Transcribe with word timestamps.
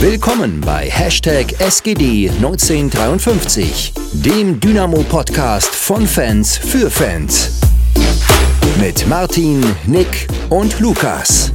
Willkommen 0.00 0.60
bei 0.60 0.88
Hashtag 0.88 1.46
SGD1953, 1.58 3.90
dem 4.12 4.60
Dynamo-Podcast 4.60 5.74
von 5.74 6.06
Fans 6.06 6.56
für 6.56 6.88
Fans. 6.88 7.58
Mit 8.80 9.08
Martin, 9.08 9.60
Nick 9.88 10.28
und 10.50 10.78
Lukas. 10.78 11.50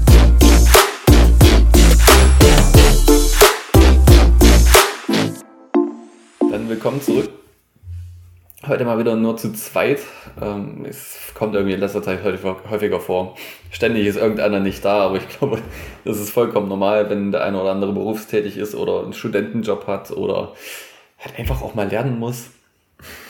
Dann 6.51 6.67
willkommen 6.67 7.01
zurück. 7.01 7.29
Heute 8.65 8.85
mal 8.85 8.97
wieder 8.97 9.17
nur 9.17 9.35
zu 9.35 9.51
zweit. 9.51 9.99
Ähm, 10.41 10.85
es 10.87 11.33
kommt 11.33 11.53
irgendwie 11.53 11.73
in 11.73 11.81
letzter 11.81 12.01
Zeit 12.01 12.23
häufiger 12.23 13.01
vor. 13.01 13.35
Ständig 13.71 14.07
ist 14.07 14.15
irgendeiner 14.15 14.61
nicht 14.61 14.85
da, 14.85 15.01
aber 15.01 15.17
ich 15.17 15.27
glaube, 15.37 15.59
das 16.05 16.17
ist 16.17 16.29
vollkommen 16.29 16.69
normal, 16.69 17.09
wenn 17.09 17.33
der 17.33 17.43
eine 17.43 17.59
oder 17.59 17.71
andere 17.71 17.91
berufstätig 17.91 18.55
ist 18.55 18.73
oder 18.73 19.03
einen 19.03 19.11
Studentenjob 19.11 19.85
hat 19.87 20.11
oder 20.11 20.53
halt 21.19 21.37
einfach 21.37 21.61
auch 21.61 21.75
mal 21.75 21.89
lernen 21.89 22.19
muss. 22.19 22.51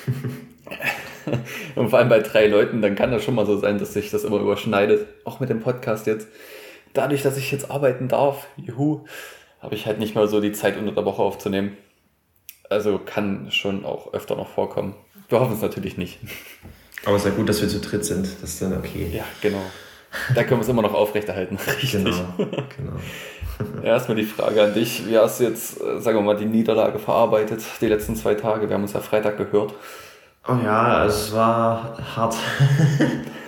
Und 1.75 1.89
vor 1.89 1.97
allem 1.97 2.09
bei 2.09 2.20
drei 2.20 2.45
Leuten, 2.45 2.84
dann 2.84 2.94
kann 2.94 3.09
das 3.09 3.23
schon 3.23 3.34
mal 3.34 3.47
so 3.47 3.58
sein, 3.58 3.80
dass 3.80 3.94
sich 3.94 4.11
das 4.11 4.25
immer 4.25 4.39
überschneidet. 4.39 5.08
Auch 5.23 5.39
mit 5.39 5.50
dem 5.50 5.61
Podcast 5.61 6.05
jetzt. 6.05 6.27
Dadurch, 6.94 7.23
dass 7.23 7.38
ich 7.38 7.52
jetzt 7.52 7.72
arbeiten 7.72 8.08
darf, 8.08 8.45
juhu, 8.55 9.05
habe 9.61 9.73
ich 9.73 9.88
halt 9.88 9.97
nicht 9.97 10.13
mal 10.13 10.27
so 10.27 10.41
die 10.41 10.52
Zeit 10.52 10.77
unter 10.77 10.91
der 10.91 11.05
Woche 11.05 11.23
aufzunehmen. 11.23 11.75
Also 12.70 13.00
kann 13.03 13.50
schon 13.50 13.84
auch 13.84 14.13
öfter 14.13 14.36
noch 14.36 14.50
vorkommen. 14.50 14.94
Wir 15.34 15.40
hoffen 15.40 15.55
es 15.55 15.64
natürlich 15.64 15.98
nicht. 15.98 16.20
Aber 17.08 17.16
es 17.16 17.26
ist 17.26 17.32
ja 17.32 17.36
gut, 17.36 17.50
dass 17.50 17.60
wir 17.60 17.68
zu 17.68 17.80
dritt 17.80 18.05
sind. 18.05 18.28
Das 18.40 18.52
ist 18.52 18.62
dann 18.62 18.78
okay. 18.78 19.10
Ja, 19.12 19.23
genau. 19.42 19.64
Da 20.36 20.44
können 20.44 20.59
wir 20.59 20.62
es 20.62 20.70
immer 20.70 20.84
noch 20.84 20.94
aufrechterhalten. 20.94 21.58
Richtig. 21.58 21.92
Genau. 22.04 22.14
genau. 22.38 23.82
Erstmal 23.84 24.18
die 24.18 24.26
Frage 24.26 24.62
an 24.62 24.76
dich. 24.76 25.08
Wie 25.08 25.18
hast 25.18 25.40
du 25.40 25.46
jetzt, 25.46 25.81
äh, 25.81 26.00
sagen 26.00 26.20
wir 26.20 26.22
mal, 26.22 26.38
die 26.38 26.45
Niederlage 26.45 27.00
verarbeitet, 27.00 27.64
die 27.81 27.88
letzten 27.88 28.16
zwei 28.16 28.36
Tage? 28.36 28.70
Wir 28.70 28.75
haben 28.75 28.84
uns 28.84 28.94
ja 28.94 29.00
Freitag 29.00 29.38
gehört. 29.38 29.73
Oh 30.48 30.56
ja, 30.64 30.98
also 30.98 31.16
es 31.16 31.34
war 31.34 31.97
hart. 32.16 32.36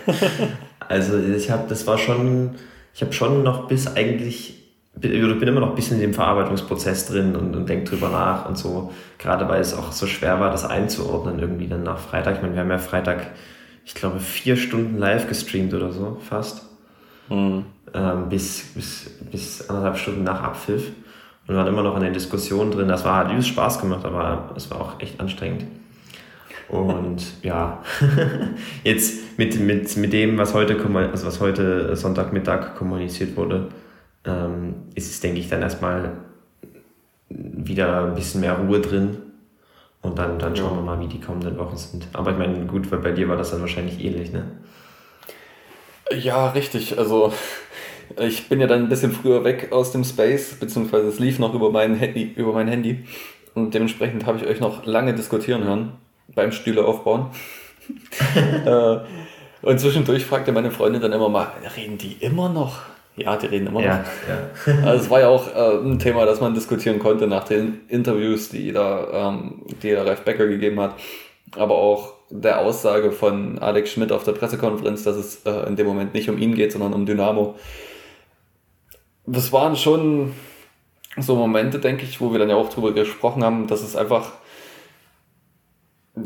also 0.88 1.18
ich 1.18 1.52
habe, 1.52 1.68
das 1.68 1.86
war 1.86 1.98
schon, 1.98 2.56
ich 2.94 3.02
habe 3.02 3.12
schon 3.12 3.44
noch 3.44 3.68
bis 3.68 3.86
eigentlich 3.86 4.55
ich 5.00 5.38
bin 5.38 5.48
immer 5.48 5.60
noch 5.60 5.70
ein 5.70 5.74
bisschen 5.74 5.96
in 5.96 6.02
dem 6.02 6.14
Verarbeitungsprozess 6.14 7.08
drin 7.08 7.36
und, 7.36 7.54
und 7.54 7.68
denke 7.68 7.90
drüber 7.90 8.08
nach 8.08 8.48
und 8.48 8.56
so. 8.56 8.92
Gerade 9.18 9.48
weil 9.48 9.60
es 9.60 9.74
auch 9.74 9.92
so 9.92 10.06
schwer 10.06 10.40
war, 10.40 10.50
das 10.50 10.64
einzuordnen 10.64 11.38
irgendwie 11.38 11.68
dann 11.68 11.82
nach 11.82 11.98
Freitag. 11.98 12.36
Ich 12.36 12.42
meine, 12.42 12.54
wir 12.54 12.62
haben 12.62 12.70
ja 12.70 12.78
Freitag, 12.78 13.28
ich 13.84 13.94
glaube, 13.94 14.20
vier 14.20 14.56
Stunden 14.56 14.98
live 14.98 15.28
gestreamt 15.28 15.74
oder 15.74 15.92
so, 15.92 16.16
fast. 16.20 16.66
Mhm. 17.28 17.66
Ähm, 17.92 18.28
bis, 18.30 18.72
bis, 18.74 19.10
bis 19.30 19.68
anderthalb 19.68 19.98
Stunden 19.98 20.24
nach 20.24 20.42
Abpfiff. 20.42 20.88
Und 21.46 21.54
wir 21.54 21.56
waren 21.56 21.66
immer 21.66 21.82
noch 21.82 21.94
in 21.96 22.02
der 22.02 22.10
Diskussion 22.10 22.70
drin. 22.70 22.88
Das 22.88 23.04
war, 23.04 23.18
hat 23.18 23.30
übelst 23.30 23.48
Spaß 23.48 23.80
gemacht, 23.80 24.04
aber 24.04 24.50
es 24.56 24.70
war 24.70 24.80
auch 24.80 25.00
echt 25.00 25.20
anstrengend. 25.20 25.66
Und 26.68 27.22
ja, 27.42 27.82
jetzt 28.84 29.38
mit, 29.38 29.60
mit, 29.60 29.94
mit 29.98 30.12
dem, 30.14 30.38
was 30.38 30.54
heute, 30.54 30.76
also 31.12 31.26
was 31.26 31.40
heute 31.40 31.94
Sonntagmittag 31.96 32.74
kommuniziert 32.76 33.36
wurde, 33.36 33.68
ähm, 34.26 34.74
ist 34.94 35.10
es, 35.10 35.20
denke 35.20 35.40
ich, 35.40 35.48
dann 35.48 35.62
erstmal 35.62 36.12
wieder 37.28 38.06
ein 38.06 38.14
bisschen 38.14 38.40
mehr 38.40 38.58
Ruhe 38.58 38.80
drin. 38.80 39.18
Und 40.02 40.18
dann, 40.18 40.38
dann 40.38 40.54
schauen 40.54 40.76
wir 40.76 40.82
mal, 40.82 41.00
wie 41.00 41.08
die 41.08 41.20
kommenden 41.20 41.58
Wochen 41.58 41.76
sind. 41.76 42.06
Aber 42.12 42.30
ich 42.30 42.38
meine, 42.38 42.66
gut, 42.66 42.90
weil 42.92 43.00
bei 43.00 43.12
dir 43.12 43.28
war 43.28 43.36
das 43.36 43.50
dann 43.50 43.60
wahrscheinlich 43.60 44.04
ähnlich, 44.04 44.32
ne? 44.32 44.44
Ja, 46.16 46.50
richtig. 46.50 46.96
Also 46.98 47.32
ich 48.18 48.48
bin 48.48 48.60
ja 48.60 48.68
dann 48.68 48.82
ein 48.82 48.88
bisschen 48.88 49.10
früher 49.10 49.42
weg 49.42 49.72
aus 49.72 49.90
dem 49.90 50.04
Space, 50.04 50.54
beziehungsweise 50.60 51.08
es 51.08 51.18
lief 51.18 51.40
noch 51.40 51.54
über 51.54 51.70
mein 51.70 51.96
Handy, 51.96 52.32
über 52.36 52.52
mein 52.52 52.68
Handy. 52.68 53.04
Und 53.54 53.74
dementsprechend 53.74 54.26
habe 54.26 54.38
ich 54.38 54.46
euch 54.46 54.60
noch 54.60 54.86
lange 54.86 55.14
diskutieren 55.14 55.64
hören 55.64 55.92
beim 56.34 56.52
Stühle 56.52 56.84
aufbauen. 56.84 57.30
Äh, 58.64 58.98
und 59.62 59.78
zwischendurch 59.78 60.24
fragte 60.24 60.50
meine 60.50 60.72
Freundin 60.72 61.00
dann 61.00 61.12
immer 61.12 61.28
mal, 61.28 61.52
reden 61.76 61.98
die 61.98 62.14
immer 62.14 62.48
noch? 62.48 62.80
Ja, 63.16 63.36
die 63.36 63.46
reden 63.46 63.68
immer 63.68 63.80
noch. 63.80 63.86
Ja, 63.86 64.04
ja. 64.28 64.74
also 64.84 65.04
es 65.04 65.10
war 65.10 65.20
ja 65.20 65.28
auch 65.28 65.48
äh, 65.54 65.78
ein 65.78 65.98
Thema, 65.98 66.26
das 66.26 66.40
man 66.40 66.54
diskutieren 66.54 66.98
konnte 66.98 67.26
nach 67.26 67.44
den 67.44 67.80
Interviews, 67.88 68.50
die 68.50 68.72
da, 68.72 69.30
ähm, 69.30 69.62
die 69.82 69.90
der 69.90 70.06
Ralf 70.06 70.22
Becker 70.22 70.46
gegeben 70.46 70.78
hat. 70.80 70.94
Aber 71.56 71.76
auch 71.76 72.14
der 72.30 72.60
Aussage 72.60 73.12
von 73.12 73.58
Alex 73.58 73.92
Schmidt 73.92 74.12
auf 74.12 74.24
der 74.24 74.32
Pressekonferenz, 74.32 75.02
dass 75.04 75.16
es 75.16 75.46
äh, 75.46 75.66
in 75.66 75.76
dem 75.76 75.86
Moment 75.86 76.12
nicht 76.12 76.28
um 76.28 76.36
ihn 76.36 76.54
geht, 76.54 76.72
sondern 76.72 76.92
um 76.92 77.06
Dynamo. 77.06 77.54
Das 79.26 79.52
waren 79.52 79.76
schon 79.76 80.32
so 81.16 81.36
Momente, 81.36 81.78
denke 81.78 82.04
ich, 82.04 82.20
wo 82.20 82.32
wir 82.32 82.38
dann 82.38 82.50
ja 82.50 82.56
auch 82.56 82.68
drüber 82.68 82.92
gesprochen 82.92 83.42
haben, 83.42 83.66
dass 83.66 83.82
es 83.82 83.96
einfach 83.96 84.32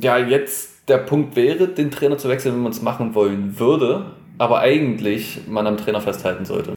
ja 0.01 0.19
jetzt 0.19 0.89
der 0.89 0.99
Punkt 0.99 1.37
wäre, 1.37 1.69
den 1.69 1.91
Trainer 1.91 2.19
zu 2.19 2.29
wechseln, 2.29 2.55
wenn 2.55 2.63
man 2.63 2.73
es 2.73 2.83
machen 2.83 3.15
wollen 3.15 3.59
würde, 3.59 4.07
aber 4.39 4.61
eigentlich 4.61 5.41
man 5.47 5.67
am 5.67 5.77
Trainer 5.77 6.01
festhalten 6.01 6.45
sollte. 6.45 6.75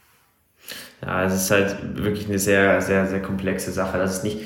Ja, 1.04 1.24
es 1.24 1.34
ist 1.34 1.50
halt 1.50 1.76
wirklich 2.02 2.28
eine 2.28 2.38
sehr, 2.38 2.80
sehr, 2.80 3.06
sehr 3.06 3.20
komplexe 3.20 3.72
Sache. 3.72 3.98
Das 3.98 4.18
ist 4.18 4.24
nicht, 4.24 4.38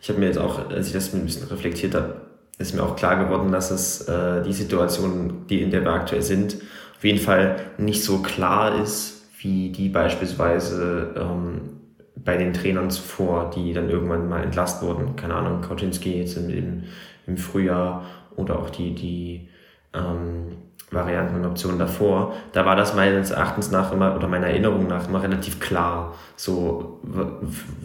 ich 0.00 0.08
habe 0.08 0.18
mir 0.18 0.26
jetzt 0.26 0.38
auch, 0.38 0.70
als 0.70 0.88
ich 0.88 0.92
das 0.92 1.14
ein 1.14 1.24
bisschen 1.24 1.46
reflektiert 1.48 1.94
habe, 1.94 2.16
ist 2.58 2.74
mir 2.74 2.82
auch 2.82 2.96
klar 2.96 3.24
geworden, 3.24 3.52
dass 3.52 3.70
es 3.70 4.02
äh, 4.08 4.42
die 4.42 4.52
Situation, 4.52 5.46
die 5.48 5.62
in 5.62 5.70
der 5.70 5.82
wir 5.82 5.92
aktuell 5.92 6.22
sind, 6.22 6.56
auf 6.96 7.04
jeden 7.04 7.18
Fall 7.18 7.56
nicht 7.78 8.04
so 8.04 8.18
klar 8.18 8.82
ist, 8.82 9.22
wie 9.38 9.70
die 9.70 9.88
beispielsweise 9.88 11.14
ähm, 11.16 11.80
bei 12.16 12.36
den 12.36 12.52
Trainern 12.52 12.90
zuvor, 12.90 13.50
die 13.54 13.72
dann 13.72 13.88
irgendwann 13.88 14.28
mal 14.28 14.42
entlasst 14.42 14.82
wurden. 14.82 15.16
Keine 15.16 15.34
Ahnung, 15.34 15.62
Kauczynski 15.62 16.18
jetzt 16.18 16.36
im, 16.36 16.50
im, 16.50 16.82
im 17.26 17.36
Frühjahr 17.38 18.04
oder 18.36 18.58
auch 18.58 18.68
die, 18.68 18.94
die 18.94 19.48
ähm, 19.94 20.56
Varianten 20.90 21.36
und 21.36 21.46
Optionen 21.46 21.78
davor, 21.78 22.34
da 22.52 22.66
war 22.66 22.74
das 22.76 22.94
meines 22.94 23.30
Erachtens 23.30 23.70
nach 23.70 23.92
immer 23.92 24.16
oder 24.16 24.26
meiner 24.26 24.48
Erinnerung 24.48 24.88
nach 24.88 25.08
immer 25.08 25.22
relativ 25.22 25.60
klar, 25.60 26.16
so 26.36 27.00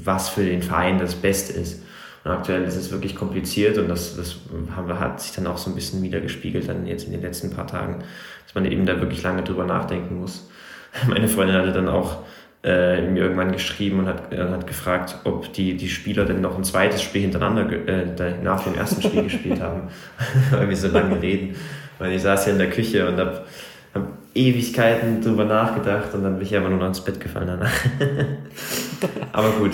was 0.03 0.29
für 0.29 0.43
den 0.43 0.61
Verein 0.61 0.97
das 0.97 1.15
Beste 1.15 1.53
ist. 1.53 1.83
Und 2.23 2.31
aktuell 2.31 2.63
ist 2.63 2.75
es 2.75 2.91
wirklich 2.91 3.15
kompliziert 3.15 3.77
und 3.77 3.87
das, 3.87 4.17
das 4.17 4.37
haben 4.75 4.87
wir, 4.87 4.99
hat 4.99 5.21
sich 5.21 5.33
dann 5.33 5.45
auch 5.45 5.57
so 5.57 5.69
ein 5.69 5.75
bisschen 5.75 6.01
wiedergespiegelt 6.01 6.67
dann 6.67 6.87
jetzt 6.87 7.05
in 7.05 7.11
den 7.11 7.21
letzten 7.21 7.51
paar 7.51 7.67
Tagen, 7.67 7.99
dass 8.45 8.55
man 8.55 8.65
eben 8.65 8.87
da 8.87 8.99
wirklich 8.99 9.21
lange 9.21 9.43
drüber 9.43 9.65
nachdenken 9.65 10.19
muss. 10.19 10.49
Meine 11.07 11.27
Freundin 11.27 11.55
hatte 11.55 11.71
dann 11.71 11.87
auch 11.87 12.17
äh, 12.63 13.03
mir 13.03 13.21
irgendwann 13.21 13.51
geschrieben 13.51 13.99
und 13.99 14.07
hat, 14.07 14.33
äh, 14.33 14.39
hat 14.39 14.65
gefragt, 14.65 15.17
ob 15.23 15.53
die, 15.53 15.77
die 15.77 15.87
Spieler 15.87 16.25
denn 16.25 16.41
noch 16.41 16.57
ein 16.57 16.63
zweites 16.63 17.03
Spiel 17.03 17.21
hintereinander 17.21 17.71
äh, 17.87 18.41
nach 18.41 18.63
dem 18.63 18.73
ersten 18.73 19.03
Spiel 19.03 19.23
gespielt 19.25 19.61
haben, 19.61 19.89
weil 20.51 20.67
wir 20.67 20.75
so 20.75 20.87
lange 20.87 21.21
reden. 21.21 21.55
Weil 21.99 22.13
ich 22.13 22.21
saß 22.21 22.45
hier 22.45 22.53
in 22.53 22.59
der 22.59 22.69
Küche 22.69 23.07
und 23.07 23.17
habe 23.17 23.45
hab 23.93 24.07
Ewigkeiten 24.33 25.21
drüber 25.21 25.45
nachgedacht 25.45 26.13
und 26.13 26.23
dann 26.23 26.37
bin 26.37 26.45
ich 26.45 26.55
aber 26.55 26.69
nur 26.69 26.79
noch 26.79 26.87
ins 26.87 27.01
Bett 27.01 27.19
gefallen 27.19 27.47
danach. 27.47 27.71
aber 29.31 29.49
gut, 29.51 29.71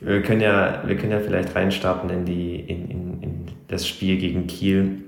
wir 0.00 0.22
können 0.22 0.40
ja, 0.40 0.82
wir 0.86 0.96
können 0.96 1.12
ja 1.12 1.20
vielleicht 1.20 1.54
reinstarten 1.54 2.08
in, 2.10 2.24
die, 2.24 2.60
in, 2.60 2.90
in, 2.90 3.22
in 3.22 3.46
das 3.68 3.86
Spiel 3.86 4.16
gegen 4.16 4.46
Kiel, 4.46 5.02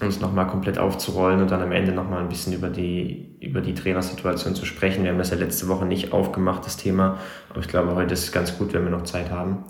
es 0.00 0.20
nochmal 0.20 0.46
komplett 0.46 0.78
aufzurollen 0.78 1.42
und 1.42 1.50
dann 1.50 1.60
am 1.60 1.72
Ende 1.72 1.92
nochmal 1.92 2.20
ein 2.20 2.28
bisschen 2.28 2.52
über 2.54 2.68
die, 2.68 3.36
über 3.40 3.60
die 3.60 3.74
Trainersituation 3.74 4.54
zu 4.54 4.64
sprechen. 4.64 5.04
Wir 5.04 5.10
haben 5.10 5.18
das 5.18 5.30
ja 5.30 5.36
letzte 5.36 5.68
Woche 5.68 5.84
nicht 5.84 6.12
aufgemacht, 6.12 6.64
das 6.64 6.76
Thema, 6.76 7.18
aber 7.50 7.60
ich 7.60 7.68
glaube, 7.68 7.94
heute 7.94 8.14
ist 8.14 8.24
es 8.24 8.32
ganz 8.32 8.56
gut, 8.56 8.72
wenn 8.72 8.84
wir 8.84 8.90
noch 8.90 9.04
Zeit 9.04 9.30
haben. 9.30 9.64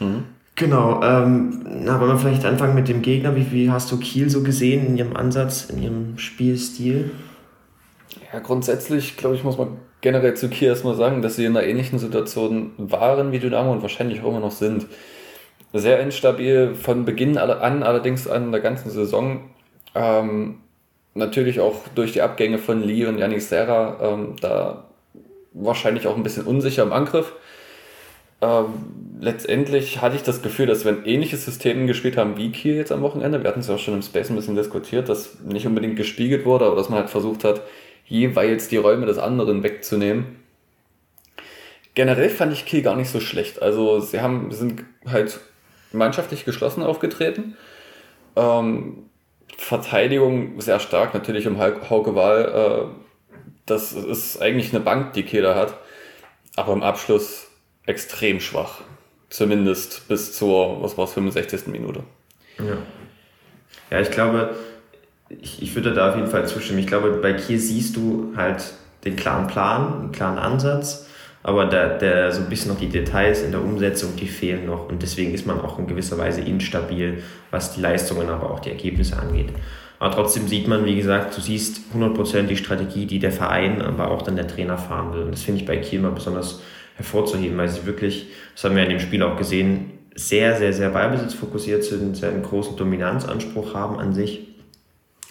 Mhm. 0.00 0.24
Genau, 0.54 1.02
ähm, 1.02 1.64
na, 1.64 1.98
wollen 1.98 2.10
wir 2.10 2.18
vielleicht 2.18 2.44
anfangen 2.44 2.74
mit 2.74 2.88
dem 2.88 3.02
Gegner. 3.02 3.34
Wie, 3.34 3.50
wie 3.52 3.70
hast 3.70 3.90
du 3.90 3.98
Kiel 3.98 4.28
so 4.28 4.42
gesehen 4.42 4.86
in 4.86 4.96
ihrem 4.96 5.16
Ansatz, 5.16 5.70
in 5.70 5.82
ihrem 5.82 6.18
Spielstil? 6.18 7.10
Ja, 8.32 8.40
grundsätzlich, 8.40 9.16
glaube 9.16 9.34
ich, 9.34 9.44
muss 9.44 9.56
man 9.56 9.78
generell 10.02 10.34
zu 10.34 10.48
Kiel 10.48 10.68
erstmal 10.68 10.94
sagen, 10.94 11.22
dass 11.22 11.36
sie 11.36 11.46
in 11.46 11.56
einer 11.56 11.66
ähnlichen 11.66 11.98
Situation 11.98 12.72
waren 12.76 13.32
wie 13.32 13.38
Dynamo 13.38 13.72
und 13.72 13.82
wahrscheinlich 13.82 14.20
auch 14.22 14.28
immer 14.28 14.40
noch 14.40 14.50
sind. 14.50 14.86
Sehr 15.72 16.00
instabil 16.00 16.74
von 16.74 17.06
Beginn 17.06 17.38
an, 17.38 17.82
allerdings 17.82 18.28
an 18.28 18.52
der 18.52 18.60
ganzen 18.60 18.90
Saison. 18.90 19.50
Ähm, 19.94 20.58
natürlich 21.14 21.60
auch 21.60 21.76
durch 21.94 22.12
die 22.12 22.20
Abgänge 22.20 22.58
von 22.58 22.82
Lee 22.82 23.06
und 23.06 23.18
Yannick 23.18 23.40
Serra, 23.40 23.96
ähm, 24.02 24.36
da 24.40 24.84
wahrscheinlich 25.54 26.06
auch 26.06 26.16
ein 26.16 26.22
bisschen 26.22 26.44
unsicher 26.44 26.82
im 26.82 26.92
Angriff. 26.92 27.32
Ähm, 28.42 28.74
letztendlich 29.20 30.02
hatte 30.02 30.16
ich 30.16 30.24
das 30.24 30.42
Gefühl, 30.42 30.66
dass 30.66 30.84
wir 30.84 30.92
ein 30.92 31.06
ähnliches 31.06 31.44
System 31.44 31.86
gespielt 31.86 32.16
haben 32.16 32.36
wie 32.36 32.50
Kiel 32.50 32.74
jetzt 32.74 32.90
am 32.90 33.00
Wochenende. 33.02 33.42
Wir 33.42 33.48
hatten 33.48 33.60
es 33.60 33.68
ja 33.68 33.76
auch 33.76 33.78
schon 33.78 33.94
im 33.94 34.02
Space 34.02 34.30
ein 34.30 34.36
bisschen 34.36 34.56
diskutiert, 34.56 35.08
dass 35.08 35.40
nicht 35.44 35.66
unbedingt 35.66 35.96
gespiegelt 35.96 36.44
wurde, 36.44 36.66
aber 36.66 36.74
dass 36.74 36.88
man 36.88 36.98
halt 36.98 37.10
versucht 37.10 37.44
hat, 37.44 37.62
jeweils 38.04 38.66
die 38.66 38.78
Räume 38.78 39.06
des 39.06 39.18
anderen 39.18 39.62
wegzunehmen. 39.62 40.42
Generell 41.94 42.30
fand 42.30 42.52
ich 42.52 42.66
Kiel 42.66 42.82
gar 42.82 42.96
nicht 42.96 43.10
so 43.10 43.20
schlecht. 43.20 43.62
Also 43.62 44.00
sie 44.00 44.20
haben, 44.20 44.50
sind 44.50 44.82
halt 45.06 45.38
mannschaftlich 45.92 46.44
geschlossen 46.44 46.82
aufgetreten. 46.82 47.56
Ähm, 48.34 49.04
Verteidigung 49.56 50.60
sehr 50.60 50.80
stark, 50.80 51.14
natürlich 51.14 51.46
um 51.46 51.60
Hauke 51.60 52.14
Wahl. 52.16 52.90
Äh, 52.90 53.44
das 53.66 53.92
ist 53.92 54.42
eigentlich 54.42 54.74
eine 54.74 54.82
Bank, 54.82 55.12
die 55.12 55.22
Kiel 55.22 55.42
da 55.42 55.54
hat. 55.54 55.76
Aber 56.56 56.72
im 56.72 56.82
Abschluss 56.82 57.51
extrem 57.86 58.40
schwach. 58.40 58.80
Zumindest 59.28 60.08
bis 60.08 60.32
zur, 60.36 60.82
was 60.82 60.98
war 60.98 61.04
es, 61.04 61.12
65. 61.12 61.66
Minute. 61.68 62.02
Ja. 62.58 62.76
Ja, 63.90 64.00
ich 64.00 64.10
glaube, 64.10 64.54
ich, 65.28 65.62
ich 65.62 65.74
würde 65.74 65.92
da 65.94 66.10
auf 66.10 66.16
jeden 66.16 66.28
Fall 66.28 66.46
zustimmen. 66.46 66.78
Ich 66.78 66.86
glaube, 66.86 67.10
bei 67.22 67.32
Kiel 67.32 67.58
siehst 67.58 67.96
du 67.96 68.32
halt 68.36 68.62
den 69.04 69.16
klaren 69.16 69.46
Plan, 69.46 70.02
den 70.02 70.12
klaren 70.12 70.38
Ansatz, 70.38 71.06
aber 71.42 71.66
der, 71.66 71.98
der 71.98 72.32
so 72.32 72.40
ein 72.40 72.48
bisschen 72.48 72.72
noch 72.72 72.78
die 72.78 72.88
Details 72.88 73.42
in 73.42 73.50
der 73.50 73.62
Umsetzung, 73.62 74.14
die 74.16 74.28
fehlen 74.28 74.66
noch 74.66 74.88
und 74.88 75.02
deswegen 75.02 75.34
ist 75.34 75.46
man 75.46 75.60
auch 75.60 75.78
in 75.78 75.86
gewisser 75.86 76.18
Weise 76.18 76.40
instabil, 76.42 77.22
was 77.50 77.74
die 77.74 77.80
Leistungen, 77.80 78.28
aber 78.28 78.50
auch 78.50 78.60
die 78.60 78.70
Ergebnisse 78.70 79.18
angeht. 79.18 79.48
Aber 79.98 80.14
trotzdem 80.14 80.48
sieht 80.48 80.68
man, 80.68 80.84
wie 80.84 80.96
gesagt, 80.96 81.36
du 81.36 81.40
siehst 81.40 81.80
100% 81.94 82.42
die 82.44 82.56
Strategie, 82.56 83.06
die 83.06 83.18
der 83.18 83.32
Verein, 83.32 83.80
aber 83.82 84.10
auch 84.10 84.22
dann 84.22 84.36
der 84.36 84.48
Trainer 84.48 84.76
fahren 84.76 85.12
will. 85.12 85.22
Und 85.22 85.32
das 85.32 85.42
finde 85.42 85.60
ich 85.60 85.66
bei 85.66 85.76
Kiel 85.76 86.00
mal 86.00 86.10
besonders 86.10 86.60
hervorzuheben, 86.96 87.56
weil 87.56 87.68
sie 87.68 87.86
wirklich, 87.86 88.28
das 88.54 88.64
haben 88.64 88.76
wir 88.76 88.82
in 88.82 88.90
dem 88.90 89.00
Spiel 89.00 89.22
auch 89.22 89.36
gesehen, 89.36 89.92
sehr, 90.14 90.56
sehr, 90.56 90.72
sehr 90.72 90.90
ballbesitzfokussiert 90.90 91.84
sind, 91.84 92.16
sehr 92.16 92.30
einen 92.30 92.42
großen 92.42 92.76
Dominanzanspruch 92.76 93.74
haben 93.74 93.98
an 93.98 94.12
sich 94.12 94.48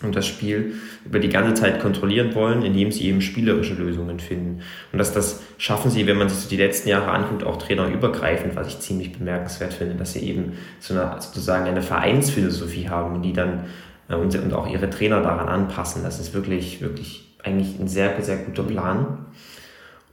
und 0.02 0.16
das 0.16 0.26
Spiel 0.26 0.74
über 1.06 1.20
die 1.20 1.30
ganze 1.30 1.62
Zeit 1.62 1.80
kontrollieren 1.80 2.34
wollen, 2.34 2.64
indem 2.64 2.92
sie 2.92 3.06
eben 3.06 3.22
spielerische 3.22 3.76
Lösungen 3.76 4.20
finden. 4.20 4.62
Und 4.92 4.98
das, 4.98 5.14
das 5.14 5.42
schaffen 5.58 5.92
sie, 5.92 6.08
wenn 6.08 6.18
man 6.18 6.30
sich 6.30 6.40
so 6.40 6.50
die 6.50 6.58
letzten 6.58 6.90
Jahre 6.90 7.12
anguckt, 7.12 7.44
auch 7.44 7.58
trainerübergreifend, 7.58 8.56
was 8.56 8.68
ich 8.68 8.80
ziemlich 8.80 9.14
bemerkenswert 9.14 9.74
finde, 9.74 9.96
dass 9.96 10.14
sie 10.14 10.22
eben 10.22 10.54
so 10.80 10.94
eine, 10.94 11.22
sozusagen 11.22 11.66
eine 11.66 11.84
Vereinsphilosophie 11.84 12.90
haben 12.90 13.16
und 13.16 13.22
die 13.22 13.34
dann 13.34 13.66
äh, 14.10 14.16
und, 14.16 14.36
und 14.36 14.54
auch 14.54 14.68
ihre 14.68 14.90
Trainer 14.90 15.22
daran 15.22 15.48
anpassen. 15.48 16.04
Das 16.04 16.20
ist 16.20 16.34
wirklich, 16.34 16.82
wirklich 16.82 17.36
eigentlich 17.44 17.80
ein 17.80 17.88
sehr, 17.88 18.22
sehr 18.22 18.38
guter 18.38 18.64
Plan. 18.64 19.26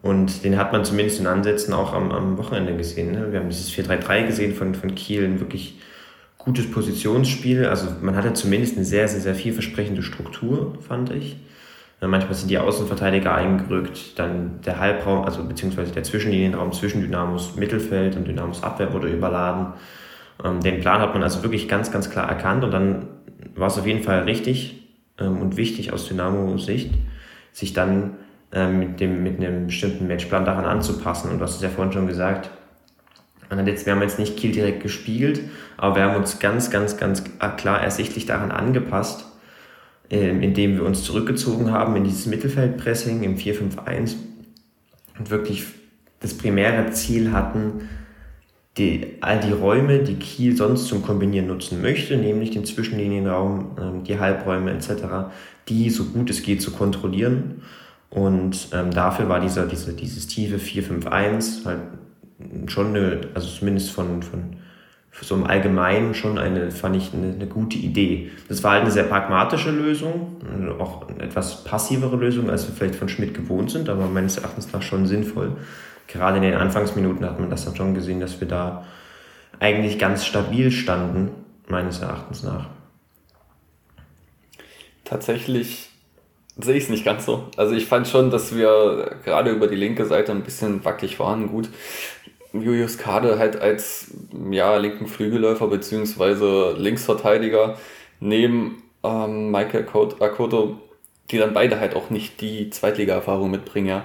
Und 0.01 0.45
den 0.45 0.57
hat 0.57 0.73
man 0.73 0.85
zumindest 0.85 1.21
in 1.21 1.27
Ansätzen 1.27 1.75
auch 1.75 1.93
am, 1.93 2.13
am 2.13 2.39
Wochenende 2.39 2.77
gesehen. 2.77 3.13
Ne? 3.13 3.33
Wir 3.33 3.41
haben 3.41 3.49
dieses 3.49 3.71
4-3-3 3.73 4.27
gesehen 4.27 4.55
von, 4.55 4.75
von 4.75 4.95
Kiel, 4.95 5.25
ein 5.25 5.41
wirklich 5.41 5.81
gutes 6.39 6.71
Positionsspiel. 6.71 7.67
Also 7.67 7.89
man 8.01 8.15
hatte 8.17 8.33
zumindest 8.33 8.77
eine 8.77 8.85
sehr, 8.85 9.09
sehr, 9.09 9.21
sehr 9.21 9.35
vielversprechende 9.35 10.03
Struktur, 10.03 10.79
fand 10.87 11.11
ich. 11.11 11.37
Manchmal 12.01 12.35
sind 12.35 12.49
die 12.49 12.59
Außenverteidiger 12.59 13.35
eingerückt, 13.35 14.17
dann 14.21 14.61
der 14.65 14.79
Halbraum, 14.79 15.25
also 15.25 15.43
beziehungsweise 15.43 15.91
der 15.91 16.05
Zwischenlinienraum 16.05 16.73
zwischen 16.73 17.01
Dynamos 17.01 17.57
Mittelfeld 17.57 18.15
und 18.15 18.29
Dynamos 18.29 18.63
Abwehr 18.63 18.93
wurde 18.93 19.09
überladen. 19.09 19.73
Ähm, 20.45 20.61
den 20.61 20.79
Plan 20.81 21.01
hat 21.01 21.13
man 21.15 21.25
also 21.25 21.43
wirklich 21.43 21.67
ganz, 21.67 21.91
ganz 21.91 22.09
klar 22.09 22.29
erkannt 22.29 22.63
und 22.63 22.71
dann 22.71 23.09
war 23.57 23.67
es 23.67 23.79
auf 23.79 23.87
jeden 23.87 24.05
Fall 24.05 24.21
richtig 24.23 24.87
ähm, 25.19 25.43
und 25.43 25.57
wichtig 25.57 25.93
aus 25.93 26.07
Dynamo-Sicht, 26.07 26.95
sich 27.53 27.73
dann 27.73 28.17
mit, 28.51 29.01
dem, 29.01 29.23
mit 29.23 29.39
einem 29.39 29.67
bestimmten 29.67 30.07
Matchplan 30.09 30.45
daran 30.45 30.65
anzupassen. 30.65 31.31
Und 31.31 31.39
du 31.39 31.45
hast 31.45 31.57
es 31.57 31.63
ja 31.63 31.69
vorhin 31.69 31.93
schon 31.93 32.07
gesagt, 32.07 32.51
man 33.51 33.59
hat 33.59 33.67
jetzt, 33.67 33.87
wir 33.87 33.95
haben 33.95 34.03
jetzt 34.03 34.19
nicht 34.19 34.37
Kiel 34.37 34.53
direkt 34.53 34.83
gespielt, 34.83 35.41
aber 35.77 35.97
wir 35.97 36.03
haben 36.03 36.17
uns 36.17 36.39
ganz, 36.39 36.71
ganz, 36.71 36.97
ganz 36.97 37.25
klar 37.57 37.83
ersichtlich 37.83 38.27
daran 38.27 38.51
angepasst, 38.51 39.27
ähm, 40.11 40.43
indem 40.43 40.77
wir 40.77 40.85
uns 40.85 41.03
zurückgezogen 41.03 41.71
haben 41.71 41.97
in 41.97 42.05
dieses 42.05 42.27
Mittelfeldpressing 42.27 43.23
im 43.23 43.37
4-5-1 43.37 44.17
und 45.19 45.31
wirklich 45.31 45.65
das 46.21 46.35
primäre 46.35 46.91
Ziel 46.91 47.33
hatten, 47.33 47.89
die, 48.77 49.17
all 49.21 49.41
die 49.41 49.53
Räume, 49.53 50.01
die 50.01 50.15
Kiel 50.15 50.57
sonst 50.57 50.87
zum 50.87 51.03
Kombinieren 51.03 51.49
nutzen 51.49 51.83
möchte, 51.83 52.17
nämlich 52.17 52.51
den 52.51 52.65
Zwischenlinienraum, 52.65 53.77
ähm, 53.81 54.05
die 54.05 54.19
Halbräume 54.19 54.73
etc., 54.73 55.31
die 55.69 55.91
so 55.91 56.05
gut 56.05 56.31
es 56.31 56.43
geht 56.43 56.63
zu 56.63 56.71
kontrollieren. 56.71 57.63
Und 58.11 58.69
ähm, 58.73 58.91
dafür 58.91 59.29
war 59.29 59.41
dieser, 59.41 59.67
diese, 59.67 59.93
dieses 59.93 60.27
tiefe 60.27 60.57
4-5-1 60.57 61.67
halt 61.67 61.81
schon 62.67 62.89
eine, 62.89 63.21
also 63.35 63.49
zumindest 63.49 63.91
von, 63.91 64.23
von 64.23 64.57
so 65.21 65.35
im 65.35 65.45
Allgemeinen 65.45 66.15
schon 66.15 66.39
eine, 66.39 66.71
fand 66.71 66.97
ich 66.97 67.13
eine, 67.13 67.35
eine 67.35 67.47
gute 67.47 67.77
Idee. 67.77 68.31
Das 68.49 68.63
war 68.63 68.73
halt 68.73 68.83
eine 68.83 68.91
sehr 68.91 69.05
pragmatische 69.05 69.71
Lösung, 69.71 70.37
auch 70.79 71.09
eine 71.09 71.23
etwas 71.23 71.65
passivere 71.65 72.17
Lösung, 72.17 72.51
als 72.51 72.69
wir 72.69 72.75
vielleicht 72.75 72.95
von 72.95 73.09
Schmidt 73.09 73.35
gewohnt 73.35 73.71
sind, 73.71 73.89
aber 73.89 74.07
meines 74.07 74.37
Erachtens 74.37 74.73
nach 74.73 74.83
schon 74.83 75.07
sinnvoll. 75.07 75.57
Gerade 76.07 76.37
in 76.37 76.43
den 76.43 76.55
Anfangsminuten 76.55 77.27
hat 77.27 77.41
man 77.41 77.51
das 77.51 77.65
dann 77.65 77.77
schon 77.77 77.95
gesehen, 77.95 78.21
dass 78.21 78.41
wir 78.41 78.49
da 78.49 78.85
eigentlich 79.59 79.99
ganz 79.99 80.25
stabil 80.25 80.71
standen, 80.71 81.31
meines 81.69 82.01
Erachtens 82.01 82.43
nach. 82.43 82.67
Tatsächlich 85.05 85.91
sehe 86.59 86.77
ich 86.77 86.85
es 86.85 86.91
nicht 86.91 87.05
ganz 87.05 87.25
so. 87.25 87.45
Also 87.57 87.75
ich 87.75 87.87
fand 87.87 88.09
schon, 88.09 88.31
dass 88.31 88.55
wir 88.57 89.17
gerade 89.25 89.51
über 89.51 89.69
die 89.69 89.77
linke 89.77 90.05
Seite 90.05 90.33
ein 90.33 90.43
bisschen 90.43 90.85
wackelig 90.85 91.19
waren. 91.21 91.49
Gut, 91.49 91.69
Julius 92.53 92.99
Kade 92.99 93.39
halt 93.39 93.61
als 93.61 94.13
ja, 94.51 94.77
linken 94.77 95.07
Flügelläufer 95.07 95.69
beziehungsweise 95.69 96.75
Linksverteidiger 96.77 97.79
neben 98.21 98.83
ähm, 99.05 99.51
Michael 99.51 99.87
Akoto, 100.21 100.81
die 101.31 101.39
dann 101.39 101.55
beide 101.55 101.79
halt 101.79 101.95
auch 101.95 102.11
nicht 102.11 102.41
die 102.41 102.71
Zweitliga-Erfahrung 102.71 103.51
mitbringen, 103.51 103.87
ja, 103.87 104.05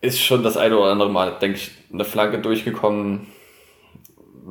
ist 0.00 0.20
schon 0.20 0.42
das 0.42 0.56
eine 0.56 0.78
oder 0.78 0.92
andere 0.92 1.10
Mal, 1.10 1.38
denke 1.40 1.58
ich, 1.58 1.72
eine 1.92 2.04
Flanke 2.04 2.38
durchgekommen, 2.38 3.26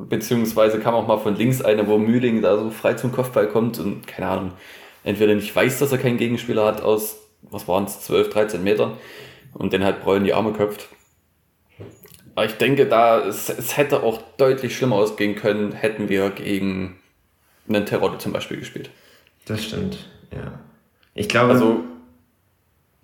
beziehungsweise 0.08 0.80
kam 0.80 0.94
auch 0.94 1.06
mal 1.06 1.18
von 1.18 1.36
links 1.36 1.62
eine, 1.62 1.86
wo 1.86 1.98
Mühling 1.98 2.42
da 2.42 2.58
so 2.58 2.70
frei 2.70 2.94
zum 2.94 3.12
Kopfball 3.12 3.48
kommt 3.48 3.78
und 3.78 4.06
keine 4.06 4.28
Ahnung, 4.28 4.52
entweder 5.04 5.34
nicht 5.34 5.54
weiß, 5.54 5.78
dass 5.78 5.92
er 5.92 5.98
keinen 5.98 6.18
Gegenspieler 6.18 6.64
hat 6.64 6.82
aus, 6.82 7.16
was 7.42 7.68
waren 7.68 7.84
es, 7.84 8.00
12, 8.00 8.30
13 8.30 8.64
Meter 8.64 8.96
und 9.52 9.72
den 9.72 9.84
halt 9.84 10.02
Breu 10.02 10.16
in 10.16 10.24
die 10.24 10.34
Arme 10.34 10.52
köpft. 10.52 10.88
Aber 12.34 12.46
ich 12.46 12.54
denke, 12.54 12.86
da 12.86 13.24
es, 13.24 13.48
es 13.48 13.76
hätte 13.76 14.02
auch 14.02 14.20
deutlich 14.36 14.76
schlimmer 14.76 14.96
ausgehen 14.96 15.36
können, 15.36 15.72
hätten 15.72 16.08
wir 16.08 16.30
gegen 16.30 16.96
einen 17.68 17.86
Terodde 17.86 18.18
zum 18.18 18.32
Beispiel 18.32 18.58
gespielt. 18.58 18.90
Das 19.46 19.62
stimmt, 19.62 19.98
ja. 20.32 20.58
Ich 21.14 21.28
glaube. 21.28 21.52
Also. 21.52 21.84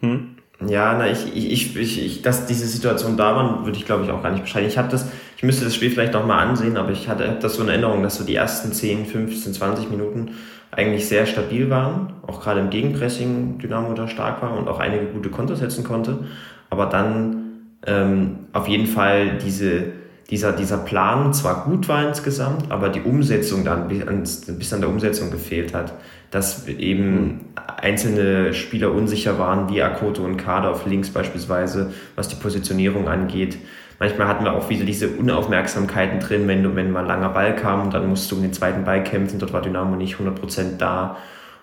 Hm? 0.00 0.36
Ja, 0.66 0.94
na, 0.94 1.10
ich, 1.10 1.34
ich, 1.34 1.74
ich, 1.74 2.04
ich, 2.04 2.22
dass 2.22 2.44
diese 2.44 2.66
Situation 2.66 3.16
da 3.16 3.34
war, 3.34 3.64
würde 3.64 3.78
ich 3.78 3.86
glaube 3.86 4.04
ich 4.04 4.10
auch 4.10 4.22
gar 4.22 4.30
nicht 4.30 4.42
beschreiben. 4.42 4.66
Ich 4.66 4.76
habe 4.76 4.90
das, 4.90 5.06
ich 5.38 5.42
müsste 5.42 5.64
das 5.64 5.74
Spiel 5.74 5.90
vielleicht 5.90 6.12
nochmal 6.12 6.46
ansehen, 6.46 6.76
aber 6.76 6.90
ich 6.90 7.08
hatte 7.08 7.38
das 7.40 7.54
so 7.54 7.62
in 7.62 7.70
Erinnerung, 7.70 8.02
dass 8.02 8.16
so 8.16 8.24
die 8.24 8.34
ersten 8.34 8.70
10, 8.70 9.06
15, 9.06 9.54
20 9.54 9.88
Minuten 9.88 10.32
eigentlich 10.70 11.08
sehr 11.08 11.26
stabil 11.26 11.68
waren, 11.70 12.12
auch 12.26 12.40
gerade 12.42 12.60
im 12.60 12.70
Gegenpressing 12.70 13.58
Dynamo 13.58 13.92
da 13.94 14.06
stark 14.08 14.40
war 14.42 14.56
und 14.56 14.68
auch 14.68 14.78
einige 14.78 15.06
gute 15.06 15.30
Konter 15.30 15.56
setzen 15.56 15.84
konnte. 15.84 16.26
Aber 16.70 16.86
dann 16.86 17.40
ähm, 17.86 18.38
auf 18.52 18.68
jeden 18.68 18.86
Fall 18.86 19.38
diese, 19.38 19.86
dieser, 20.30 20.52
dieser 20.52 20.78
Plan 20.78 21.32
zwar 21.32 21.64
gut 21.64 21.88
war 21.88 22.06
insgesamt, 22.06 22.70
aber 22.70 22.88
die 22.88 23.00
Umsetzung 23.00 23.64
dann, 23.64 23.88
bis 23.88 24.72
an 24.72 24.80
der 24.80 24.90
Umsetzung 24.90 25.30
gefehlt 25.30 25.74
hat, 25.74 25.94
dass 26.30 26.68
eben 26.68 27.46
einzelne 27.76 28.54
Spieler 28.54 28.92
unsicher 28.92 29.38
waren, 29.38 29.68
wie 29.70 29.82
Akoto 29.82 30.22
und 30.22 30.36
Kader 30.36 30.70
auf 30.70 30.86
links 30.86 31.10
beispielsweise, 31.10 31.92
was 32.14 32.28
die 32.28 32.36
Positionierung 32.36 33.08
angeht. 33.08 33.58
Manchmal 34.00 34.28
hatten 34.28 34.44
wir 34.44 34.54
auch 34.54 34.70
wieder 34.70 34.86
diese 34.86 35.08
Unaufmerksamkeiten 35.10 36.20
drin, 36.20 36.48
wenn, 36.48 36.62
du, 36.62 36.74
wenn 36.74 36.90
mal 36.90 37.04
langer 37.04 37.28
Ball 37.28 37.54
kam, 37.54 37.90
dann 37.90 38.08
musst 38.08 38.32
du 38.32 38.36
um 38.36 38.42
den 38.42 38.54
zweiten 38.54 38.82
Ball 38.84 39.04
kämpfen, 39.04 39.38
dort 39.38 39.52
war 39.52 39.60
Dynamo 39.60 39.94
nicht 39.94 40.16
100% 40.16 40.78
da. 40.78 41.18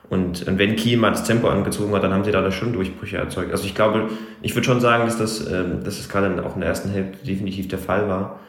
Und, 0.08 0.48
und 0.48 0.60
wenn 0.60 0.76
Kiel 0.76 1.00
mal 1.00 1.10
das 1.10 1.24
Tempo 1.24 1.50
angezogen 1.50 1.94
hat, 1.96 2.04
dann 2.04 2.14
haben 2.14 2.24
sie 2.24 2.32
da 2.32 2.50
schon 2.52 2.74
Durchbrüche 2.74 3.18
erzeugt. 3.18 3.52
Also 3.52 3.66
ich 3.66 3.74
glaube, 3.74 4.10
ich 4.44 4.56
würde 4.56 4.66
schon 4.66 4.80
sagen, 4.80 5.06
dass 5.06 5.18
das, 5.18 5.52
ähm, 5.52 5.84
dass 5.84 5.98
das 5.98 6.10
gerade 6.10 6.46
auch 6.46 6.54
in 6.54 6.62
der 6.62 6.70
ersten 6.70 6.90
Hälfte 6.92 7.26
definitiv 7.26 7.70
der 7.70 7.80
Fall 7.80 8.08
war. 8.08 8.40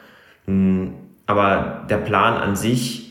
Hm, 0.45 0.93
aber 1.25 1.85
der 1.89 1.97
Plan 1.97 2.35
an 2.35 2.55
sich, 2.55 3.08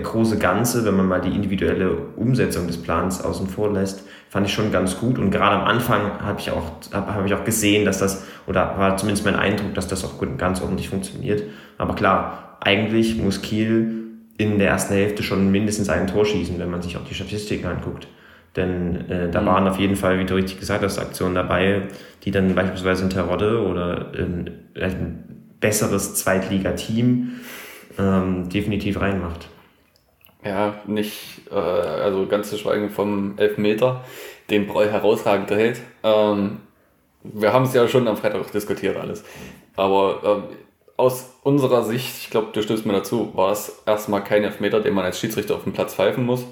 große 0.00 0.38
Ganze, 0.38 0.84
wenn 0.84 0.96
man 0.96 1.06
mal 1.06 1.20
die 1.20 1.34
individuelle 1.34 1.90
Umsetzung 2.16 2.66
des 2.66 2.80
Plans 2.80 3.22
außen 3.22 3.48
vor 3.48 3.72
lässt, 3.72 4.04
fand 4.28 4.46
ich 4.46 4.52
schon 4.52 4.72
ganz 4.72 4.98
gut. 4.98 5.18
Und 5.18 5.30
gerade 5.30 5.56
am 5.56 5.64
Anfang 5.64 6.20
habe 6.20 6.40
ich, 6.40 6.50
auch, 6.50 6.72
hab, 6.92 7.14
hab 7.14 7.26
ich 7.26 7.34
auch 7.34 7.44
gesehen, 7.44 7.84
dass 7.84 7.98
das, 7.98 8.24
oder 8.46 8.76
war 8.78 8.96
zumindest 8.96 9.24
mein 9.24 9.36
Eindruck, 9.36 9.74
dass 9.74 9.88
das 9.88 10.04
auch 10.04 10.14
ganz 10.36 10.60
ordentlich 10.60 10.88
funktioniert. 10.88 11.42
Aber 11.78 11.94
klar, 11.94 12.58
eigentlich 12.60 13.16
muss 13.16 13.42
Kiel 13.42 14.04
in 14.38 14.58
der 14.58 14.68
ersten 14.68 14.94
Hälfte 14.94 15.22
schon 15.22 15.50
mindestens 15.50 15.88
ein 15.88 16.06
Tor 16.06 16.24
schießen, 16.24 16.58
wenn 16.58 16.70
man 16.70 16.82
sich 16.82 16.96
auch 16.96 17.04
die 17.04 17.14
Statistiken 17.14 17.66
anguckt. 17.66 18.08
Denn 18.56 19.08
äh, 19.10 19.30
da 19.30 19.42
mhm. 19.42 19.46
waren 19.46 19.68
auf 19.68 19.78
jeden 19.78 19.96
Fall, 19.96 20.18
wie 20.18 20.24
du 20.24 20.34
richtig 20.34 20.58
gesagt 20.58 20.82
hast, 20.82 20.98
Aktionen 20.98 21.34
dabei, 21.34 21.82
die 22.24 22.30
dann 22.30 22.54
beispielsweise 22.54 23.04
in 23.04 23.10
Terodde 23.10 23.62
oder 23.62 24.14
in, 24.14 24.50
ein 24.80 25.24
besseres 25.60 26.14
Zweitligateam 26.16 27.32
ähm, 27.98 28.48
definitiv 28.48 29.00
reinmacht. 29.00 29.48
Ja, 30.44 30.80
nicht, 30.86 31.42
äh, 31.50 31.54
also 31.54 32.26
ganz 32.26 32.50
zu 32.50 32.58
schweigen 32.58 32.90
vom 32.90 33.34
Elfmeter, 33.36 34.04
den 34.50 34.66
Breu 34.66 34.86
herausragend 34.86 35.50
hält. 35.50 35.80
Ähm, 36.02 36.60
wir 37.22 37.52
haben 37.52 37.64
es 37.64 37.74
ja 37.74 37.88
schon 37.88 38.06
am 38.06 38.16
Freitag 38.16 38.50
diskutiert 38.52 38.96
alles. 38.96 39.24
Aber 39.74 40.20
ähm, 40.24 40.56
aus 40.96 41.34
unserer 41.42 41.82
Sicht, 41.82 42.16
ich 42.18 42.30
glaube, 42.30 42.48
du 42.52 42.62
stößt 42.62 42.86
mir 42.86 42.92
dazu, 42.92 43.32
war 43.34 43.52
es 43.52 43.82
erstmal 43.86 44.22
kein 44.24 44.44
Elfmeter, 44.44 44.80
den 44.80 44.94
man 44.94 45.04
als 45.04 45.18
Schiedsrichter 45.18 45.56
auf 45.56 45.64
dem 45.64 45.72
Platz 45.72 45.94
pfeifen 45.94 46.24
muss. 46.24 46.44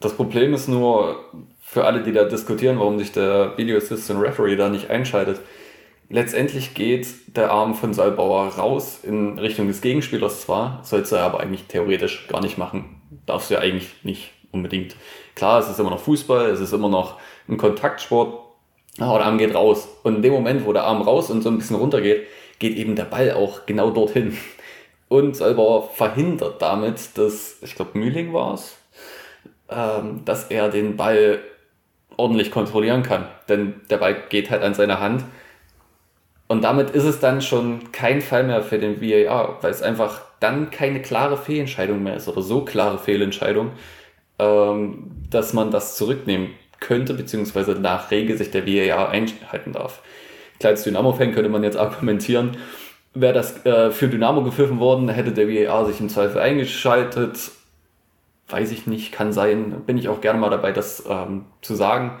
Das 0.00 0.14
Problem 0.14 0.54
ist 0.54 0.66
nur, 0.66 1.24
für 1.60 1.84
alle, 1.84 2.02
die 2.02 2.12
da 2.12 2.24
diskutieren, 2.24 2.80
warum 2.80 2.98
sich 2.98 3.12
der 3.12 3.56
Video 3.56 3.76
Assistant 3.76 4.20
Referee 4.20 4.56
da 4.56 4.68
nicht 4.68 4.90
einschaltet, 4.90 5.40
letztendlich 6.10 6.74
geht 6.74 7.06
der 7.36 7.50
Arm 7.50 7.74
von 7.74 7.94
Salbauer 7.94 8.48
raus 8.48 9.00
in 9.02 9.38
Richtung 9.38 9.68
des 9.68 9.80
Gegenspielers 9.80 10.42
zwar, 10.42 10.80
sollst 10.82 11.12
du 11.12 11.16
aber 11.16 11.40
eigentlich 11.40 11.64
theoretisch 11.64 12.28
gar 12.28 12.42
nicht 12.42 12.58
machen. 12.58 13.00
Darfst 13.26 13.48
du 13.48 13.54
ja 13.54 13.60
eigentlich 13.60 13.88
nicht 14.02 14.32
unbedingt. 14.52 14.96
Klar, 15.34 15.60
es 15.60 15.70
ist 15.70 15.78
immer 15.78 15.90
noch 15.90 16.00
Fußball, 16.00 16.50
es 16.50 16.60
ist 16.60 16.72
immer 16.72 16.88
noch 16.88 17.18
ein 17.48 17.56
Kontaktsport, 17.56 18.40
aber 18.98 19.18
der 19.18 19.26
Arm 19.26 19.38
geht 19.38 19.54
raus. 19.54 19.88
Und 20.02 20.16
in 20.16 20.22
dem 20.22 20.32
Moment, 20.32 20.66
wo 20.66 20.72
der 20.72 20.84
Arm 20.84 21.00
raus 21.02 21.30
und 21.30 21.42
so 21.42 21.48
ein 21.48 21.58
bisschen 21.58 21.76
runter 21.76 22.00
geht, 22.00 22.26
geht 22.58 22.76
eben 22.76 22.96
der 22.96 23.04
Ball 23.04 23.32
auch 23.32 23.66
genau 23.66 23.90
dorthin. 23.90 24.36
Und 25.08 25.36
Salbauer 25.36 25.88
verhindert 25.90 26.60
damit, 26.60 27.16
dass, 27.16 27.58
ich 27.62 27.74
glaube, 27.74 27.98
Mühling 27.98 28.32
war 28.32 28.54
es, 28.54 28.76
ähm, 29.68 30.24
dass 30.24 30.50
er 30.50 30.68
den 30.68 30.96
Ball 30.96 31.40
ordentlich 32.16 32.50
kontrollieren 32.50 33.02
kann. 33.02 33.26
Denn 33.48 33.80
der 33.88 33.96
Ball 33.96 34.16
geht 34.28 34.50
halt 34.50 34.62
an 34.62 34.74
seine 34.74 35.00
Hand. 35.00 35.24
Und 36.50 36.64
damit 36.64 36.90
ist 36.90 37.04
es 37.04 37.20
dann 37.20 37.42
schon 37.42 37.92
kein 37.92 38.20
Fall 38.20 38.42
mehr 38.42 38.60
für 38.64 38.80
den 38.80 39.00
VAR, 39.00 39.58
weil 39.60 39.70
es 39.70 39.82
einfach 39.82 40.22
dann 40.40 40.72
keine 40.72 41.00
klare 41.00 41.36
Fehlentscheidung 41.36 42.02
mehr 42.02 42.16
ist 42.16 42.26
oder 42.26 42.42
so 42.42 42.64
klare 42.64 42.98
Fehlentscheidung, 42.98 43.70
ähm, 44.40 45.12
dass 45.30 45.52
man 45.52 45.70
das 45.70 45.96
zurücknehmen 45.96 46.48
könnte, 46.80 47.14
beziehungsweise 47.14 47.74
nach 47.74 48.10
Regel 48.10 48.36
sich 48.36 48.50
der 48.50 48.66
VAR 48.66 49.10
einhalten 49.10 49.74
darf. 49.74 50.02
Kleines 50.58 50.82
Dynamo-Fan 50.82 51.30
könnte 51.30 51.50
man 51.50 51.62
jetzt 51.62 51.76
argumentieren, 51.76 52.56
wäre 53.14 53.32
das 53.32 53.64
äh, 53.64 53.92
für 53.92 54.08
Dynamo 54.08 54.42
gepfiffen 54.42 54.80
worden, 54.80 55.08
hätte 55.08 55.30
der 55.30 55.46
VAR 55.46 55.86
sich 55.86 56.00
im 56.00 56.08
Zweifel 56.08 56.40
eingeschaltet 56.40 57.52
weiß 58.48 58.72
ich 58.72 58.88
nicht, 58.88 59.12
kann 59.12 59.32
sein, 59.32 59.82
bin 59.86 59.96
ich 59.96 60.08
auch 60.08 60.20
gerne 60.20 60.40
mal 60.40 60.50
dabei, 60.50 60.72
das 60.72 61.04
ähm, 61.08 61.44
zu 61.62 61.76
sagen. 61.76 62.18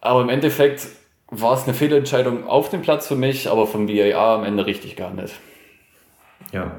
Aber 0.00 0.22
im 0.22 0.30
Endeffekt 0.30 0.86
war 1.30 1.54
es 1.54 1.64
eine 1.64 1.74
Fehlentscheidung 1.74 2.46
auf 2.46 2.70
dem 2.70 2.82
Platz 2.82 3.06
für 3.06 3.16
mich, 3.16 3.50
aber 3.50 3.66
vom 3.66 3.88
VAR 3.88 4.38
am 4.38 4.44
Ende 4.44 4.66
richtig 4.66 4.96
gar 4.96 5.12
nicht. 5.12 5.34
Ja, 6.52 6.72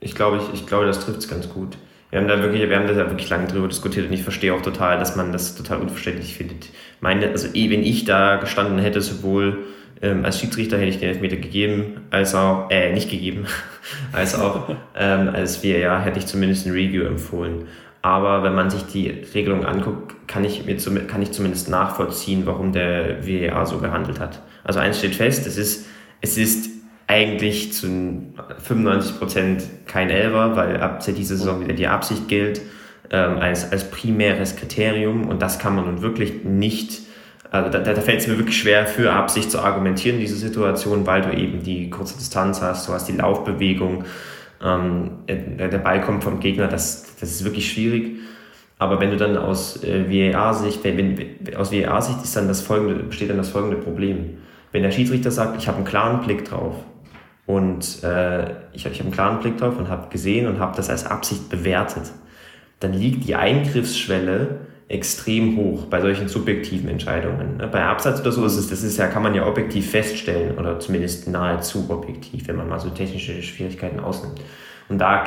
ich 0.00 0.14
glaube, 0.14 0.38
ich, 0.38 0.60
ich 0.60 0.66
glaube, 0.66 0.86
das 0.86 1.04
trifft 1.04 1.18
es 1.18 1.28
ganz 1.28 1.48
gut. 1.48 1.76
Wir 2.10 2.20
haben 2.20 2.28
da 2.28 2.42
wirklich, 2.42 2.68
wir 2.68 2.76
haben 2.76 2.86
da 2.86 2.94
wirklich 2.94 3.30
lange 3.30 3.46
drüber 3.46 3.68
diskutiert 3.68 4.06
und 4.06 4.12
ich 4.12 4.22
verstehe 4.22 4.52
auch 4.52 4.60
total, 4.60 4.98
dass 4.98 5.16
man 5.16 5.32
das 5.32 5.54
total 5.54 5.80
unverständlich 5.80 6.34
findet. 6.34 6.68
Meine, 7.00 7.28
also 7.28 7.48
eh, 7.54 7.70
wenn 7.70 7.82
ich 7.82 8.04
da 8.04 8.36
gestanden 8.36 8.78
hätte, 8.78 9.00
sowohl 9.00 9.64
ähm, 10.02 10.24
als 10.24 10.38
Schiedsrichter 10.40 10.76
hätte 10.76 10.88
ich 10.88 10.98
den 10.98 11.08
Elfmeter 11.08 11.36
gegeben, 11.36 12.02
als 12.10 12.34
auch, 12.34 12.68
äh, 12.70 12.92
nicht 12.92 13.10
gegeben, 13.10 13.46
als 14.12 14.38
auch 14.38 14.68
ähm, 14.94 15.30
als 15.32 15.64
VAR 15.64 16.02
hätte 16.02 16.18
ich 16.18 16.26
zumindest 16.26 16.66
ein 16.66 16.72
Review 16.72 17.04
empfohlen. 17.04 17.68
Aber 18.02 18.42
wenn 18.42 18.54
man 18.54 18.68
sich 18.68 18.84
die 18.86 19.08
Regelung 19.08 19.64
anguckt, 19.64 20.28
kann 20.28 20.44
ich, 20.44 20.66
mir 20.66 20.76
zum, 20.76 21.06
kann 21.06 21.22
ich 21.22 21.30
zumindest 21.30 21.70
nachvollziehen, 21.70 22.42
warum 22.44 22.72
der 22.72 23.26
VAR 23.26 23.64
so 23.64 23.78
gehandelt 23.78 24.18
hat. 24.18 24.42
Also 24.64 24.80
eins 24.80 24.98
steht 24.98 25.14
fest, 25.14 25.46
es 25.46 25.56
ist, 25.56 25.86
es 26.20 26.36
ist 26.36 26.70
eigentlich 27.06 27.72
zu 27.72 27.86
95 28.58 29.18
Prozent 29.18 29.62
kein 29.86 30.10
Elver, 30.10 30.56
weil 30.56 30.80
ab 30.80 31.04
dieser 31.04 31.36
Saison 31.36 31.60
wieder 31.60 31.74
die 31.74 31.86
Absicht 31.86 32.26
gilt 32.28 32.60
ähm, 33.10 33.38
als, 33.38 33.70
als 33.70 33.90
primäres 33.90 34.56
Kriterium 34.56 35.28
und 35.28 35.42
das 35.42 35.58
kann 35.58 35.76
man 35.76 35.84
nun 35.84 36.02
wirklich 36.02 36.44
nicht 36.44 37.02
also 37.52 37.68
da, 37.68 37.80
da 37.80 38.00
fällt 38.00 38.20
es 38.20 38.26
mir 38.26 38.38
wirklich 38.38 38.56
schwer, 38.56 38.86
für 38.86 39.12
Absicht 39.12 39.50
zu 39.50 39.60
argumentieren, 39.60 40.18
diese 40.18 40.36
Situation, 40.36 41.06
weil 41.06 41.20
du 41.20 41.36
eben 41.36 41.62
die 41.62 41.90
kurze 41.90 42.16
Distanz 42.16 42.62
hast, 42.62 42.88
du 42.88 42.94
hast 42.94 43.08
die 43.08 43.12
Laufbewegung, 43.12 44.04
ähm, 44.64 45.18
der 45.28 45.78
Ball 45.78 46.00
kommt 46.00 46.24
vom 46.24 46.40
Gegner, 46.40 46.66
das, 46.66 47.11
das 47.22 47.30
ist 47.30 47.44
wirklich 47.44 47.70
schwierig. 47.70 48.18
Aber 48.78 49.00
wenn 49.00 49.10
du 49.10 49.16
dann 49.16 49.36
aus 49.36 49.82
äh, 49.84 50.32
VAR-Sicht, 50.32 50.82
wenn, 50.82 51.16
wenn, 51.16 51.56
aus 51.56 51.72
VAR-Sicht 51.72 52.22
ist 52.22 52.34
dann 52.34 52.48
das 52.48 52.60
folgende, 52.60 53.04
besteht 53.04 53.30
dann 53.30 53.36
das 53.36 53.50
folgende 53.50 53.76
Problem. 53.76 54.38
Wenn 54.72 54.82
der 54.82 54.90
Schiedsrichter 54.90 55.30
sagt, 55.30 55.56
ich 55.56 55.68
habe 55.68 55.76
einen 55.76 55.86
klaren 55.86 56.20
Blick 56.24 56.44
drauf 56.44 56.74
und 57.46 58.02
äh, 58.02 58.50
ich, 58.72 58.84
ich 58.84 58.86
habe 58.86 59.00
einen 59.00 59.12
klaren 59.12 59.38
Blick 59.40 59.56
drauf 59.56 59.78
und 59.78 59.88
habe 59.88 60.08
gesehen 60.10 60.48
und 60.48 60.58
habe 60.58 60.76
das 60.76 60.90
als 60.90 61.06
Absicht 61.06 61.48
bewertet, 61.48 62.10
dann 62.80 62.92
liegt 62.92 63.28
die 63.28 63.36
Eingriffsschwelle 63.36 64.60
extrem 64.88 65.56
hoch 65.56 65.86
bei 65.86 66.00
solchen 66.00 66.28
subjektiven 66.28 66.88
Entscheidungen. 66.88 67.58
Ne? 67.58 67.68
Bei 67.68 67.84
Absatz 67.84 68.20
oder 68.20 68.32
so 68.32 68.44
ist 68.44 68.56
es, 68.56 68.68
das 68.68 68.82
ist 68.82 68.98
ja, 68.98 69.06
kann 69.06 69.22
man 69.22 69.34
ja 69.34 69.46
objektiv 69.46 69.90
feststellen 69.90 70.58
oder 70.58 70.80
zumindest 70.80 71.28
nahezu 71.28 71.86
objektiv, 71.88 72.48
wenn 72.48 72.56
man 72.56 72.68
mal 72.68 72.80
so 72.80 72.90
technische 72.90 73.42
Schwierigkeiten 73.42 74.00
ausnimmt. 74.00 74.40
Und 74.92 74.98
da, 74.98 75.24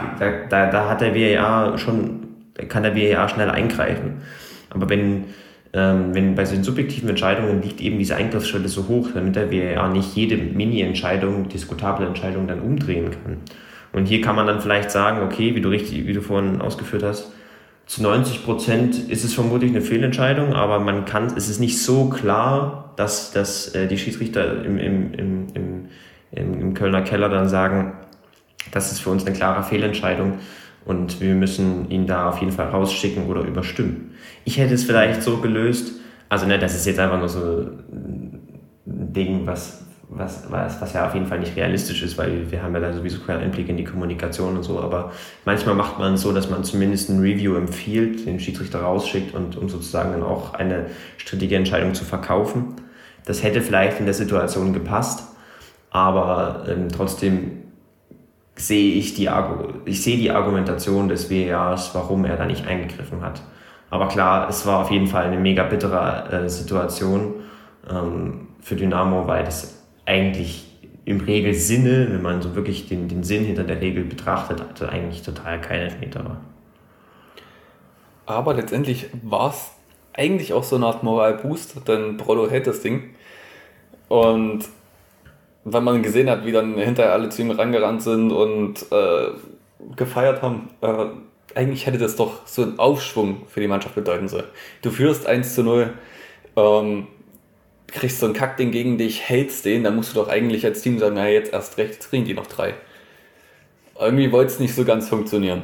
da, 0.50 0.70
da, 0.70 0.90
hat 0.90 1.02
der 1.02 1.14
WEA 1.14 1.78
schon, 1.78 2.28
kann 2.70 2.84
der 2.84 2.96
WEA 2.96 3.28
schnell 3.28 3.50
eingreifen. 3.50 4.22
Aber 4.70 4.90
wenn, 4.90 5.26
ähm, 5.74 6.14
wenn 6.14 6.36
bei 6.36 6.46
solchen 6.46 6.64
subjektiven 6.64 7.10
Entscheidungen 7.10 7.62
liegt 7.62 7.82
eben 7.82 7.98
diese 7.98 8.16
Eingriffsschwelle 8.16 8.68
so 8.68 8.88
hoch, 8.88 9.10
damit 9.14 9.36
der 9.36 9.52
WEA 9.52 9.88
nicht 9.90 10.16
jede 10.16 10.38
Mini-Entscheidung, 10.38 11.50
diskutable 11.50 12.06
Entscheidung 12.06 12.48
dann 12.48 12.62
umdrehen 12.62 13.12
kann. 13.12 13.38
Und 13.92 14.08
hier 14.08 14.22
kann 14.22 14.36
man 14.36 14.48
dann 14.48 14.62
vielleicht 14.62 14.92
sagen, 14.92 15.22
okay, 15.26 15.56
wie 15.56 15.62
du 15.62 15.70
richtig, 15.70 16.06
wie 16.06 16.14
du 16.14 16.22
vorhin 16.22 16.62
ausgeführt 16.62 17.04
hast, 17.04 17.32
zu 17.86 18.02
90 18.02 18.44
Prozent 18.44 18.98
ist 19.10 19.24
es 19.24 19.34
vermutlich 19.34 19.72
eine 19.72 19.82
Fehlentscheidung, 19.82 20.54
aber 20.54 20.80
man 20.80 21.06
kann, 21.06 21.28
es 21.38 21.50
ist 21.50 21.60
nicht 21.60 21.82
so 21.82 22.10
klar, 22.10 22.94
dass, 22.96 23.32
dass 23.32 23.76
äh, 23.76 23.88
die 23.88 23.98
Schiedsrichter 23.98 24.66
im, 24.66 24.78
im, 24.78 25.14
im, 25.14 25.48
im, 25.54 26.62
im 26.62 26.74
Kölner 26.74 27.04
Keller 27.04 27.30
dann 27.30 27.48
sagen, 27.48 27.94
das 28.72 28.92
ist 28.92 29.00
für 29.00 29.10
uns 29.10 29.26
eine 29.26 29.36
klare 29.36 29.64
Fehlentscheidung 29.64 30.40
und 30.86 31.20
wir 31.22 31.34
müssen 31.34 31.90
ihn 31.90 32.08
da 32.08 32.30
auf 32.30 32.40
jeden 32.40 32.52
Fall 32.52 32.68
rausschicken 32.68 33.26
oder 33.28 33.42
überstimmen. 33.42 34.16
Ich 34.44 34.58
hätte 34.58 34.74
es 34.74 34.84
vielleicht 34.84 35.24
so 35.24 35.38
gelöst, 35.38 35.94
also 36.30 36.46
ne, 36.46 36.60
das 36.60 36.76
ist 36.76 36.86
jetzt 36.86 37.00
einfach 37.00 37.20
nur 37.20 37.30
so 37.30 37.40
ein 37.40 38.42
Ding, 38.86 39.46
was 39.46 39.86
was, 40.10 40.50
was, 40.50 40.80
was 40.82 40.94
ja 40.94 41.08
auf 41.08 41.14
jeden 41.14 41.26
Fall 41.26 41.40
nicht 41.40 41.56
realistisch 41.56 42.04
ist, 42.04 42.18
weil 42.18 42.50
wir 42.52 42.62
haben 42.62 42.74
ja 42.74 42.80
da 42.80 42.94
sowieso 42.94 43.20
keinen 43.20 43.42
Einblick 43.42 43.70
in 43.70 43.78
die 43.78 43.84
Kommunikation 43.84 44.56
und 44.56 44.64
so, 44.64 44.80
aber 44.80 45.12
manchmal 45.46 45.76
macht 45.76 46.00
man 46.00 46.14
es 46.14 46.22
so, 46.22 46.32
dass 46.32 46.50
man 46.50 46.64
zumindest 46.64 47.10
ein 47.10 47.20
Review 47.20 47.56
empfiehlt, 47.56 48.26
den 48.26 48.40
Schiedsrichter 48.40 48.82
rausschickt 48.82 49.34
und 49.34 49.58
um 49.58 49.70
sozusagen 49.70 50.12
dann 50.12 50.24
auch 50.24 50.54
eine 50.54 50.88
strittige 51.18 51.56
Entscheidung 51.56 51.94
zu 51.94 52.06
verkaufen. 52.06 52.76
Das 53.26 53.44
hätte 53.44 53.62
vielleicht 53.62 54.00
in 54.00 54.06
der 54.06 54.14
Situation 54.14 54.74
gepasst, 54.74 55.24
aber 55.90 56.66
ähm, 56.70 56.90
trotzdem 56.90 57.64
sehe 58.56 58.94
ich 58.94 59.14
die, 59.16 59.30
ich 59.86 60.02
sehe 60.02 60.18
die 60.18 60.32
Argumentation 60.32 61.10
des 61.10 61.30
WEAs, 61.30 61.94
warum 61.94 62.26
er 62.26 62.38
da 62.38 62.46
nicht 62.46 62.66
eingegriffen 62.66 63.22
hat. 63.22 63.42
Aber 63.90 64.08
klar, 64.08 64.50
es 64.50 64.66
war 64.66 64.82
auf 64.82 64.92
jeden 64.92 65.08
Fall 65.08 65.26
eine 65.26 65.40
mega 65.40 65.64
bittere 65.64 66.30
äh, 66.32 66.50
Situation 66.50 67.36
ähm, 67.90 68.48
für 68.62 68.76
Dynamo, 68.76 69.28
weil 69.28 69.44
das 69.44 69.84
eigentlich 70.06 70.66
im 71.06 71.22
Regelsinne, 71.22 72.08
wenn 72.12 72.22
man 72.22 72.42
so 72.42 72.56
wirklich 72.56 72.88
den, 72.88 73.08
den 73.08 73.24
Sinn 73.24 73.46
hinter 73.46 73.64
der 73.64 73.80
Regel 73.80 74.06
betrachtet, 74.06 74.60
hatte 74.60 74.90
eigentlich 74.90 75.22
total 75.22 75.62
kein 75.62 75.82
Elfmeter 75.82 76.26
war. 76.26 76.42
Aber 78.26 78.56
letztendlich 78.56 79.08
war 79.22 79.52
es 79.52 79.72
eigentlich 80.14 80.54
auch 80.54 80.64
so 80.64 80.78
eine 80.78 80.88
Art 80.88 81.04
Moralboost, 81.04 81.88
denn 81.88 82.18
Brollo 82.18 82.50
hält 82.50 82.66
das 82.66 82.82
Ding. 82.82 83.12
Und 84.08 84.66
wenn 85.66 85.84
man 85.84 86.04
gesehen 86.04 86.30
hat, 86.30 86.46
wie 86.46 86.52
dann 86.52 86.78
hinterher 86.78 87.14
alle 87.14 87.30
zu 87.30 87.42
ihm 87.42 87.52
rangerannt 87.52 88.04
sind 88.04 88.32
und 88.32 88.86
äh, 88.92 89.32
gefeiert 89.96 90.44
haben, 90.44 90.70
äh, 90.82 91.08
eigentlich 91.56 91.88
hätte 91.88 91.98
das 91.98 92.16
doch 92.16 92.46
so 92.46 92.62
einen 92.62 92.80
Aufschwung 92.80 93.48
für 93.48 93.62
die 93.62 93.68
Mannschaft 93.68 93.96
bedeuten 93.96 94.28
sollen. 94.28 94.46
Du 94.84 94.92
führst 94.92 95.26
1 95.26 95.56
zu 95.56 95.64
0, 95.64 95.94
ähm, 96.56 97.08
kriegst 97.88 98.20
so 98.20 98.28
ein 98.28 98.34
Kackding 98.34 98.72
gegen 98.72 98.98
dich, 99.00 99.28
hältst 99.28 99.66
den, 99.66 99.84
dann 99.84 99.96
musst 99.96 100.12
du 100.12 100.16
doch 100.16 100.28
eigentlich 100.28 100.66
als 100.66 100.82
Team 100.82 101.00
sagen, 101.00 101.16
na 101.16 101.28
jetzt 101.30 101.52
erst 101.52 101.78
recht, 101.78 101.94
jetzt 101.94 102.10
kriegen 102.10 102.26
die 102.26 102.34
noch 102.36 102.48
drei. 102.48 102.76
Irgendwie 104.00 104.32
wollte 104.32 104.52
es 104.52 104.60
nicht 104.60 104.76
so 104.76 104.86
ganz 104.86 105.10
funktionieren. 105.10 105.64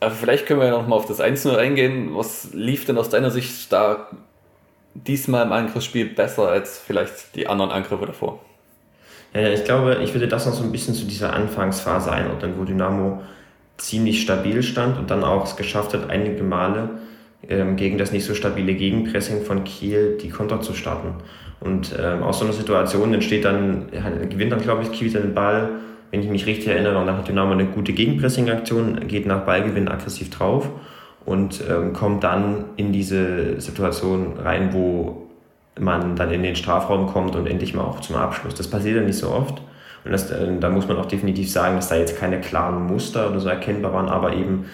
Aber 0.00 0.12
vielleicht 0.12 0.46
können 0.46 0.60
wir 0.60 0.66
ja 0.66 0.72
noch 0.72 0.86
mal 0.86 0.96
auf 0.96 1.06
das 1.06 1.20
1-0 1.20 1.54
eingehen. 1.56 2.10
Was 2.14 2.48
lief 2.54 2.86
denn 2.86 2.96
aus 2.96 3.10
deiner 3.10 3.30
Sicht 3.30 3.72
da 3.72 4.08
diesmal 4.94 5.44
im 5.44 5.52
Angriffsspiel 5.52 6.06
besser 6.06 6.48
als 6.48 6.78
vielleicht 6.78 7.34
die 7.36 7.46
anderen 7.46 7.70
Angriffe 7.70 8.06
davor? 8.06 8.40
Ja, 9.34 9.48
ich 9.48 9.64
glaube, 9.64 10.00
ich 10.02 10.12
würde 10.12 10.28
das 10.28 10.46
noch 10.46 10.52
so 10.52 10.62
ein 10.62 10.72
bisschen 10.72 10.94
zu 10.94 11.06
dieser 11.06 11.32
Anfangsphase 11.32 12.12
einordnen, 12.12 12.54
wo 12.58 12.64
Dynamo 12.64 13.22
ziemlich 13.78 14.20
stabil 14.22 14.62
stand 14.62 14.98
und 14.98 15.10
dann 15.10 15.24
auch 15.24 15.44
es 15.44 15.56
geschafft 15.56 15.94
hat, 15.94 16.10
einige 16.10 16.42
Male 16.42 16.90
ähm, 17.48 17.76
gegen 17.76 17.98
das 17.98 18.12
nicht 18.12 18.24
so 18.24 18.34
stabile 18.34 18.74
Gegenpressing 18.74 19.42
von 19.42 19.64
Kiel 19.64 20.18
die 20.20 20.28
Konter 20.28 20.60
zu 20.60 20.74
starten. 20.74 21.14
Und 21.60 21.94
ähm, 21.98 22.22
aus 22.22 22.38
so 22.38 22.44
einer 22.44 22.52
Situation 22.52 23.14
entsteht 23.14 23.44
dann, 23.44 23.86
gewinnt 24.28 24.52
dann, 24.52 24.60
glaube 24.60 24.82
ich, 24.82 24.92
Kiel 24.92 25.10
den 25.10 25.34
Ball, 25.34 25.70
wenn 26.10 26.20
ich 26.20 26.28
mich 26.28 26.46
richtig 26.46 26.68
erinnere, 26.68 26.98
und 26.98 27.06
dann 27.06 27.16
hat 27.16 27.28
Dynamo 27.28 27.52
eine 27.52 27.66
gute 27.66 27.92
Gegenpressing-Aktion, 27.92 29.08
geht 29.08 29.26
nach 29.26 29.46
Ballgewinn 29.46 29.88
aggressiv 29.88 30.30
drauf 30.30 30.68
und 31.24 31.62
ähm, 31.70 31.92
kommt 31.92 32.22
dann 32.24 32.64
in 32.76 32.92
diese 32.92 33.60
Situation 33.60 34.34
rein, 34.38 34.72
wo 34.72 35.21
man 35.78 36.16
dann 36.16 36.30
in 36.30 36.42
den 36.42 36.56
Strafraum 36.56 37.06
kommt 37.06 37.34
und 37.36 37.46
endlich 37.46 37.74
mal 37.74 37.84
auch 37.84 38.00
zum 38.00 38.16
Abschluss. 38.16 38.54
Das 38.54 38.68
passiert 38.68 38.96
ja 38.96 39.02
nicht 39.02 39.18
so 39.18 39.30
oft. 39.30 39.62
Und 40.04 40.12
das, 40.12 40.30
äh, 40.30 40.58
da 40.58 40.68
muss 40.68 40.88
man 40.88 40.96
auch 40.98 41.06
definitiv 41.06 41.50
sagen, 41.50 41.76
dass 41.76 41.88
da 41.88 41.96
jetzt 41.96 42.18
keine 42.18 42.40
klaren 42.40 42.86
Muster 42.86 43.30
oder 43.30 43.40
so 43.40 43.48
erkennbar 43.48 43.92
waren, 43.92 44.08
aber 44.08 44.34
eben 44.34 44.66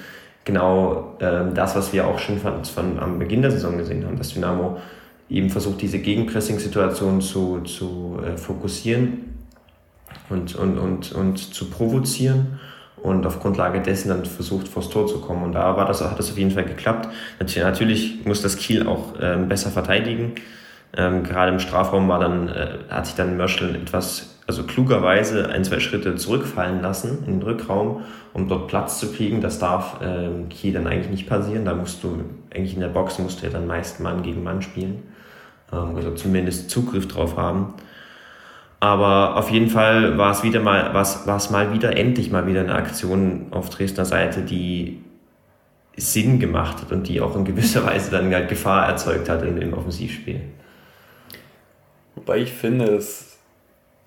genau 0.45 1.17
äh, 1.21 1.53
das, 1.55 1.77
was 1.77 1.93
wir 1.93 2.07
auch 2.07 2.19
schon 2.19 2.39
von, 2.39 2.65
von, 2.65 2.99
am 2.99 3.19
Beginn 3.19 3.43
der 3.43 3.51
Saison 3.51 3.77
gesehen 3.77 4.07
haben, 4.07 4.17
dass 4.17 4.33
Dynamo 4.33 4.79
eben 5.29 5.51
versucht, 5.51 5.83
diese 5.83 5.99
Gegenpressing-Situation 5.99 7.21
zu, 7.21 7.61
zu 7.61 8.19
äh, 8.25 8.39
fokussieren 8.39 9.35
und, 10.31 10.55
und, 10.57 10.79
und, 10.79 11.13
und 11.13 11.37
zu 11.37 11.69
provozieren 11.69 12.59
und 13.03 13.27
auf 13.27 13.41
Grundlage 13.41 13.81
dessen 13.81 14.09
dann 14.09 14.25
versucht, 14.25 14.69
vors 14.69 14.89
Tor 14.89 15.07
zu 15.07 15.21
kommen. 15.21 15.45
Und 15.45 15.53
da 15.53 15.77
war 15.77 15.87
das, 15.87 16.01
hat 16.03 16.19
das 16.19 16.31
auf 16.31 16.39
jeden 16.39 16.51
Fall 16.51 16.65
geklappt. 16.65 17.09
Natürlich 17.39 18.25
muss 18.25 18.43
das 18.43 18.57
Kiel 18.57 18.87
auch 18.87 19.15
ähm, 19.21 19.49
besser 19.49 19.71
verteidigen. 19.71 20.33
Ähm, 20.97 21.23
gerade 21.23 21.53
im 21.53 21.61
Strafraum 21.61 22.09
war 22.09 22.19
dann, 22.19 22.49
äh, 22.49 22.79
hat 22.89 23.07
sich 23.07 23.15
dann 23.15 23.37
Mörschel 23.37 23.75
etwas, 23.75 24.39
also 24.47 24.65
klugerweise 24.65 25.51
ein, 25.51 25.63
zwei 25.65 25.81
Schritte 25.81 26.17
zurückfallen 26.17 26.81
lassen 26.81 27.25
in 27.27 27.35
den 27.35 27.43
Rückraum, 27.43 28.03
um 28.33 28.49
dort 28.49 28.69
Platz 28.69 28.99
zu 28.99 29.13
kriegen. 29.13 29.41
Das 29.41 29.59
darf 29.59 29.99
ähm, 30.03 30.49
Kiel 30.49 30.73
dann 30.73 30.87
eigentlich 30.87 31.11
nicht 31.11 31.29
passieren. 31.29 31.65
Da 31.65 31.75
musst 31.75 32.03
du, 32.03 32.25
eigentlich 32.55 32.75
in 32.75 32.81
der 32.81 32.89
Box 32.89 33.19
musst 33.19 33.43
du 33.43 33.47
ja 33.47 33.53
dann 33.53 33.67
meist 33.67 34.01
Mann 34.01 34.23
gegen 34.23 34.43
Mann 34.43 34.63
spielen. 34.63 35.03
Ähm, 35.73 35.97
also 35.97 36.13
zumindest 36.13 36.71
Zugriff 36.71 37.07
drauf 37.07 37.37
haben. 37.37 37.75
Aber 38.81 39.37
auf 39.37 39.51
jeden 39.51 39.69
Fall 39.69 40.19
war 40.19 40.31
es 40.31 40.43
wieder 40.43 40.61
mal, 40.61 40.95
war 40.95 41.37
es, 41.37 41.51
mal 41.51 41.73
wieder, 41.73 41.97
endlich 41.97 42.31
mal 42.31 42.47
wieder 42.47 42.61
eine 42.61 42.75
Aktion 42.75 43.47
auf 43.51 43.71
Dresdner 43.71 44.05
Seite, 44.05 44.43
die 44.43 45.03
Sinn 45.97 46.39
gemacht 46.39 46.81
hat 46.81 46.93
und 46.93 47.09
die 47.09 47.21
auch 47.21 47.35
in 47.35 47.45
gewisser 47.45 47.85
Weise 47.87 48.11
dann 48.11 48.33
halt 48.33 48.49
Gefahr 48.49 48.87
erzeugt 48.89 49.29
hat 49.29 49.43
im 49.43 49.75
Offensivspiel. 49.75 50.41
Wobei 52.19 52.39
ich 52.39 52.53
finde, 52.53 52.87
dass 52.87 53.37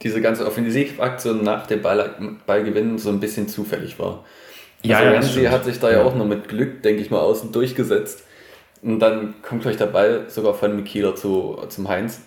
diese 0.01 0.19
ganze 0.19 0.45
Offensivaktion 0.45 1.43
nach 1.43 1.65
dem 1.65 1.81
Ball, 1.81 2.13
Ballgewinn 2.45 2.97
so 2.97 3.09
ein 3.09 3.21
bisschen 3.21 3.47
zufällig 3.47 3.97
war. 3.99 4.25
Ja, 4.83 4.97
also 4.97 5.09
ja, 5.09 5.15
Ramsey 5.15 5.45
hat 5.45 5.63
sich 5.63 5.79
da 5.79 5.89
ja. 5.89 6.03
auch 6.03 6.13
noch 6.13 6.25
mit 6.25 6.49
Glück, 6.49 6.83
denke 6.83 7.01
ich 7.01 7.09
mal, 7.09 7.19
außen 7.19 7.53
durchgesetzt. 7.53 8.23
Und 8.81 8.99
dann 8.99 9.35
kommt 9.43 9.61
gleich 9.61 9.77
der 9.77 9.85
Ball 9.85 10.25
sogar 10.27 10.53
von 10.53 10.75
Mikila 10.75 11.15
zu, 11.15 11.57
zum 11.69 11.87
Heinz. 11.87 12.19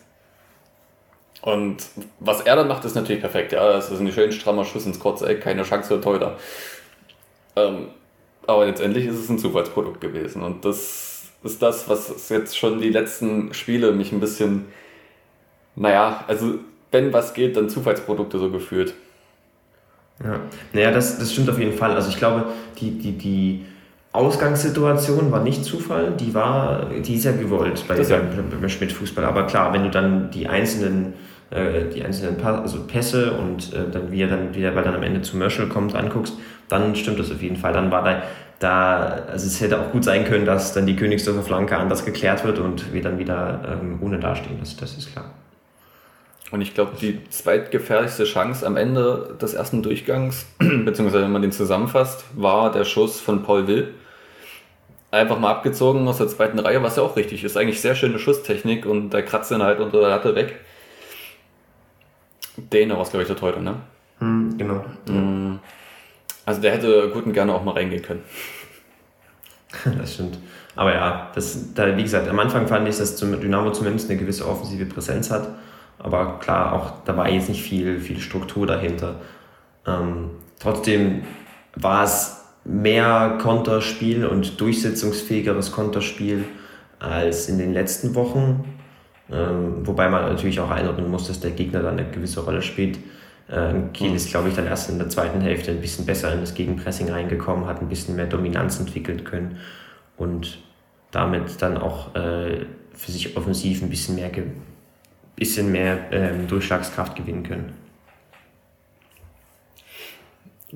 Und 1.43 1.77
was 2.19 2.41
er 2.41 2.57
dann 2.57 2.69
macht, 2.69 2.87
ist 2.87 2.95
natürlich 2.95 3.21
perfekt. 3.21 3.53
Ja, 3.53 3.71
das 3.75 3.91
ist 3.91 4.01
ein 4.01 4.11
schön 4.11 4.33
strammer 4.33 4.65
Schuss 4.65 4.87
ins 4.87 4.99
kurze 4.99 5.27
Eck, 5.27 5.43
keine 5.43 5.65
Chance 5.65 5.89
für 5.89 6.01
Teuter. 6.01 6.39
Ähm, 7.57 7.89
aber 8.47 8.65
letztendlich 8.65 9.05
ist 9.05 9.19
es 9.19 9.29
ein 9.29 9.39
Zufallsprodukt 9.39 10.01
gewesen. 10.01 10.43
Und 10.43 10.65
das 10.65 11.25
ist 11.43 11.61
das, 11.61 11.91
was 11.91 12.31
jetzt 12.31 12.57
schon 12.57 12.81
die 12.81 12.89
letzten 12.89 13.53
Spiele 13.53 13.93
mich 13.93 14.13
ein 14.13 14.21
bisschen, 14.21 14.65
naja, 15.77 16.25
also 16.27 16.55
wenn 16.91 17.13
was 17.13 17.35
geht, 17.35 17.57
dann 17.57 17.69
Zufallsprodukte 17.69 18.39
so 18.39 18.51
gefühlt. 18.51 18.95
Ja, 20.23 20.41
naja, 20.73 20.91
das, 20.93 21.19
das 21.19 21.33
stimmt 21.33 21.51
auf 21.51 21.59
jeden 21.59 21.77
Fall. 21.77 21.93
Also 21.93 22.09
ich 22.09 22.17
glaube, 22.17 22.47
die, 22.81 22.93
die, 22.93 23.13
die 23.13 23.65
Ausgangssituation 24.13 25.33
war 25.33 25.43
nicht 25.43 25.65
Zufall, 25.65 26.13
die 26.13 26.33
war, 26.35 26.87
die 26.87 27.15
ist 27.15 27.25
ja 27.25 27.33
gewollt 27.33 27.85
bei, 27.89 28.01
ja. 28.01 28.21
beim 28.21 28.69
Schmidt-Fußball. 28.69 29.25
Aber 29.25 29.47
klar, 29.47 29.73
wenn 29.73 29.83
du 29.83 29.91
dann 29.91 30.31
die 30.31 30.47
einzelnen 30.47 31.15
äh, 31.51 31.89
die 31.95 32.03
einzelnen 32.03 32.37
pa 32.37 32.61
also 32.61 32.87
Pässe 32.87 33.33
und 33.33 33.73
äh, 33.73 33.91
dann 33.91 34.11
wie 34.11 34.23
er 34.23 34.29
dann 34.29 34.55
wieder, 34.55 34.75
weil 34.75 34.83
dann 34.83 34.95
am 34.95 35.03
Ende 35.03 35.23
zu 35.23 35.37
Mörschel 35.37 35.69
kommt, 35.69 35.95
anguckst, 35.95 36.35
dann 36.69 36.97
stimmt 36.97 37.19
das 37.19 37.31
auf 37.31 37.43
jeden 37.43 37.57
Fall. 37.57 37.73
Dann 37.73 37.91
war 37.91 38.03
da, 38.03 38.23
da, 38.59 38.99
also 39.31 39.47
es 39.47 39.61
hätte 39.61 39.81
auch 39.81 39.93
gut 39.93 40.05
sein 40.05 40.25
können, 40.25 40.47
dass 40.47 40.73
dann 40.73 40.87
die 40.87 40.97
Königsdorfer 40.97 41.43
Flanke 41.43 41.77
anders 41.77 42.05
geklärt 42.05 42.45
wird 42.45 42.59
und 42.59 42.93
wir 42.93 43.03
dann 43.03 43.19
wieder 43.19 43.79
ähm, 43.81 43.99
ohne 44.01 44.19
dastehen. 44.19 44.57
Das, 44.59 44.77
das 44.77 44.97
ist 44.97 45.13
klar. 45.13 45.27
Und 46.51 46.61
ich 46.61 46.75
glaube, 46.75 46.93
die 47.01 47.19
zweitgefährlichste 47.31 48.25
Chance 48.25 48.67
am 48.67 48.77
Ende 48.77 49.37
des 49.41 49.55
ersten 49.55 49.83
Durchgangs, 49.83 50.47
beziehungsweise 50.59 51.25
wenn 51.25 51.33
man 51.33 51.43
den 51.43 51.53
zusammenfasst, 51.53 52.25
war 52.35 52.71
der 52.71 52.85
Schuss 52.85 53.21
von 53.21 53.43
Paul 53.43 53.67
Will. 53.67 53.95
Einfach 55.11 55.39
mal 55.39 55.51
abgezogen 55.51 56.07
aus 56.09 56.19
der 56.19 56.29
zweiten 56.29 56.59
Reihe, 56.59 56.83
was 56.83 56.97
ja 56.97 57.03
auch 57.03 57.17
richtig 57.17 57.45
ist. 57.45 57.57
Eigentlich 57.57 57.81
sehr 57.81 57.95
schöne 57.95 58.19
Schusstechnik 58.19 58.85
und 58.85 59.11
der 59.11 59.23
kratzt 59.23 59.51
dann 59.51 59.63
halt 59.63 59.81
unter 59.81 60.01
der 60.01 60.09
Latte 60.09 60.35
weg. 60.35 60.61
Däne 62.57 62.95
war 62.95 63.03
es, 63.03 63.11
glaube 63.11 63.23
ich, 63.23 63.29
der 63.29 63.37
Teute, 63.37 63.61
ne? 63.61 63.77
Hm, 64.19 64.57
genau. 64.59 64.85
Mhm. 65.09 65.61
Also 66.47 66.61
der 66.61 66.73
hätte 66.73 67.11
gut 67.11 67.27
und 67.27 67.33
gerne 67.33 67.55
auch 67.55 67.65
mal 67.65 67.73
reingehen 67.73 68.03
können. 68.03 68.23
das 69.99 70.15
stimmt. 70.15 70.39
Aber 70.77 70.93
ja, 70.93 71.31
das, 71.35 71.73
da, 71.75 71.97
wie 71.97 72.03
gesagt, 72.03 72.29
am 72.29 72.39
Anfang 72.39 72.67
fand 72.67 72.89
ich, 72.89 72.97
dass 72.97 73.17
Dynamo 73.17 73.71
zumindest 73.73 74.11
eine 74.11 74.19
gewisse 74.19 74.47
offensive 74.47 74.87
Präsenz 74.87 75.31
hat. 75.31 75.49
Aber 76.05 76.39
klar, 76.39 76.75
auch 76.75 77.03
da 77.07 77.17
war 77.17 77.31
jetzt 77.31 77.49
nicht 77.49 77.63
viel, 77.63 77.99
viel 77.99 78.21
Struktur 78.21 78.67
dahinter. 78.67 79.17
Ähm, 79.87 80.33
trotzdem 80.61 81.23
war 81.77 82.05
es 82.05 82.45
mehr 82.63 83.39
Konterspiel 83.41 84.27
und 84.27 84.61
durchsetzungsfähigeres 84.61 85.73
Konterspiel 85.73 86.45
als 86.99 87.49
in 87.49 87.57
den 87.57 87.73
letzten 87.73 88.15
Wochen. 88.15 88.65
Ähm, 89.33 89.87
wobei 89.87 90.11
man 90.11 90.27
natürlich 90.27 90.61
auch 90.61 90.71
einordnen 90.71 91.11
muss, 91.11 91.27
dass 91.27 91.41
der 91.41 91.53
Gegner 91.53 91.81
dann 91.83 91.99
eine 91.99 92.11
gewisse 92.11 92.41
Rolle 92.41 92.61
spielt. 92.61 92.99
Ähm, 93.51 93.95
Kiel 93.95 94.11
mhm. 94.11 94.17
ist, 94.17 94.29
glaube 94.29 94.51
ich, 94.51 94.55
dann 94.55 94.67
erst 94.67 94.91
in 94.91 94.99
der 94.99 95.09
zweiten 95.09 95.41
Hälfte 95.41 95.71
ein 95.71 95.81
bisschen 95.81 96.05
besser 96.05 96.35
in 96.35 96.41
das 96.41 96.53
Gegenpressing 96.53 97.11
reingekommen, 97.11 97.67
hat 97.67 97.81
ein 97.81 97.89
bisschen 97.89 98.15
mehr 98.17 98.27
Dominanz 98.27 98.79
entwickeln 98.79 99.25
können 99.25 99.57
und 100.19 100.59
damit 101.13 101.63
dann 101.63 101.79
auch 101.79 102.15
äh, 102.15 102.67
für 102.93 103.11
sich 103.11 103.39
offensiv 103.39 103.83
ein 103.83 103.89
bisschen 103.89 104.17
mehr, 104.17 104.31
bisschen 105.37 105.73
mehr 105.73 106.13
ähm, 106.13 106.47
Durchschlagskraft 106.47 107.17
gewinnen 107.17 107.43
können. 107.43 107.73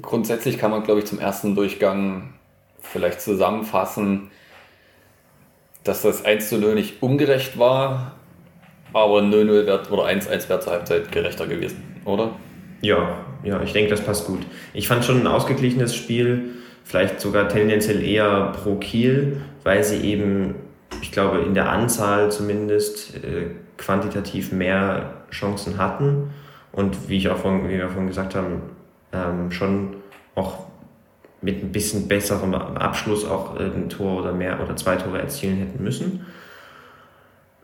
Grundsätzlich 0.01 0.59
kann 0.59 0.71
man, 0.71 0.85
glaube 0.85 1.01
ich, 1.01 1.07
zum 1.07 1.19
ersten 1.19 1.55
Durchgang 1.55 2.35
vielleicht 2.81 3.21
zusammenfassen, 3.21 4.31
dass 5.85 6.03
das 6.03 6.25
1 6.25 6.49
zu 6.49 6.59
0 6.59 6.75
nicht 6.75 7.03
ungerecht 7.03 7.59
war, 7.59 8.13
aber 8.93 9.21
0-0 9.21 9.67
wert 9.67 9.91
oder 9.91 10.05
1-1 10.05 10.49
wäre 10.49 10.61
zur 10.61 10.73
Halbzeit 10.73 11.13
gerechter 11.13 11.47
gewesen, 11.47 11.83
oder? 12.05 12.33
Ja, 12.81 13.25
ja, 13.43 13.63
ich 13.63 13.73
denke, 13.73 13.91
das 13.91 14.01
passt 14.01 14.27
gut. 14.27 14.41
Ich 14.73 14.89
fand 14.89 15.05
schon 15.05 15.21
ein 15.21 15.27
ausgeglichenes 15.27 15.95
Spiel, 15.95 16.51
vielleicht 16.85 17.21
sogar 17.21 17.49
tendenziell 17.49 18.03
eher 18.03 18.53
pro 18.53 18.77
Kiel, 18.77 19.41
weil 19.65 19.83
sie 19.83 20.01
eben, 20.03 20.55
ich 21.03 21.13
glaube, 21.13 21.41
in 21.41 21.55
der 21.55 21.71
Anzahl 21.71 22.31
zumindest 22.31 23.17
äh, 23.17 23.51
quantitativ 23.79 24.53
mehr 24.53 25.15
Chancen 25.31 25.79
hatten 25.79 26.31
und 26.73 27.09
wie 27.09 27.17
ich 27.17 27.29
auch 27.29 27.39
von, 27.39 27.69
wie 27.69 27.79
wir 27.79 27.89
vorhin 27.89 28.09
gesagt 28.09 28.35
haben, 28.35 28.63
ähm, 29.13 29.51
schon 29.51 29.97
auch 30.35 30.67
mit 31.41 31.63
ein 31.63 31.73
bisschen 31.73 32.09
besserem 32.09 32.55
Abschluss 32.55 33.25
auch 33.25 33.59
ein 33.59 33.89
Tor 33.89 34.21
oder 34.21 34.33
mehr 34.33 34.61
oder 34.63 34.77
zwei 34.77 34.97
Tore 34.97 35.21
erzielen 35.21 35.57
hätten 35.59 35.83
müssen. 35.83 36.27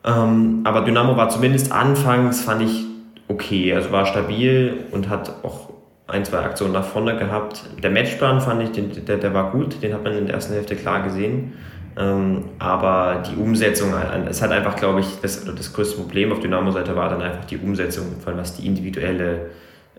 Ähm, 0.05 0.61
aber 0.63 0.81
Dynamo 0.81 1.17
war 1.17 1.29
zumindest 1.29 1.71
anfangs, 1.71 2.41
fand 2.41 2.61
ich 2.61 2.85
okay. 3.27 3.73
Also 3.73 3.91
war 3.91 4.05
stabil 4.05 4.85
und 4.91 5.09
hat 5.09 5.43
auch 5.43 5.69
ein, 6.07 6.23
zwei 6.23 6.39
Aktionen 6.39 6.73
nach 6.73 6.85
vorne 6.85 7.17
gehabt. 7.17 7.63
Der 7.81 7.89
Matchplan 7.89 8.39
fand 8.39 8.63
ich, 8.63 8.71
den, 8.71 9.05
der, 9.05 9.17
der 9.17 9.33
war 9.33 9.51
gut, 9.51 9.81
den 9.81 9.93
hat 9.93 10.03
man 10.03 10.13
in 10.13 10.27
der 10.27 10.35
ersten 10.35 10.53
Hälfte 10.53 10.75
klar 10.75 11.01
gesehen. 11.03 11.53
Ähm, 11.97 12.45
aber 12.59 13.23
die 13.25 13.39
Umsetzung, 13.39 13.93
es 14.27 14.41
hat 14.41 14.51
einfach, 14.51 14.75
glaube 14.75 14.99
ich, 14.99 15.07
das, 15.21 15.45
das 15.45 15.73
größte 15.73 15.97
Problem 15.97 16.31
auf 16.31 16.39
Dynamo-Seite 16.41 16.95
war 16.95 17.09
dann 17.09 17.21
einfach 17.21 17.45
die 17.45 17.57
Umsetzung, 17.57 18.19
von 18.19 18.37
was 18.37 18.57
die 18.57 18.67
individuelle, 18.67 19.51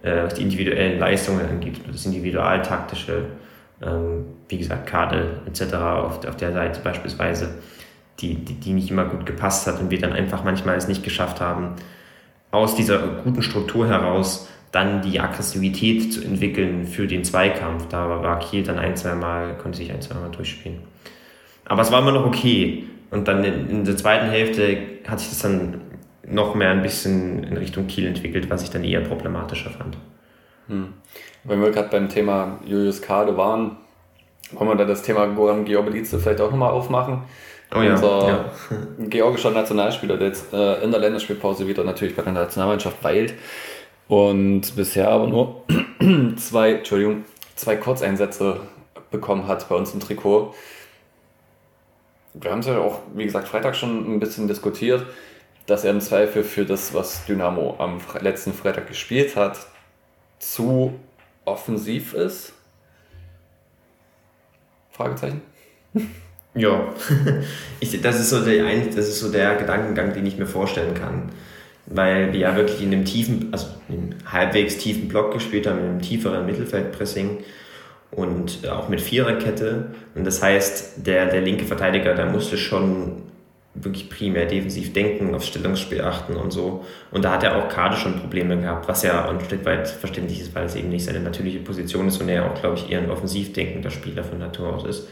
äh, 0.02 0.24
was 0.24 0.34
die 0.34 0.42
individuellen 0.42 0.98
Leistungen 0.98 1.48
angeht, 1.48 1.80
das 1.90 2.04
individualtaktische, 2.04 3.24
ähm, 3.82 4.26
wie 4.48 4.58
gesagt, 4.58 4.86
Karte 4.86 5.40
etc. 5.46 5.74
auf, 5.74 6.26
auf 6.26 6.36
der 6.36 6.52
Seite 6.52 6.80
beispielsweise 6.80 7.54
die, 8.20 8.34
die, 8.34 8.54
die 8.54 8.72
nicht 8.72 8.90
immer 8.90 9.06
gut 9.06 9.24
gepasst 9.24 9.66
hat 9.66 9.80
und 9.80 9.90
wir 9.90 9.98
dann 9.98 10.12
einfach 10.12 10.44
manchmal 10.44 10.76
es 10.76 10.88
nicht 10.88 11.02
geschafft 11.02 11.40
haben, 11.40 11.76
aus 12.50 12.74
dieser 12.74 12.98
guten 12.98 13.42
Struktur 13.42 13.88
heraus 13.88 14.48
dann 14.72 15.00
die 15.00 15.20
Aggressivität 15.20 16.12
zu 16.12 16.22
entwickeln 16.22 16.86
für 16.86 17.06
den 17.06 17.24
Zweikampf. 17.24 17.86
Da 17.88 18.22
war 18.22 18.38
Kiel 18.40 18.62
dann 18.62 18.78
ein, 18.78 18.96
zwei 18.96 19.14
Mal, 19.14 19.56
konnte 19.56 19.78
sich 19.78 19.92
ein, 19.92 20.02
zwei 20.02 20.16
Mal 20.16 20.30
durchspielen. 20.30 20.78
Aber 21.68 21.82
es 21.82 21.92
war 21.92 22.00
immer 22.00 22.12
noch 22.12 22.26
okay. 22.26 22.84
Und 23.10 23.28
dann 23.28 23.44
in, 23.44 23.84
der 23.84 23.96
zweiten 23.96 24.28
Hälfte 24.28 24.78
hat 25.06 25.20
sich 25.20 25.28
das 25.28 25.40
dann 25.40 25.80
noch 26.26 26.54
mehr 26.54 26.70
ein 26.70 26.82
bisschen 26.82 27.44
in 27.44 27.56
Richtung 27.56 27.86
Kiel 27.86 28.06
entwickelt, 28.06 28.50
was 28.50 28.62
ich 28.62 28.70
dann 28.70 28.84
eher 28.84 29.00
problematischer 29.00 29.70
fand. 29.70 29.96
Hm. 30.68 30.94
Wenn 31.44 31.62
wir 31.62 31.70
gerade 31.70 31.88
beim 31.88 32.08
Thema 32.08 32.58
Julius 32.64 33.00
Kade 33.00 33.36
waren, 33.36 33.76
wollen 34.52 34.70
wir 34.70 34.76
da 34.76 34.84
das 34.84 35.02
Thema 35.02 35.26
Goran 35.26 35.64
Giobelice 35.64 36.18
vielleicht 36.18 36.40
auch 36.40 36.50
nochmal 36.50 36.72
aufmachen? 36.72 37.22
Oh 37.74 37.80
ja, 37.80 37.92
unser 37.92 38.28
ja. 38.28 38.44
georgischer 39.08 39.50
Nationalspieler, 39.50 40.16
der 40.16 40.28
jetzt 40.28 40.52
äh, 40.52 40.82
in 40.82 40.90
der 40.90 41.00
Länderspielpause 41.00 41.66
wieder 41.66 41.84
natürlich 41.84 42.14
bei 42.14 42.22
der 42.22 42.32
Nationalmannschaft 42.32 43.02
weilt 43.02 43.34
und 44.08 44.76
bisher 44.76 45.10
aber 45.10 45.26
nur 45.26 45.64
zwei, 46.36 46.74
Entschuldigung, 46.74 47.24
zwei 47.56 47.76
Kurzeinsätze 47.76 48.60
bekommen 49.10 49.48
hat 49.48 49.68
bei 49.68 49.74
uns 49.74 49.92
im 49.94 50.00
Trikot. 50.00 50.54
Wir 52.38 52.50
haben 52.50 52.60
es 52.60 52.66
ja 52.66 52.78
auch, 52.78 53.00
wie 53.14 53.24
gesagt, 53.24 53.48
Freitag 53.48 53.76
schon 53.76 54.14
ein 54.14 54.20
bisschen 54.20 54.46
diskutiert, 54.46 55.06
dass 55.66 55.84
er 55.84 55.90
im 55.90 56.00
Zweifel 56.00 56.44
für 56.44 56.64
das, 56.64 56.92
was 56.94 57.24
Dynamo 57.24 57.76
am 57.78 57.98
letzten 58.20 58.52
Freitag 58.52 58.88
gespielt 58.88 59.36
hat, 59.36 59.58
zu 60.38 60.94
offensiv 61.44 62.14
ist. 62.14 62.52
Fragezeichen. 64.90 65.42
Ja, 66.58 66.88
ich, 67.80 68.00
das, 68.00 68.18
ist 68.18 68.30
so 68.30 68.42
der, 68.42 68.64
das 68.86 69.08
ist 69.08 69.20
so 69.20 69.30
der 69.30 69.56
Gedankengang, 69.56 70.14
den 70.14 70.24
ich 70.24 70.38
mir 70.38 70.46
vorstellen 70.46 70.94
kann. 70.94 71.30
Weil 71.84 72.32
wir 72.32 72.40
ja 72.40 72.56
wirklich 72.56 72.82
in 72.82 72.94
einem 72.94 73.04
tiefen, 73.04 73.50
also 73.52 73.66
in 73.90 74.14
einem 74.14 74.32
halbwegs 74.32 74.78
tiefen 74.78 75.06
Block 75.06 75.34
gespielt 75.34 75.66
haben, 75.66 75.78
in 75.80 75.84
einem 75.84 76.00
tieferen 76.00 76.46
Mittelfeldpressing 76.46 77.44
und 78.10 78.68
auch 78.68 78.88
mit 78.88 79.00
Viererkette. 79.00 79.86
Und 80.14 80.24
das 80.26 80.42
heißt, 80.42 81.06
der, 81.06 81.26
der 81.26 81.40
linke 81.40 81.64
Verteidiger, 81.64 82.14
der 82.14 82.26
musste 82.26 82.56
schon 82.56 83.22
wirklich 83.74 84.08
primär 84.08 84.46
defensiv 84.46 84.92
denken, 84.92 85.34
aufs 85.34 85.48
Stellungsspiel 85.48 86.00
achten 86.00 86.36
und 86.36 86.50
so. 86.50 86.84
Und 87.10 87.24
da 87.24 87.32
hat 87.32 87.42
er 87.42 87.56
auch 87.56 87.68
gerade 87.68 87.96
schon 87.96 88.18
Probleme 88.18 88.58
gehabt, 88.58 88.88
was 88.88 89.02
ja 89.02 89.28
ein 89.28 89.40
Stück 89.40 89.64
weit 89.64 89.88
verständlich 89.88 90.40
ist, 90.40 90.54
weil 90.54 90.66
es 90.66 90.74
eben 90.74 90.88
nicht 90.88 91.04
seine 91.04 91.20
natürliche 91.20 91.58
Position 91.58 92.08
ist 92.08 92.20
und 92.20 92.28
er 92.28 92.50
auch, 92.50 92.58
glaube 92.58 92.76
ich, 92.76 92.90
eher 92.90 93.00
ein 93.00 93.10
offensiv 93.10 93.52
denkender 93.52 93.90
Spieler 93.90 94.24
von 94.24 94.38
Natur 94.38 94.74
aus 94.74 94.84
ist. 94.84 95.08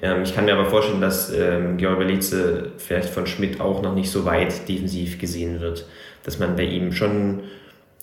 Ähm, 0.00 0.22
ich 0.24 0.34
kann 0.34 0.44
mir 0.44 0.54
aber 0.54 0.66
vorstellen, 0.66 1.00
dass 1.00 1.32
ähm, 1.32 1.76
Georg 1.76 1.98
Belize 1.98 2.72
vielleicht 2.78 3.08
von 3.08 3.26
Schmidt 3.26 3.60
auch 3.60 3.82
noch 3.82 3.94
nicht 3.94 4.10
so 4.10 4.24
weit 4.24 4.68
defensiv 4.68 5.18
gesehen 5.18 5.60
wird. 5.60 5.86
Dass 6.24 6.38
man 6.38 6.56
bei 6.56 6.64
ihm 6.64 6.92
schon 6.92 7.42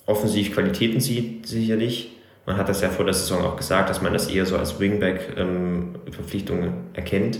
offensiv 0.06 0.52
Qualitäten 0.54 1.00
sieht, 1.00 1.46
sicherlich. 1.46 2.16
Man 2.46 2.56
hat 2.56 2.68
das 2.68 2.80
ja 2.80 2.88
vor 2.88 3.04
der 3.04 3.14
Saison 3.14 3.44
auch 3.44 3.56
gesagt, 3.56 3.90
dass 3.90 4.02
man 4.02 4.12
das 4.12 4.28
eher 4.28 4.46
so 4.46 4.56
als 4.56 4.80
Wingback-Verpflichtung 4.80 6.62
ähm, 6.62 6.72
erkennt. 6.94 7.38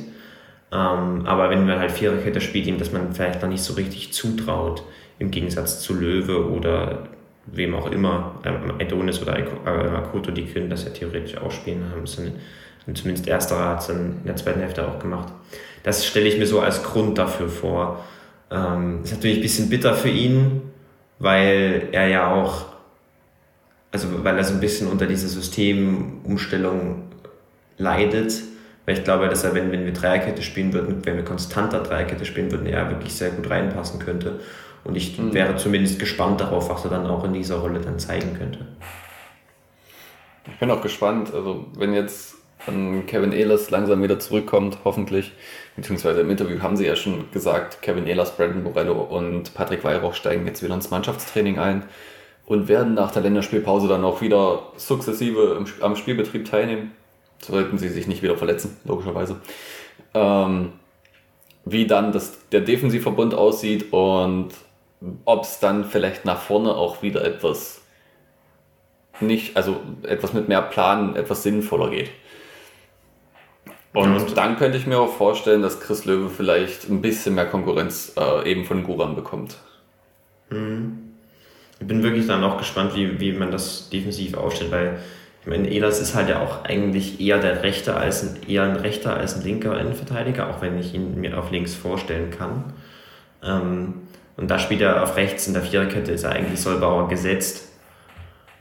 Ähm, 0.73 1.27
aber 1.27 1.51
wenn 1.51 1.67
man 1.67 1.79
halt 1.79 1.91
Viererkette 1.91 2.41
spielt, 2.41 2.67
ihm 2.67 2.79
dass 2.79 2.93
man 2.93 3.13
vielleicht 3.13 3.43
noch 3.43 3.49
nicht 3.49 3.63
so 3.63 3.75
richtig 3.75 4.13
zutraut, 4.13 4.85
im 5.19 5.31
Gegensatz 5.31 5.81
zu 5.81 5.95
Löwe 5.95 6.51
oder 6.51 7.09
wem 7.47 7.75
auch 7.75 7.91
immer, 7.91 8.41
ähm, 8.45 8.75
Adonis 8.81 9.21
oder 9.21 9.37
Akoto, 9.37 10.31
die 10.31 10.47
können 10.47 10.71
das 10.71 10.85
ja 10.85 10.91
theoretisch 10.91 11.37
auch 11.39 11.51
spielen, 11.51 11.91
haben 11.91 12.05
es 12.05 12.19
und 12.87 12.97
zumindest 12.97 13.29
ersterer 13.29 13.69
hat 13.71 13.81
es 13.83 13.89
in 13.91 14.25
der 14.25 14.37
zweiten 14.37 14.61
Hälfte 14.61 14.87
auch 14.87 14.99
gemacht. 14.99 15.29
Das 15.83 16.07
stelle 16.07 16.27
ich 16.27 16.39
mir 16.39 16.47
so 16.47 16.61
als 16.61 16.83
Grund 16.83 17.19
dafür 17.19 17.49
vor. 17.49 18.05
Ähm, 18.51 19.01
ist 19.05 19.13
natürlich 19.13 19.39
ein 19.39 19.43
bisschen 19.43 19.69
bitter 19.69 19.95
für 19.95 20.09
ihn, 20.09 20.63
weil 21.19 21.89
er 21.93 22.09
ja 22.09 22.33
auch, 22.33 22.67
also 23.93 24.25
weil 24.25 24.37
er 24.37 24.45
so 24.45 24.55
ein 24.55 24.61
bisschen 24.61 24.89
unter 24.89 25.07
dieser 25.07 25.29
Systemumstellung 25.29 27.03
leidet. 27.79 28.43
Weil 28.87 28.99
ich 28.99 29.05
glaube, 29.05 29.29
dass 29.29 29.45
er, 29.45 29.55
wenn, 29.55 29.73
wenn 29.73 29.85
wir 29.85 29.93
Dreierkette 29.93 30.43
spielen 30.43 30.73
würden, 30.73 31.05
wenn 31.05 31.17
wir 31.17 31.25
konstanter 31.25 31.83
Dreierkette 31.83 32.25
spielen 32.25 32.51
würden, 32.51 32.67
er 32.67 32.91
wirklich 32.91 33.15
sehr 33.15 33.31
gut 33.31 33.51
reinpassen 33.51 34.01
könnte. 34.01 34.41
Und 34.85 34.97
ich 34.97 35.19
mhm. 35.19 35.35
wäre 35.35 35.57
zumindest 35.57 35.99
gespannt 35.99 36.41
darauf, 36.41 36.71
was 36.71 36.85
er 36.85 36.91
dann 36.91 37.07
auch 37.07 37.25
in 37.25 37.33
dieser 37.33 37.57
Rolle 37.57 37.81
dann 37.81 37.99
zeigen 37.99 38.37
könnte. 38.39 38.67
Ich 40.47 40.59
bin 40.59 40.71
auch 40.71 40.83
gespannt. 40.83 41.35
Also, 41.35 41.67
wenn 41.77 41.93
jetzt 41.93 42.37
Kevin 43.07 43.33
Ehlers 43.33 43.71
langsam 43.71 44.03
wieder 44.03 44.19
zurückkommt, 44.19 44.79
hoffentlich. 44.85 45.33
Beziehungsweise 45.77 46.21
im 46.21 46.31
Interview 46.31 46.61
haben 46.61 46.77
sie 46.77 46.87
ja 46.87 46.97
schon 46.97 47.31
gesagt, 47.31 47.83
Kevin 47.83 48.07
Ehlers, 48.07 48.37
Brandon 48.37 48.63
Morello 48.63 49.01
und 49.01 49.55
Patrick 49.55 49.85
Weihrauch 49.85 50.15
steigen 50.15 50.47
jetzt 50.47 50.63
wieder 50.63 50.75
ins 50.75 50.91
Mannschaftstraining 50.91 51.59
ein 51.59 51.85
und 52.51 52.67
werden 52.67 52.95
nach 52.95 53.13
der 53.13 53.23
Länderspielpause 53.23 53.87
dann 53.87 54.05
auch 54.05 54.23
wieder 54.23 54.65
sukzessive 54.75 55.65
am 55.83 55.95
Spielbetrieb 55.95 56.51
teilnehmen. 56.51 56.91
Sollten 57.41 57.79
sie 57.79 57.89
sich 57.89 58.09
nicht 58.09 58.25
wieder 58.25 58.37
verletzen, 58.37 58.77
logischerweise. 58.85 59.37
Ähm, 60.15 60.73
wie 61.65 61.87
dann 61.87 62.11
das, 62.11 62.49
der 62.49 62.63
Defensivverbund 62.63 63.35
aussieht 63.35 63.93
und 63.93 64.49
ob 65.25 65.45
es 65.45 65.61
dann 65.61 65.85
vielleicht 65.85 66.25
nach 66.25 66.41
vorne 66.41 66.75
auch 66.75 67.05
wieder 67.05 67.25
etwas 67.25 67.83
nicht, 69.21 69.57
also 69.57 69.77
etwas 70.03 70.33
mit 70.33 70.49
mehr 70.49 70.63
Plan, 70.63 71.15
etwas 71.15 71.45
sinnvoller 71.45 71.91
geht. 71.91 72.11
Und, 73.93 74.17
und 74.17 74.37
dann 74.37 74.57
könnte 74.57 74.77
ich 74.77 74.89
mir 74.89 74.99
auch 74.99 75.13
vorstellen, 75.13 75.63
dass 75.63 75.79
Chris 75.79 76.05
Löwe 76.05 76.29
vielleicht 76.29 76.89
ein 76.89 77.01
bisschen 77.01 77.37
mehr 77.37 77.47
Konkurrenz 77.47 78.13
äh, 78.19 78.51
eben 78.51 78.65
von 78.65 78.83
Guram 78.83 79.15
bekommt. 79.15 79.57
Mhm. 80.51 81.10
Ich 81.81 81.87
bin 81.87 82.03
wirklich 82.03 82.27
dann 82.27 82.45
auch 82.45 82.59
gespannt, 82.59 82.95
wie, 82.95 83.19
wie 83.21 83.33
man 83.33 83.51
das 83.51 83.89
defensiv 83.89 84.37
aufstellt, 84.37 84.71
weil 84.71 84.99
ich 85.41 85.47
meine, 85.47 85.71
Elas 85.71 86.01
ist 86.01 86.15
halt 86.15 86.29
ja 86.29 86.41
auch 86.41 86.65
eigentlich 86.65 87.21
eher 87.21 87.39
der 87.39 87.63
Rechte 87.63 87.97
als 87.97 88.23
ein, 88.23 88.49
eher 88.49 88.65
ein 88.65 88.77
rechter 88.77 89.17
als 89.17 89.37
ein 89.37 89.43
linker 89.43 89.81
Innenverteidiger, 89.81 90.51
auch 90.51 90.61
wenn 90.61 90.79
ich 90.79 90.95
ihn 90.95 91.19
mir 91.19 91.39
auf 91.39 91.51
links 91.51 91.75
vorstellen 91.75 92.31
kann. 92.31 92.75
Ähm, 93.43 93.95
und 94.37 94.51
da 94.51 94.59
spielt 94.59 94.83
er 94.83 95.03
auf 95.03 95.17
rechts 95.17 95.47
in 95.47 95.55
der 95.55 95.63
Viererkette, 95.63 96.13
ist 96.13 96.25
er 96.25 96.33
eigentlich 96.33 96.61
Solbauer 96.61 97.09
gesetzt. 97.09 97.69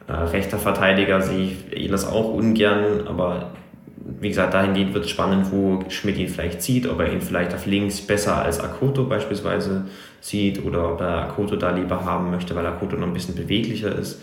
Äh, 0.08 0.14
rechter 0.14 0.58
Verteidiger 0.58 1.22
sehe 1.22 1.52
ich 1.52 1.86
Elas 1.86 2.08
auch 2.08 2.34
ungern, 2.34 3.08
aber 3.08 3.52
wie 4.20 4.30
gesagt, 4.30 4.54
dahingehend 4.54 4.94
wird 4.94 5.06
es 5.06 5.12
spannend, 5.12 5.52
wo 5.52 5.84
Schmidt 5.90 6.18
ihn 6.18 6.28
vielleicht 6.28 6.62
sieht, 6.62 6.88
ob 6.88 7.00
er 7.00 7.12
ihn 7.12 7.22
vielleicht 7.22 7.54
auf 7.54 7.66
links 7.66 8.02
besser 8.02 8.38
als 8.38 8.60
Akoto 8.60 9.06
beispielsweise 9.06 9.86
sieht 10.22 10.64
oder 10.64 10.94
ob 10.94 11.02
er 11.02 11.24
Akoto 11.24 11.56
da 11.56 11.72
lieber 11.72 12.06
haben 12.06 12.32
möchte, 12.32 12.56
weil 12.56 12.66
Akoto 12.66 12.96
noch 12.96 13.08
ein 13.08 13.14
bisschen 13.14 13.36
beweglicher 13.36 13.96
ist. 13.96 14.22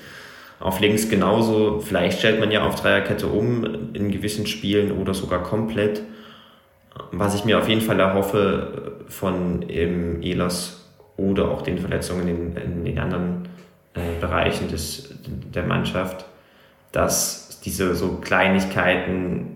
Auf 0.58 0.80
links 0.80 1.10
genauso, 1.10 1.80
vielleicht 1.80 2.18
stellt 2.18 2.40
man 2.40 2.50
ja 2.50 2.64
auf 2.64 2.80
Dreierkette 2.80 3.26
um 3.26 3.92
in 3.92 4.10
gewissen 4.10 4.46
Spielen 4.46 4.92
oder 4.92 5.12
sogar 5.12 5.42
komplett. 5.42 6.02
Was 7.12 7.34
ich 7.34 7.44
mir 7.44 7.58
auf 7.58 7.68
jeden 7.68 7.82
Fall 7.82 8.00
erhoffe 8.00 8.94
von 9.08 9.68
eben 9.68 10.22
Elas 10.22 10.90
oder 11.18 11.50
auch 11.50 11.62
den 11.62 11.78
Verletzungen 11.78 12.28
in, 12.28 12.56
in 12.56 12.84
den 12.84 12.98
anderen 12.98 13.48
äh, 13.94 14.18
Bereichen 14.20 14.68
des, 14.68 15.14
der 15.54 15.64
Mannschaft, 15.64 16.24
dass 16.92 17.60
diese 17.64 17.94
so 17.94 18.18
Kleinigkeiten 18.22 19.55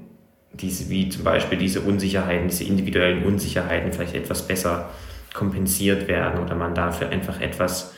diese, 0.61 0.91
wie 0.91 1.09
zum 1.09 1.25
Beispiel 1.25 1.59
diese 1.59 1.81
Unsicherheiten, 1.81 2.49
diese 2.49 2.65
individuellen 2.65 3.25
Unsicherheiten 3.25 3.93
vielleicht 3.93 4.15
etwas 4.15 4.47
besser 4.47 4.91
kompensiert 5.33 6.09
werden 6.09 6.43
oder 6.43 6.55
man 6.55 6.75
dafür 6.75 7.09
einfach 7.11 7.41
etwas 7.41 7.95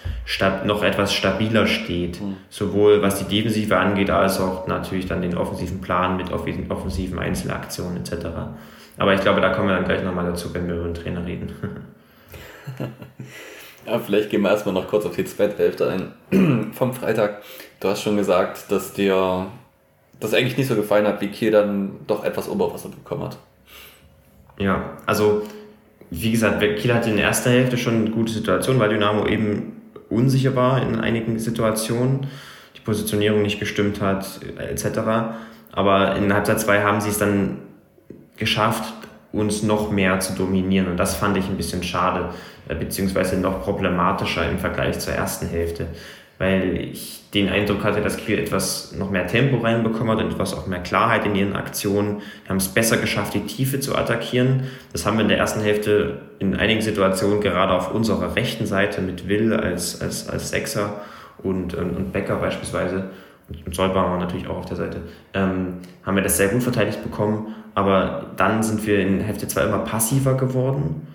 noch 0.64 0.83
etwas 0.83 1.14
stabiler 1.14 1.66
steht, 1.66 2.20
mhm. 2.20 2.37
sowohl 2.51 3.03
was 3.03 3.18
die 3.18 3.25
Defensive 3.25 3.77
angeht, 3.77 4.11
als 4.11 4.38
auch 4.38 4.66
natürlich 4.66 5.07
dann 5.07 5.22
den 5.22 5.37
offensiven 5.37 5.81
Plan 5.81 6.16
mit 6.16 6.31
offensiven 6.31 7.18
Einzelaktionen 7.18 7.98
etc. 7.98 8.27
Aber 8.98 9.14
ich 9.14 9.20
glaube, 9.20 9.40
da 9.40 9.51
kommen 9.51 9.68
wir 9.68 9.77
dann 9.77 9.85
gleich 9.85 10.03
nochmal 10.05 10.27
dazu, 10.27 10.53
wenn 10.55 10.68
wir 10.68 10.75
über 10.75 10.85
den 10.85 10.94
Trainer 10.94 11.25
reden. 11.25 11.53
ja, 13.87 13.98
vielleicht 13.98 14.31
gehen 14.31 14.42
wir 14.42 14.51
erstmal 14.51 14.75
noch 14.75 14.87
kurz 14.87 15.07
auf 15.07 15.16
die 15.16 15.25
zweite 15.25 15.57
Hälfte 15.57 15.88
ein 16.31 16.72
vom 16.75 16.92
Freitag. 16.92 17.42
Du 17.81 17.88
hast 17.88 18.03
schon 18.03 18.16
gesagt, 18.16 18.70
dass 18.70 18.92
dir 18.92 19.46
das 20.23 20.35
eigentlich 20.35 20.57
nicht 20.57 20.69
so 20.69 20.77
gefallen 20.77 21.07
hat, 21.07 21.21
wie 21.21 21.29
Kiel 21.29 21.51
dann 21.51 21.93
doch 22.07 22.25
etwas 22.25 22.49
Oberwasser 22.49 22.89
bekommen 22.89 23.25
hat. 23.25 23.39
Ja, 24.59 24.97
also 25.07 25.43
wie 26.11 26.31
gesagt, 26.31 26.61
Kiel 26.61 26.95
hatte 26.95 27.11
in 27.11 27.17
der 27.17 27.27
ersten 27.27 27.51
Hälfte 27.51 27.79
schon 27.79 27.95
eine 27.95 28.11
gute 28.11 28.33
Situation, 28.33 28.79
weil 28.79 28.91
Dynamo 28.91 29.27
eben 29.27 29.83
unsicher 30.11 30.55
war 30.55 30.83
in 30.83 31.01
einigen 31.01 31.39
Situationen, 31.39 32.27
die 32.77 32.81
Positionierung 32.81 33.43
nicht 33.43 33.59
gestimmt 33.59 34.01
hat, 34.01 34.41
etc. 34.59 34.99
Aber 35.73 36.17
in 36.17 36.33
Halbzeit 36.33 36.61
2 36.61 36.83
haben 36.83 37.01
sie 37.01 37.09
es 37.09 37.19
dann 37.19 37.59
geschafft, 38.37 38.93
uns 39.33 39.63
noch 39.63 39.91
mehr 39.91 40.21
zu 40.21 40.35
dominieren. 40.35 40.89
Und 40.89 40.99
das 40.99 41.17
fand 41.17 41.37
ich 41.39 41.47
ein 41.47 41.57
bisschen 41.57 41.83
schade, 41.83 42.29
äh, 42.69 42.75
beziehungsweise 42.75 43.39
noch 43.39 43.63
problematischer 43.63 44.49
im 44.51 44.59
Vergleich 44.59 44.99
zur 44.99 45.15
ersten 45.15 45.49
Hälfte 45.49 45.87
weil 46.42 46.88
ich 46.92 47.22
den 47.35 47.48
Eindruck 47.48 47.85
hatte, 47.85 48.00
dass 48.00 48.16
Kiel 48.16 48.37
etwas 48.37 48.92
noch 48.98 49.12
mehr 49.12 49.28
Tempo 49.28 49.59
reinbekommen 49.59 50.11
hat 50.11 50.24
und 50.24 50.33
etwas 50.33 50.55
auch 50.55 50.66
mehr 50.66 50.81
Klarheit 50.81 51.24
in 51.24 51.37
ihren 51.37 51.55
Aktionen. 51.55 52.16
Wir 52.16 52.48
haben 52.48 52.57
es 52.57 52.66
besser 52.66 52.96
geschafft, 52.96 53.35
die 53.35 53.46
Tiefe 53.46 53.78
zu 53.78 53.94
attackieren. 53.94 54.64
Das 54.90 55.07
haben 55.07 55.18
wir 55.18 55.22
in 55.22 55.28
der 55.28 55.38
ersten 55.38 55.61
Hälfte 55.61 56.22
in 56.40 56.57
einigen 56.57 56.81
Situationen 56.81 57.40
gerade 57.40 57.72
auf 57.72 57.94
unserer 57.94 58.35
rechten 58.35 58.66
Seite 58.66 59.02
mit 59.02 59.28
Will 59.28 59.52
als, 59.52 60.02
als, 60.02 60.28
als 60.28 60.50
Sechser 60.50 61.02
und, 61.44 61.74
und, 61.74 62.12
Becker 62.12 62.35
beispielsweise 62.35 63.11
und 63.64 63.72
Solbauer 63.72 64.18
natürlich 64.18 64.48
auch 64.48 64.57
auf 64.57 64.66
der 64.66 64.76
Seite, 64.76 64.96
ähm, 65.35 65.74
haben 66.05 66.16
wir 66.16 66.24
das 66.24 66.38
sehr 66.38 66.48
gut 66.48 66.64
verteidigt 66.64 67.05
bekommen. 67.05 67.55
Aber 67.76 68.26
dann 68.37 68.64
sind 68.64 68.85
wir 68.85 68.98
in 68.98 69.20
Hälfte 69.20 69.46
2 69.46 69.62
immer 69.62 69.78
passiver 69.78 70.35
geworden. 70.35 71.07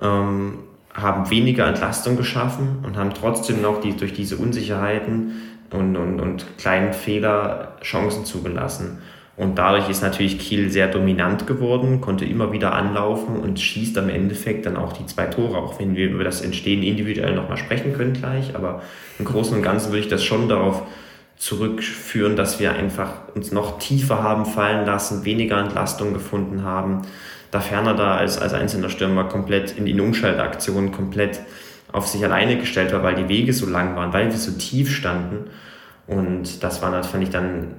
Ähm, 0.00 0.60
haben 0.94 1.30
weniger 1.30 1.66
Entlastung 1.66 2.16
geschaffen 2.16 2.78
und 2.84 2.96
haben 2.96 3.14
trotzdem 3.14 3.62
noch 3.62 3.80
die, 3.80 3.96
durch 3.96 4.12
diese 4.12 4.36
Unsicherheiten 4.36 5.32
und, 5.70 5.96
und, 5.96 6.20
und 6.20 6.46
kleinen 6.58 6.92
Fehler 6.92 7.76
Chancen 7.82 8.24
zugelassen. 8.24 8.98
Und 9.36 9.56
dadurch 9.56 9.88
ist 9.88 10.02
natürlich 10.02 10.38
Kiel 10.38 10.68
sehr 10.70 10.88
dominant 10.88 11.46
geworden, 11.46 12.02
konnte 12.02 12.26
immer 12.26 12.52
wieder 12.52 12.74
anlaufen 12.74 13.36
und 13.36 13.58
schießt 13.58 13.96
am 13.96 14.10
Endeffekt 14.10 14.66
dann 14.66 14.76
auch 14.76 14.92
die 14.92 15.06
zwei 15.06 15.26
Tore, 15.26 15.56
auch 15.56 15.80
wenn 15.80 15.96
wir 15.96 16.10
über 16.10 16.24
das 16.24 16.42
Entstehen 16.42 16.82
individuell 16.82 17.34
nochmal 17.34 17.56
sprechen 17.56 17.94
können 17.94 18.12
gleich. 18.12 18.54
Aber 18.54 18.82
im 19.18 19.24
Großen 19.24 19.56
und 19.56 19.62
Ganzen 19.62 19.92
würde 19.92 20.00
ich 20.00 20.08
das 20.08 20.24
schon 20.24 20.48
darauf 20.48 20.82
zurückführen, 21.38 22.36
dass 22.36 22.60
wir 22.60 22.72
einfach 22.72 23.12
uns 23.34 23.50
noch 23.50 23.78
tiefer 23.78 24.22
haben 24.22 24.44
fallen 24.44 24.84
lassen, 24.84 25.24
weniger 25.24 25.58
Entlastung 25.58 26.12
gefunden 26.12 26.64
haben 26.64 27.06
da 27.50 27.60
Ferner 27.60 27.94
da 27.94 28.16
als, 28.16 28.38
als 28.38 28.54
einzelner 28.54 28.90
Stürmer 28.90 29.24
komplett 29.24 29.76
in 29.76 29.86
die 29.86 29.98
Umschaltaktion 29.98 30.92
komplett 30.92 31.40
auf 31.92 32.06
sich 32.06 32.24
alleine 32.24 32.56
gestellt 32.56 32.92
war, 32.92 33.02
weil 33.02 33.16
die 33.16 33.28
Wege 33.28 33.52
so 33.52 33.66
lang 33.66 33.96
waren, 33.96 34.12
weil 34.12 34.26
wir 34.26 34.38
so 34.38 34.52
tief 34.52 34.94
standen. 34.94 35.50
Und 36.06 36.62
das 36.62 36.82
war, 36.82 37.02
fand 37.02 37.22
ich 37.22 37.30
dann 37.30 37.74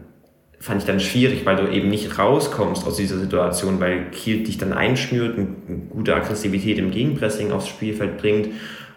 fand 0.61 0.79
ich 0.79 0.85
dann 0.85 0.99
schwierig, 0.99 1.43
weil 1.45 1.55
du 1.55 1.67
eben 1.67 1.89
nicht 1.89 2.19
rauskommst 2.19 2.85
aus 2.85 2.95
dieser 2.95 3.17
Situation, 3.17 3.79
weil 3.79 4.11
Kiel 4.11 4.43
dich 4.43 4.59
dann 4.59 4.73
einschnürt, 4.73 5.35
eine 5.35 5.47
gute 5.89 6.15
Aggressivität 6.15 6.77
im 6.77 6.91
Gegenpressing 6.91 7.51
aufs 7.51 7.67
Spielfeld 7.67 8.19
bringt 8.19 8.49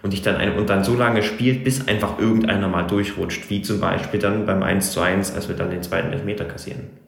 und 0.03 0.13
dich 0.13 0.21
dann 0.21 0.37
ein, 0.37 0.59
und 0.59 0.69
dann 0.69 0.85
so 0.85 0.95
lange 0.95 1.23
spielt, 1.23 1.65
bis 1.65 1.89
einfach 1.89 2.19
irgendeiner 2.19 2.69
mal 2.69 2.83
durchrutscht, 2.83 3.49
wie 3.49 3.63
zum 3.63 3.81
Beispiel 3.81 4.21
dann 4.21 4.45
beim 4.45 4.63
1 4.63 4.93
zu 4.93 5.01
1, 5.01 5.35
als 5.35 5.49
wir 5.49 5.57
dann 5.57 5.71
den 5.71 5.83
zweiten 5.83 6.13
Elfmeter 6.13 6.45
kassieren. 6.45 7.04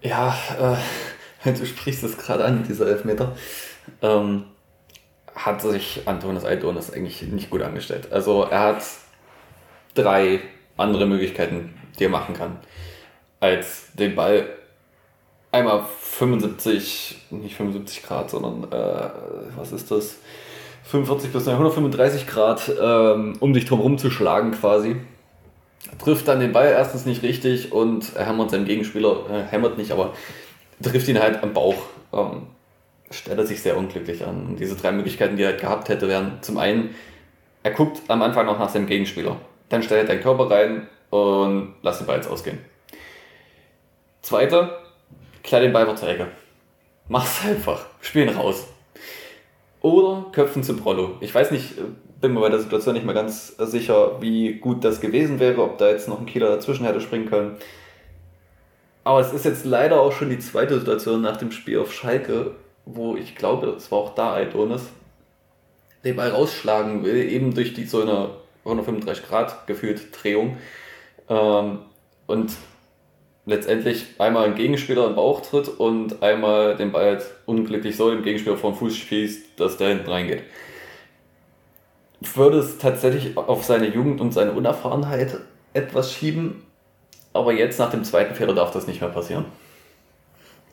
Ja, 0.00 0.36
äh, 1.44 1.52
du 1.52 1.66
sprichst 1.66 2.04
es 2.04 2.16
gerade 2.18 2.44
an, 2.44 2.64
dieser 2.64 2.86
Elfmeter. 2.86 3.36
Ähm, 4.02 4.44
hat 5.34 5.62
sich 5.62 6.02
Antonis 6.06 6.44
Aidonis 6.44 6.92
eigentlich 6.92 7.22
nicht 7.22 7.50
gut 7.50 7.62
angestellt. 7.62 8.12
Also 8.12 8.42
er 8.42 8.60
hat 8.60 8.82
drei 9.94 10.40
andere 10.76 11.06
Möglichkeiten, 11.06 11.74
die 11.98 12.04
er 12.04 12.10
machen 12.10 12.34
kann, 12.34 12.58
als 13.40 13.92
den 13.94 14.14
Ball 14.14 14.48
einmal 15.52 15.84
75, 16.00 17.26
nicht 17.30 17.56
75 17.56 18.02
Grad, 18.02 18.30
sondern 18.30 18.70
äh, 18.72 19.10
was 19.56 19.72
ist 19.72 19.90
das? 19.90 20.16
45 20.84 21.32
bis 21.32 21.46
135 21.46 22.26
Grad 22.26 22.72
ähm, 22.80 23.36
um 23.40 23.52
dich 23.52 23.66
drum 23.66 23.98
zu 23.98 24.10
schlagen 24.10 24.52
quasi. 24.52 24.96
Trifft 25.98 26.28
dann 26.28 26.40
den 26.40 26.52
Ball 26.52 26.68
erstens 26.68 27.06
nicht 27.06 27.22
richtig 27.22 27.72
und 27.72 28.14
er 28.14 28.26
hämmert 28.26 28.50
seinem 28.50 28.66
Gegenspieler, 28.66 29.30
äh, 29.30 29.42
hämmert 29.50 29.78
nicht, 29.78 29.90
aber 29.90 30.12
trifft 30.82 31.08
ihn 31.08 31.18
halt 31.18 31.42
am 31.42 31.52
Bauch. 31.52 31.76
Ähm, 32.12 32.48
stellt 33.10 33.38
er 33.38 33.46
sich 33.46 33.62
sehr 33.62 33.76
unglücklich 33.76 34.24
an. 34.24 34.46
Und 34.46 34.60
diese 34.60 34.76
drei 34.76 34.92
Möglichkeiten, 34.92 35.36
die 35.36 35.42
er 35.42 35.50
halt 35.50 35.60
gehabt 35.60 35.88
hätte, 35.88 36.08
wären 36.08 36.38
zum 36.42 36.58
einen, 36.58 36.94
er 37.62 37.72
guckt 37.72 38.02
am 38.08 38.22
Anfang 38.22 38.46
noch 38.46 38.58
nach 38.58 38.68
seinem 38.68 38.86
Gegenspieler. 38.86 39.36
Dann 39.68 39.82
stellt 39.82 40.08
er 40.08 40.16
den 40.16 40.22
Körper 40.22 40.50
rein 40.50 40.88
und 41.10 41.74
lässt 41.82 42.00
den 42.00 42.06
Ball 42.06 42.16
jetzt 42.16 42.28
ausgehen. 42.28 42.58
Zweite, 44.22 44.78
klär 45.42 45.60
den 45.60 45.72
Ball 45.72 45.96
zur 45.96 46.08
Ecke. 46.08 46.28
Mach's 47.08 47.40
einfach. 47.46 47.86
Spiel 48.00 48.28
ihn 48.28 48.36
raus. 48.36 48.66
Oder 49.80 50.26
köpfen 50.32 50.62
zum 50.62 50.76
Prollo. 50.76 51.12
Ich 51.20 51.34
weiß 51.34 51.50
nicht, 51.50 51.74
bin 52.20 52.34
mir 52.34 52.40
bei 52.40 52.48
der 52.48 52.58
Situation 52.58 52.94
nicht 52.94 53.06
mehr 53.06 53.14
ganz 53.14 53.56
sicher, 53.58 54.20
wie 54.20 54.54
gut 54.54 54.84
das 54.84 55.00
gewesen 55.00 55.38
wäre, 55.38 55.62
ob 55.62 55.78
da 55.78 55.88
jetzt 55.88 56.08
noch 56.08 56.18
ein 56.18 56.26
Kieler 56.26 56.48
dazwischen 56.48 56.84
hätte 56.84 57.00
springen 57.00 57.26
können. 57.26 57.56
Aber 59.04 59.20
es 59.20 59.32
ist 59.32 59.44
jetzt 59.44 59.64
leider 59.64 60.00
auch 60.00 60.12
schon 60.12 60.30
die 60.30 60.38
zweite 60.38 60.78
Situation 60.78 61.22
nach 61.22 61.36
dem 61.36 61.52
Spiel 61.52 61.78
auf 61.78 61.92
Schalke, 61.92 62.56
wo 62.84 63.16
ich 63.16 63.36
glaube, 63.36 63.68
es 63.68 63.90
war 63.90 63.98
auch 63.98 64.14
da 64.14 64.34
Aidonis, 64.34 64.82
den 66.04 66.16
Ball 66.16 66.30
rausschlagen 66.30 67.04
will, 67.04 67.30
eben 67.30 67.54
durch 67.54 67.72
die 67.72 67.84
so 67.84 68.02
eine 68.02 68.30
135 68.64 69.26
Grad 69.26 69.66
gefühlt 69.66 70.08
Drehung. 70.12 70.58
Ähm, 71.28 71.78
und 72.26 72.52
letztendlich 73.46 74.06
einmal 74.18 74.44
einen 74.44 74.56
Gegenspieler 74.56 75.06
im 75.06 75.14
Bauch 75.14 75.40
tritt 75.40 75.68
und 75.68 76.22
einmal 76.22 76.76
den 76.76 76.92
Ball 76.92 77.06
halt 77.06 77.24
unglücklich 77.46 77.96
so 77.96 78.10
dem 78.10 78.22
Gegenspieler 78.22 78.56
vom 78.56 78.74
Fuß 78.74 78.96
schießt, 78.96 79.47
dass 79.60 79.76
der 79.76 79.88
hinten 79.88 80.10
reingeht. 80.10 80.42
Ich 82.20 82.36
würde 82.36 82.58
es 82.58 82.78
tatsächlich 82.78 83.36
auf 83.36 83.64
seine 83.64 83.86
Jugend 83.86 84.20
und 84.20 84.32
seine 84.32 84.52
Unerfahrenheit 84.52 85.38
etwas 85.72 86.12
schieben, 86.12 86.64
aber 87.32 87.52
jetzt 87.52 87.78
nach 87.78 87.90
dem 87.90 88.04
zweiten 88.04 88.34
Fehler 88.34 88.54
darf 88.54 88.72
das 88.72 88.86
nicht 88.86 89.00
mehr 89.00 89.10
passieren. 89.10 89.44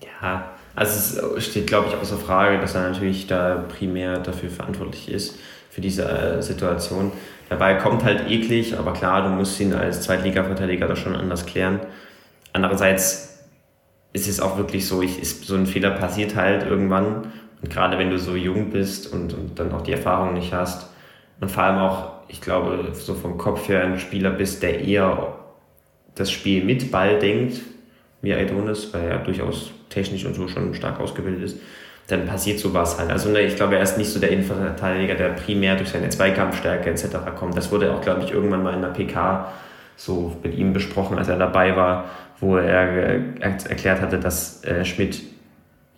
Ja, 0.01 0.51
also 0.75 1.35
es 1.37 1.45
steht, 1.45 1.67
glaube 1.67 1.89
ich, 1.89 1.95
außer 1.95 2.17
Frage, 2.17 2.59
dass 2.59 2.75
er 2.75 2.89
natürlich 2.89 3.27
da 3.27 3.63
primär 3.69 4.19
dafür 4.19 4.49
verantwortlich 4.49 5.09
ist, 5.09 5.37
für 5.69 5.81
diese 5.81 6.03
äh, 6.03 6.41
Situation. 6.41 7.11
Ball 7.49 7.77
kommt 7.77 8.03
halt 8.03 8.29
eklig, 8.29 8.77
aber 8.77 8.93
klar, 8.93 9.23
du 9.23 9.29
musst 9.29 9.59
ihn 9.59 9.73
als 9.73 10.01
Zweitliga-Verteidiger 10.01 10.87
da 10.87 10.95
schon 10.95 11.15
anders 11.15 11.45
klären. 11.45 11.79
Andererseits 12.53 13.39
ist 14.13 14.27
es 14.27 14.39
auch 14.39 14.57
wirklich 14.57 14.87
so, 14.87 15.01
ich, 15.01 15.21
ist, 15.21 15.45
so 15.45 15.55
ein 15.55 15.65
Fehler 15.65 15.91
passiert 15.91 16.35
halt 16.35 16.63
irgendwann. 16.63 17.31
Gerade 17.69 17.97
wenn 17.97 18.09
du 18.09 18.17
so 18.17 18.35
jung 18.35 18.69
bist 18.69 19.11
und, 19.11 19.33
und 19.33 19.59
dann 19.59 19.71
auch 19.71 19.81
die 19.81 19.93
Erfahrung 19.93 20.33
nicht 20.33 20.53
hast 20.53 20.89
und 21.39 21.51
vor 21.51 21.63
allem 21.63 21.79
auch, 21.79 22.11
ich 22.27 22.41
glaube, 22.41 22.89
so 22.93 23.13
vom 23.13 23.37
Kopf 23.37 23.67
her 23.69 23.83
ein 23.83 23.99
Spieler 23.99 24.31
bist, 24.31 24.63
der 24.63 24.81
eher 24.81 25.35
das 26.15 26.31
Spiel 26.31 26.63
mit 26.63 26.91
Ball 26.91 27.19
denkt, 27.19 27.61
wie 28.21 28.33
Aidonis, 28.33 28.93
weil 28.93 29.07
er 29.07 29.17
durchaus 29.19 29.71
technisch 29.89 30.25
und 30.25 30.33
so 30.33 30.47
schon 30.47 30.73
stark 30.73 30.99
ausgebildet 30.99 31.43
ist, 31.43 31.59
dann 32.07 32.25
passiert 32.25 32.59
sowas 32.59 32.99
halt. 32.99 33.11
Also 33.11 33.29
ne, 33.29 33.41
ich 33.41 33.55
glaube, 33.55 33.75
er 33.75 33.81
ist 33.81 33.97
nicht 33.97 34.09
so 34.09 34.19
der 34.19 34.29
Innenverteidiger, 34.29 35.15
der 35.15 35.29
primär 35.29 35.75
durch 35.75 35.89
seine 35.89 36.09
Zweikampfstärke 36.09 36.89
etc. 36.89 37.07
kommt. 37.37 37.57
Das 37.57 37.71
wurde 37.71 37.93
auch, 37.93 38.01
glaube 38.01 38.23
ich, 38.23 38.31
irgendwann 38.31 38.63
mal 38.63 38.73
in 38.73 38.81
der 38.81 38.89
PK 38.89 39.51
so 39.95 40.35
mit 40.43 40.55
ihm 40.55 40.73
besprochen, 40.73 41.17
als 41.17 41.29
er 41.29 41.37
dabei 41.37 41.75
war, 41.75 42.05
wo 42.39 42.57
er 42.57 43.21
erklärt 43.43 44.01
hatte, 44.01 44.19
dass 44.19 44.63
äh, 44.63 44.83
Schmidt 44.85 45.21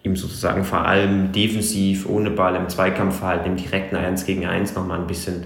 ihm 0.07 0.15
sozusagen 0.15 0.63
vor 0.63 0.85
allem 0.85 1.31
defensiv, 1.31 2.09
ohne 2.09 2.31
Ball 2.31 2.55
im 2.55 2.69
Zweikampfverhalten, 2.69 3.51
im 3.51 3.57
direkten 3.57 3.95
1 3.95 4.25
gegen 4.25 4.45
1 4.45 4.75
nochmal 4.75 4.99
ein 4.99 5.07
bisschen 5.07 5.43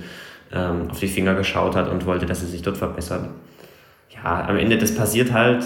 ähm, 0.54 0.90
auf 0.90 1.00
die 1.00 1.08
Finger 1.08 1.36
geschaut 1.36 1.76
hat 1.76 1.90
und 1.90 2.06
wollte, 2.06 2.26
dass 2.26 2.42
er 2.42 2.48
sich 2.48 2.62
dort 2.62 2.78
verbessert. 2.78 3.30
Ja, 4.10 4.46
am 4.48 4.58
Ende, 4.58 4.78
das 4.78 4.96
passiert 4.96 5.32
halt, 5.32 5.64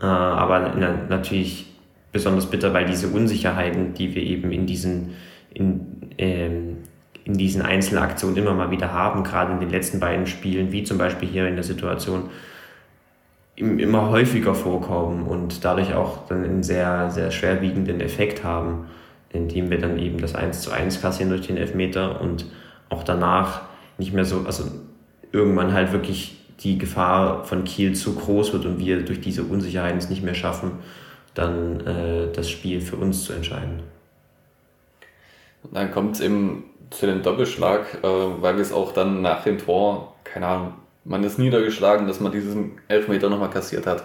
äh, 0.00 0.04
aber 0.04 0.74
na, 0.76 0.94
natürlich 1.08 1.66
besonders 2.12 2.46
bitter, 2.46 2.74
weil 2.74 2.86
diese 2.86 3.08
Unsicherheiten, 3.08 3.94
die 3.94 4.14
wir 4.14 4.22
eben 4.22 4.50
in 4.50 4.66
diesen, 4.66 5.14
in, 5.52 6.12
ähm, 6.18 6.78
in 7.24 7.34
diesen 7.34 7.62
Einzelaktionen 7.62 8.36
immer 8.36 8.54
mal 8.54 8.70
wieder 8.70 8.92
haben, 8.92 9.22
gerade 9.22 9.52
in 9.52 9.60
den 9.60 9.70
letzten 9.70 10.00
beiden 10.00 10.26
Spielen, 10.26 10.72
wie 10.72 10.82
zum 10.82 10.98
Beispiel 10.98 11.28
hier 11.28 11.46
in 11.46 11.54
der 11.54 11.64
Situation, 11.64 12.30
immer 13.60 14.10
häufiger 14.10 14.54
vorkommen 14.54 15.26
und 15.26 15.64
dadurch 15.64 15.94
auch 15.94 16.26
dann 16.26 16.44
einen 16.44 16.62
sehr, 16.62 17.10
sehr 17.10 17.30
schwerwiegenden 17.30 18.00
Effekt 18.00 18.42
haben, 18.42 18.86
indem 19.30 19.70
wir 19.70 19.78
dann 19.78 19.98
eben 19.98 20.18
das 20.18 20.34
1 20.34 20.62
zu 20.62 20.70
1 20.70 21.00
kassieren 21.00 21.30
durch 21.30 21.46
den 21.46 21.56
Elfmeter 21.56 22.20
und 22.20 22.46
auch 22.88 23.02
danach 23.02 23.62
nicht 23.98 24.12
mehr 24.12 24.24
so, 24.24 24.44
also 24.46 24.64
irgendwann 25.32 25.72
halt 25.72 25.92
wirklich 25.92 26.38
die 26.60 26.78
Gefahr 26.78 27.44
von 27.44 27.64
Kiel 27.64 27.94
zu 27.94 28.14
groß 28.14 28.52
wird 28.52 28.66
und 28.66 28.78
wir 28.78 29.02
durch 29.04 29.20
diese 29.20 29.44
Unsicherheiten 29.44 29.98
es 29.98 30.10
nicht 30.10 30.22
mehr 30.22 30.34
schaffen, 30.34 30.72
dann 31.34 31.80
äh, 31.86 32.32
das 32.32 32.50
Spiel 32.50 32.80
für 32.80 32.96
uns 32.96 33.24
zu 33.24 33.32
entscheiden. 33.32 33.82
Und 35.62 35.74
dann 35.74 35.90
kommt 35.90 36.16
es 36.16 36.20
eben 36.20 36.64
zu 36.90 37.06
dem 37.06 37.22
Doppelschlag, 37.22 37.98
äh, 38.02 38.06
weil 38.06 38.56
wir 38.56 38.62
es 38.62 38.72
auch 38.72 38.92
dann 38.92 39.22
nach 39.22 39.44
dem 39.44 39.58
Tor, 39.58 40.16
keine 40.24 40.46
Ahnung, 40.46 40.72
man 41.10 41.24
ist 41.24 41.40
niedergeschlagen, 41.40 42.06
dass 42.06 42.20
man 42.20 42.30
diesen 42.30 42.78
Elfmeter 42.86 43.28
nochmal 43.28 43.50
kassiert 43.50 43.84
hat. 43.84 44.04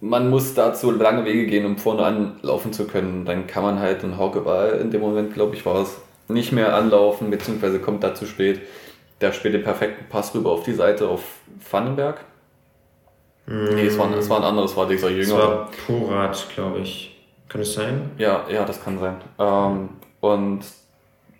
Man 0.00 0.30
muss 0.30 0.54
dazu 0.54 0.90
lange 0.90 1.26
Wege 1.26 1.46
gehen, 1.46 1.66
um 1.66 1.76
vorne 1.76 2.02
anlaufen 2.02 2.72
zu 2.72 2.86
können. 2.86 3.26
Dann 3.26 3.46
kann 3.46 3.62
man 3.62 3.78
halt 3.78 4.02
einen 4.02 4.16
Haukeball, 4.16 4.78
in 4.80 4.90
dem 4.90 5.02
Moment, 5.02 5.34
glaube 5.34 5.54
ich, 5.54 5.66
war 5.66 5.82
es, 5.82 6.00
nicht 6.28 6.52
mehr 6.52 6.74
anlaufen, 6.74 7.30
beziehungsweise 7.30 7.78
kommt 7.78 8.02
da 8.02 8.14
zu 8.14 8.24
spät. 8.24 8.60
Der 9.20 9.32
spielt 9.32 9.52
den 9.52 9.62
perfekten 9.62 10.08
Pass 10.08 10.34
rüber 10.34 10.50
auf 10.50 10.62
die 10.62 10.72
Seite 10.72 11.08
auf 11.08 11.22
Vandenberg. 11.70 12.24
Mm. 13.46 13.74
Nee, 13.74 13.86
es 13.86 13.98
war, 13.98 14.10
es 14.16 14.30
war 14.30 14.38
ein 14.38 14.44
anderes, 14.44 14.76
war 14.76 14.88
dieser 14.88 15.10
Jünger. 15.10 15.22
Es 15.22 15.30
war 15.30 15.70
Porat, 15.86 16.46
glaube 16.54 16.78
ich. 16.80 17.18
Kann 17.50 17.60
es 17.60 17.74
sein? 17.74 18.12
Ja, 18.16 18.46
ja, 18.50 18.64
das 18.64 18.82
kann 18.82 18.98
sein. 18.98 19.16
Ähm, 19.38 19.90
und 20.20 20.60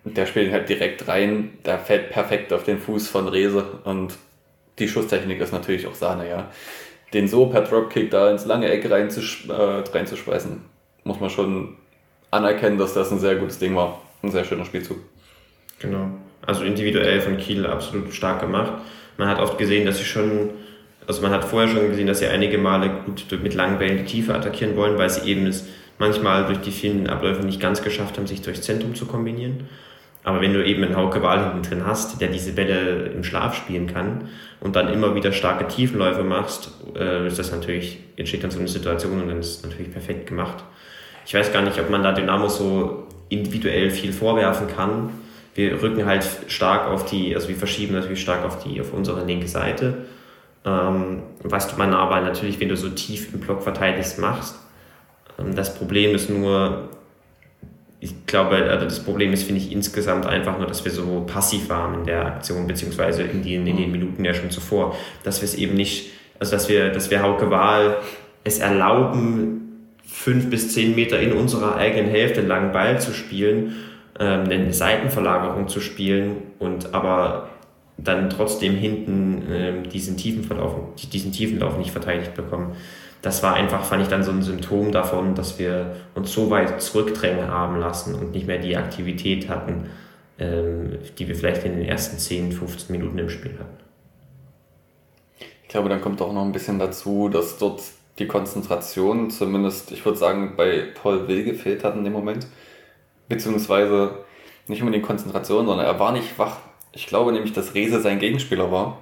der 0.03 0.27
spielt 0.27 0.51
halt 0.51 0.69
direkt 0.69 1.07
rein, 1.07 1.57
der 1.65 1.79
fällt 1.79 2.11
perfekt 2.11 2.53
auf 2.53 2.63
den 2.63 2.79
Fuß 2.79 3.07
von 3.07 3.27
Rese 3.27 3.65
und 3.83 4.17
die 4.79 4.87
Schusstechnik 4.87 5.39
ist 5.39 5.51
natürlich 5.53 5.87
auch 5.87 5.95
Sahne, 5.95 6.29
ja. 6.29 6.49
Den 7.13 7.27
so 7.27 7.47
per 7.47 7.61
Dropkick 7.61 8.11
da 8.11 8.29
ins 8.29 8.45
lange 8.45 8.69
Eck 8.69 8.89
reinzusch 8.89 9.47
äh, 9.49 9.83
muss 11.03 11.19
man 11.19 11.29
schon 11.29 11.75
anerkennen, 12.31 12.77
dass 12.77 12.93
das 12.93 13.11
ein 13.11 13.19
sehr 13.19 13.35
gutes 13.35 13.59
Ding 13.59 13.75
war. 13.75 14.01
Ein 14.21 14.31
sehr 14.31 14.43
schöner 14.43 14.65
Spielzug. 14.65 14.97
Genau. 15.79 16.09
Also 16.45 16.63
individuell 16.63 17.21
von 17.21 17.37
Kiel 17.37 17.65
absolut 17.65 18.13
stark 18.13 18.41
gemacht. 18.41 18.73
Man 19.17 19.27
hat 19.27 19.39
oft 19.39 19.57
gesehen, 19.57 19.85
dass 19.85 19.97
sie 19.97 20.05
schon, 20.05 20.51
also 21.07 21.21
man 21.21 21.31
hat 21.31 21.43
vorher 21.45 21.69
schon 21.69 21.89
gesehen, 21.89 22.07
dass 22.07 22.19
sie 22.19 22.27
einige 22.27 22.57
Male 22.57 22.89
gut 23.05 23.25
mit 23.41 23.53
langen 23.53 23.79
Bällen 23.79 23.97
die 23.97 24.05
Tiefe 24.05 24.35
attackieren 24.35 24.75
wollen, 24.75 24.97
weil 24.97 25.09
sie 25.09 25.29
eben 25.29 25.45
es 25.47 25.65
manchmal 25.97 26.45
durch 26.45 26.59
die 26.59 26.71
vielen 26.71 27.07
Abläufe 27.07 27.45
nicht 27.45 27.59
ganz 27.59 27.81
geschafft 27.81 28.17
haben, 28.17 28.27
sich 28.27 28.41
durchs 28.41 28.61
Zentrum 28.61 28.95
zu 28.95 29.05
kombinieren. 29.05 29.67
Aber 30.23 30.41
wenn 30.41 30.53
du 30.53 30.65
eben 30.65 30.83
einen 30.83 30.95
Hauke 30.95 31.21
Wahl 31.21 31.43
hinten 31.43 31.63
drin 31.63 31.85
hast, 31.85 32.19
der 32.19 32.27
diese 32.27 32.51
Bälle 32.51 33.07
im 33.07 33.23
Schlaf 33.23 33.55
spielen 33.55 33.87
kann 33.87 34.27
und 34.59 34.75
dann 34.75 34.91
immer 34.91 35.15
wieder 35.15 35.31
starke 35.31 35.67
Tiefenläufe 35.67 36.23
machst, 36.23 36.71
äh, 36.95 37.25
ist 37.25 37.39
das 37.39 37.51
natürlich, 37.51 37.99
entsteht 38.17 38.43
dann 38.43 38.51
so 38.51 38.59
eine 38.59 38.67
Situation 38.67 39.21
und 39.21 39.29
dann 39.29 39.39
ist 39.39 39.57
es 39.57 39.63
natürlich 39.63 39.91
perfekt 39.91 40.27
gemacht. 40.27 40.63
Ich 41.25 41.33
weiß 41.33 41.53
gar 41.53 41.61
nicht, 41.61 41.79
ob 41.79 41.89
man 41.89 42.03
da 42.03 42.11
Dynamo 42.11 42.49
so 42.49 43.07
individuell 43.29 43.89
viel 43.91 44.11
vorwerfen 44.11 44.67
kann. 44.67 45.11
Wir 45.55 45.81
rücken 45.81 46.05
halt 46.05 46.25
stark 46.47 46.87
auf 46.87 47.05
die, 47.05 47.35
also 47.35 47.47
wir 47.47 47.55
verschieben 47.55 47.93
natürlich 47.93 48.21
stark 48.21 48.43
auf 48.43 48.63
die, 48.63 48.81
auf 48.81 48.93
unsere 48.93 49.25
linke 49.25 49.47
Seite. 49.47 50.05
Ähm, 50.65 51.23
was 51.43 51.77
man 51.77 51.93
aber 51.93 52.19
natürlich, 52.21 52.59
wenn 52.59 52.69
du 52.69 52.75
so 52.75 52.89
tief 52.89 53.33
im 53.33 53.39
Block 53.39 53.63
verteidigst, 53.63 54.19
machst. 54.19 54.59
Ähm, 55.37 55.55
das 55.55 55.75
Problem 55.75 56.13
ist 56.13 56.29
nur, 56.29 56.89
ich 58.01 58.25
glaube, 58.25 58.55
also 58.55 58.85
das 58.85 59.03
Problem 59.03 59.33
ist, 59.33 59.43
finde 59.43 59.61
ich, 59.61 59.71
insgesamt 59.71 60.25
einfach 60.25 60.57
nur, 60.57 60.67
dass 60.67 60.85
wir 60.85 60.91
so 60.91 61.25
passiv 61.27 61.69
waren 61.69 61.95
in 61.95 62.05
der 62.05 62.25
Aktion, 62.25 62.65
beziehungsweise 62.65 63.23
in 63.23 63.43
den, 63.43 63.67
in 63.67 63.77
den 63.77 63.91
Minuten 63.91 64.23
ja 64.23 64.33
schon 64.33 64.51
zuvor, 64.51 64.95
dass 65.23 65.41
wir 65.41 65.45
es 65.45 65.55
eben 65.55 65.75
nicht 65.75 66.11
also 66.39 66.53
dass 66.53 66.69
wir, 66.69 66.89
dass 66.89 67.11
wir 67.11 67.21
Hauke 67.21 67.51
Wahl 67.51 67.97
es 68.43 68.59
erlauben, 68.59 69.91
fünf 70.03 70.49
bis 70.49 70.73
zehn 70.73 70.95
Meter 70.95 71.19
in 71.19 71.33
unserer 71.33 71.75
eigenen 71.75 72.09
Hälfte 72.09 72.41
langen 72.41 72.71
Ball 72.71 72.99
zu 72.99 73.13
spielen, 73.13 73.75
ähm, 74.19 74.45
eine 74.45 74.73
Seitenverlagerung 74.73 75.67
zu 75.67 75.81
spielen 75.81 76.37
und 76.57 76.93
aber 76.93 77.49
dann 77.97 78.29
trotzdem 78.29 78.75
hinten 78.75 79.43
ähm, 79.51 79.89
diesen 79.89 80.15
Tiefenverlauf, 80.15 80.73
diesen 81.11 81.33
Tiefenlauf 81.33 81.77
nicht 81.77 81.91
verteidigt 81.91 82.33
bekommen. 82.33 82.75
Das 83.21 83.43
war 83.43 83.53
einfach, 83.55 83.83
fand 83.83 84.01
ich 84.01 84.07
dann 84.07 84.23
so 84.23 84.31
ein 84.31 84.41
Symptom 84.41 84.91
davon, 84.91 85.35
dass 85.35 85.59
wir 85.59 85.97
uns 86.15 86.33
so 86.33 86.49
weit 86.49 86.81
zurückdrängen 86.81 87.49
haben 87.49 87.79
lassen 87.79 88.15
und 88.15 88.31
nicht 88.31 88.47
mehr 88.47 88.59
die 88.59 88.77
Aktivität 88.77 89.49
hatten, 89.49 89.89
ähm, 90.37 90.99
die 91.17 91.27
wir 91.27 91.35
vielleicht 91.35 91.65
in 91.65 91.75
den 91.75 91.85
ersten 91.85 92.17
10, 92.17 92.53
15 92.53 92.95
Minuten 92.95 93.19
im 93.19 93.29
Spiel 93.29 93.57
hatten. 93.59 93.77
Ich 95.63 95.69
glaube, 95.69 95.89
dann 95.89 96.01
kommt 96.01 96.21
auch 96.21 96.33
noch 96.33 96.43
ein 96.43 96.53
bisschen 96.53 96.79
dazu, 96.79 97.29
dass 97.29 97.57
dort 97.57 97.81
die 98.19 98.27
Konzentration, 98.27 99.29
zumindest, 99.29 99.91
ich 99.91 100.03
würde 100.05 100.17
sagen, 100.17 100.53
bei 100.55 100.87
Paul 101.01 101.27
Will 101.27 101.43
gefehlt 101.43 101.83
hat 101.83 101.95
in 101.95 102.03
dem 102.03 102.13
Moment. 102.13 102.47
Beziehungsweise 103.27 104.25
nicht 104.67 104.81
unbedingt 104.81 105.05
Konzentration, 105.05 105.65
sondern 105.65 105.85
er 105.85 105.99
war 105.99 106.11
nicht 106.11 106.39
wach. 106.39 106.57
Ich 106.91 107.07
glaube 107.07 107.31
nämlich, 107.31 107.53
dass 107.53 107.75
Rese 107.75 108.01
sein 108.01 108.19
Gegenspieler 108.19 108.71
war. 108.71 108.97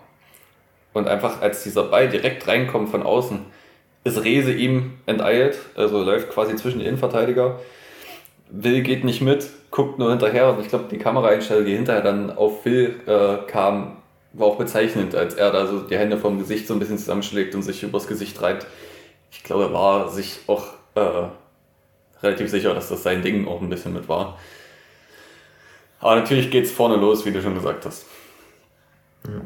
Und 0.94 1.08
einfach 1.08 1.42
als 1.42 1.64
dieser 1.64 1.84
Ball 1.84 2.10
direkt 2.10 2.48
reinkommt 2.48 2.90
von 2.90 3.04
außen, 3.04 3.46
ist 4.04 4.24
Rese 4.24 4.54
ihm 4.54 4.94
enteilt, 5.06 5.58
also 5.76 6.04
läuft 6.04 6.30
quasi 6.30 6.56
zwischen 6.56 6.80
die 6.80 6.86
Innenverteidiger. 6.86 7.60
Will 8.50 8.82
geht 8.82 9.04
nicht 9.04 9.22
mit, 9.22 9.48
guckt 9.72 10.00
nur 10.00 10.10
hinterher 10.10 10.54
und 10.54 10.62
ich 10.62 10.70
glaube, 10.70 10.86
die 10.90 10.98
Kameraeinstellung, 10.98 11.66
die 11.66 11.76
hinterher 11.76 12.02
dann 12.02 12.32
auf 12.32 12.64
Phil 12.64 12.96
äh, 13.06 13.50
kam, 13.50 13.98
war 14.34 14.48
auch 14.48 14.58
bezeichnend, 14.58 15.16
als 15.16 15.34
er 15.34 15.52
da 15.52 15.68
so 15.68 15.82
die 15.82 15.98
Hände 15.98 16.18
vom 16.18 16.40
Gesicht 16.40 16.68
so 16.68 16.74
ein 16.74 16.80
bisschen 16.80 16.98
zusammenschlägt 16.98 17.56
und 17.56 17.64
sich 17.64 17.84
übers 17.84 18.08
Gesicht 18.08 18.42
reibt. 18.42 18.68
Ich 19.32 19.44
glaube, 19.44 19.64
er 19.64 19.74
war 19.74 20.10
sich 20.10 20.40
auch 20.48 20.68
äh, 20.96 21.28
relativ 22.22 22.50
sicher, 22.50 22.74
dass 22.74 22.90
das 22.90 23.04
sein 23.04 23.22
Ding 23.22 23.48
auch 23.48 23.62
ein 23.62 23.70
bisschen 23.70 23.94
mit 23.94 24.08
war. 24.08 24.38
Aber 26.00 26.16
natürlich 26.16 26.52
geht 26.52 26.66
es 26.66 26.72
vorne 26.72 26.96
los, 26.96 27.26
wie 27.26 27.32
du 27.32 27.42
schon 27.42 27.56
gesagt 27.56 27.86
hast. 27.86 28.06
Ja. 29.26 29.42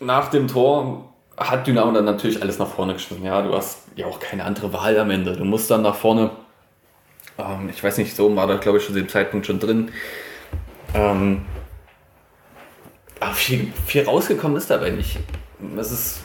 Nach 0.00 0.28
dem 0.28 0.48
Tor 0.48 1.05
hat 1.36 1.66
Dynamo 1.66 1.92
dann 1.92 2.04
natürlich 2.04 2.40
alles 2.40 2.58
nach 2.58 2.68
vorne 2.68 2.94
geschmissen. 2.94 3.24
Ja, 3.24 3.42
du 3.42 3.54
hast 3.54 3.84
ja 3.94 4.06
auch 4.06 4.20
keine 4.20 4.44
andere 4.44 4.72
Wahl 4.72 4.98
am 4.98 5.10
Ende. 5.10 5.36
Du 5.36 5.44
musst 5.44 5.70
dann 5.70 5.82
nach 5.82 5.94
vorne. 5.94 6.30
Ähm, 7.38 7.68
ich 7.68 7.82
weiß 7.82 7.98
nicht, 7.98 8.16
so 8.16 8.34
war 8.34 8.46
da 8.46 8.56
glaube 8.56 8.78
ich 8.78 8.84
schon 8.84 8.94
zu 8.94 9.00
dem 9.00 9.08
Zeitpunkt 9.08 9.46
schon 9.46 9.60
drin. 9.60 9.90
Ähm, 10.94 11.44
aber 13.20 13.34
viel, 13.34 13.72
viel 13.86 14.04
rausgekommen 14.04 14.56
ist 14.56 14.70
dabei 14.70 14.90
nicht. 14.90 15.18
Es 15.78 15.90
ist 15.90 16.20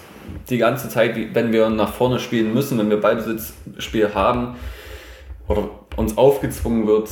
die 0.50 0.58
ganze 0.58 0.90
Zeit, 0.90 1.16
wenn 1.34 1.52
wir 1.52 1.70
nach 1.70 1.94
vorne 1.94 2.20
spielen 2.20 2.54
müssen, 2.54 2.78
wenn 2.78 2.90
wir 2.90 3.00
Ballbesitzspiel 3.00 4.14
haben 4.14 4.56
oder 5.48 5.70
uns 5.96 6.18
aufgezwungen 6.18 6.88
wird, 6.88 7.10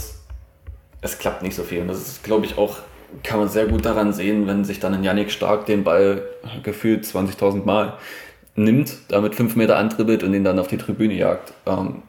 es 1.01 1.17
klappt 1.17 1.43
nicht 1.43 1.55
so 1.55 1.63
viel. 1.63 1.81
Und 1.81 1.87
das 1.87 1.99
ist, 1.99 2.23
glaube 2.23 2.45
ich, 2.45 2.57
auch, 2.57 2.77
kann 3.23 3.39
man 3.39 3.49
sehr 3.49 3.67
gut 3.67 3.85
daran 3.85 4.13
sehen, 4.13 4.47
wenn 4.47 4.65
sich 4.65 4.79
dann 4.79 4.93
ein 4.93 5.03
Yannick 5.03 5.31
Stark 5.31 5.65
den 5.65 5.83
Ball 5.83 6.23
gefühlt 6.63 7.05
20.000 7.05 7.65
Mal 7.65 7.93
nimmt, 8.55 8.97
damit 9.09 9.35
fünf 9.35 9.55
Meter 9.55 9.77
antribbelt 9.77 10.23
und 10.23 10.33
ihn 10.33 10.43
dann 10.43 10.59
auf 10.59 10.67
die 10.67 10.77
Tribüne 10.77 11.13
jagt. 11.13 11.53
Ähm, 11.65 12.03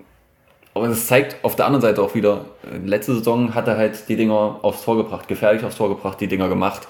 aber 0.74 0.88
es 0.88 1.06
zeigt 1.06 1.44
auf 1.44 1.56
der 1.56 1.66
anderen 1.66 1.82
Seite 1.82 2.02
auch 2.02 2.14
wieder, 2.14 2.44
letzte 2.84 3.14
Saison 3.14 3.54
hat 3.54 3.66
er 3.66 3.76
halt 3.76 4.08
die 4.08 4.16
Dinger 4.16 4.60
aufs 4.62 4.84
Tor 4.84 4.96
gebracht, 4.96 5.26
gefährlich 5.28 5.64
aufs 5.64 5.76
Tor 5.76 5.88
gebracht, 5.88 6.20
die 6.20 6.28
Dinger 6.28 6.48
gemacht 6.48 6.86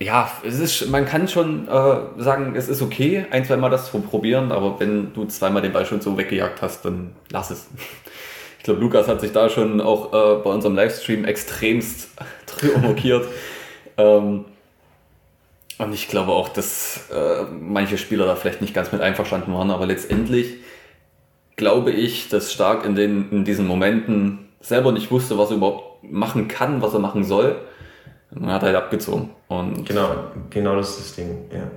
ja, 0.00 0.30
es 0.44 0.58
ist, 0.58 0.90
man 0.90 1.06
kann 1.06 1.28
schon 1.28 1.68
äh, 1.68 1.96
sagen, 2.18 2.54
es 2.56 2.68
ist 2.68 2.82
okay, 2.82 3.26
ein, 3.30 3.44
zweimal 3.44 3.70
das 3.70 3.90
zu 3.90 4.00
probieren, 4.00 4.50
aber 4.52 4.78
wenn 4.80 5.12
du 5.14 5.24
zweimal 5.26 5.62
den 5.62 5.72
Ball 5.72 5.86
schon 5.86 6.00
so 6.00 6.16
weggejagt 6.16 6.62
hast, 6.62 6.84
dann 6.84 7.12
lass 7.30 7.50
es. 7.50 7.68
Ich 8.64 8.66
glaube, 8.66 8.80
Lukas 8.80 9.08
hat 9.08 9.20
sich 9.20 9.30
da 9.30 9.50
schon 9.50 9.82
auch 9.82 10.14
äh, 10.14 10.42
bei 10.42 10.48
unserem 10.48 10.74
Livestream 10.74 11.26
extremst 11.26 12.08
mokiert. 12.80 13.28
ähm, 13.98 14.46
und 15.76 15.92
ich 15.92 16.08
glaube 16.08 16.32
auch, 16.32 16.48
dass 16.48 17.10
äh, 17.10 17.42
manche 17.60 17.98
Spieler 17.98 18.24
da 18.24 18.36
vielleicht 18.36 18.62
nicht 18.62 18.72
ganz 18.72 18.90
mit 18.90 19.02
einverstanden 19.02 19.52
waren, 19.52 19.70
aber 19.70 19.84
letztendlich 19.84 20.60
glaube 21.56 21.90
ich, 21.90 22.30
dass 22.30 22.54
Stark 22.54 22.86
in, 22.86 22.94
den, 22.94 23.30
in 23.30 23.44
diesen 23.44 23.66
Momenten 23.66 24.48
selber 24.62 24.92
nicht 24.92 25.10
wusste, 25.10 25.36
was 25.36 25.50
er 25.50 25.56
überhaupt 25.56 26.02
machen 26.02 26.48
kann, 26.48 26.80
was 26.80 26.94
er 26.94 27.00
machen 27.00 27.22
soll 27.22 27.60
und 28.34 28.50
hat 28.50 28.62
halt 28.62 28.76
abgezogen. 28.76 29.28
Und 29.48 29.84
genau, 29.86 30.08
genau 30.48 30.74
das 30.76 30.88
ist 30.88 31.00
das 31.00 31.16
Ding, 31.16 31.50
ja. 31.52 31.70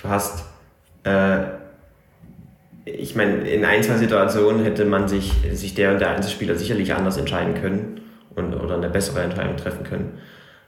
Du 0.00 0.08
hast, 0.08 0.42
äh, 1.04 1.65
ich 2.86 3.16
meine, 3.16 3.48
in 3.48 3.64
ein, 3.64 3.82
zwei 3.82 3.96
Situationen 3.96 4.62
hätte 4.62 4.84
man 4.84 5.08
sich, 5.08 5.32
sich 5.52 5.74
der 5.74 5.92
und 5.92 6.00
der 6.00 6.10
Einzelspieler 6.10 6.54
sicherlich 6.54 6.94
anders 6.94 7.16
entscheiden 7.16 7.54
können 7.54 8.00
und, 8.34 8.54
oder 8.54 8.76
eine 8.76 8.88
bessere 8.88 9.22
Entscheidung 9.22 9.56
treffen 9.56 9.84
können. 9.84 10.18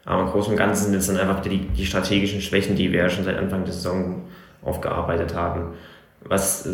Aber 0.05 0.23
im 0.23 0.29
Großen 0.29 0.53
und 0.53 0.59
Ganzen 0.59 0.87
sind 0.87 0.97
es 0.97 1.07
dann 1.07 1.17
einfach 1.17 1.41
die, 1.41 1.59
die 1.59 1.87
strategischen 1.87 2.41
Schwächen, 2.41 2.75
die 2.75 2.91
wir 2.91 3.03
ja 3.03 3.11
schon 3.11 3.25
seit 3.25 3.39
Anfang 3.39 3.65
der 3.65 3.73
Saison 3.73 4.23
aufgearbeitet 4.63 5.35
haben. 5.35 5.75
Was, 6.25 6.69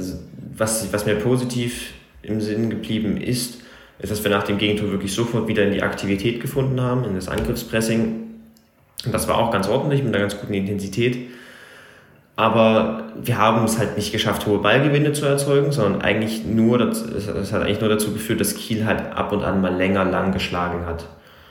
was, 0.56 0.90
was 0.92 1.04
mir 1.04 1.16
positiv 1.16 1.92
im 2.22 2.40
Sinn 2.40 2.70
geblieben 2.70 3.18
ist, 3.18 3.60
ist, 3.98 4.10
dass 4.10 4.24
wir 4.24 4.30
nach 4.30 4.44
dem 4.44 4.56
Gegentor 4.56 4.90
wirklich 4.90 5.12
sofort 5.12 5.46
wieder 5.46 5.64
in 5.64 5.72
die 5.72 5.82
Aktivität 5.82 6.40
gefunden 6.40 6.80
haben, 6.80 7.04
in 7.04 7.14
das 7.14 7.28
Angriffspressing. 7.28 8.22
Und 9.04 9.12
das 9.12 9.28
war 9.28 9.36
auch 9.36 9.50
ganz 9.50 9.68
ordentlich 9.68 10.02
mit 10.02 10.14
einer 10.14 10.22
ganz 10.22 10.40
guten 10.40 10.54
Intensität. 10.54 11.28
Aber 12.36 13.04
wir 13.22 13.38
haben 13.38 13.64
es 13.64 13.78
halt 13.78 13.96
nicht 13.96 14.10
geschafft, 14.10 14.46
hohe 14.46 14.58
Ballgewinne 14.58 15.12
zu 15.12 15.24
erzeugen, 15.24 15.70
sondern 15.70 16.02
eigentlich 16.02 16.44
nur, 16.44 16.78
das 16.78 17.04
hat 17.52 17.62
eigentlich 17.62 17.80
nur 17.80 17.90
dazu 17.90 18.12
geführt, 18.12 18.40
dass 18.40 18.56
Kiel 18.56 18.86
halt 18.86 19.12
ab 19.14 19.30
und 19.30 19.44
an 19.44 19.60
mal 19.60 19.74
länger 19.74 20.04
lang 20.04 20.32
geschlagen 20.32 20.84
hat. 20.84 21.06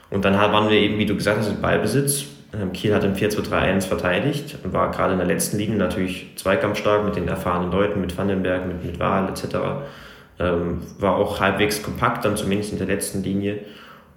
Und 0.09 0.25
dann 0.25 0.35
waren 0.35 0.69
wir 0.69 0.77
eben, 0.77 0.97
wie 0.97 1.05
du 1.05 1.15
gesagt 1.15 1.39
hast, 1.39 1.49
im 1.49 1.61
Ballbesitz. 1.61 2.25
Ähm, 2.53 2.73
Kiel 2.73 2.93
hat 2.93 3.03
im 3.03 3.13
4-2-3-1 3.13 3.87
verteidigt 3.87 4.57
und 4.63 4.73
war 4.73 4.91
gerade 4.91 5.13
in 5.13 5.19
der 5.19 5.27
letzten 5.27 5.57
Linie 5.57 5.77
natürlich 5.77 6.33
zweikampfstark 6.35 7.05
mit 7.05 7.15
den 7.15 7.27
erfahrenen 7.27 7.71
Leuten, 7.71 8.01
mit 8.01 8.15
Vandenberg, 8.17 8.67
mit, 8.67 8.83
mit 8.83 8.99
Wahl 8.99 9.29
etc. 9.29 9.55
Ähm, 10.39 10.81
war 10.99 11.15
auch 11.15 11.39
halbwegs 11.39 11.81
kompakt, 11.81 12.25
dann 12.25 12.35
zumindest 12.35 12.73
in 12.73 12.77
der 12.77 12.87
letzten 12.87 13.23
Linie. 13.23 13.59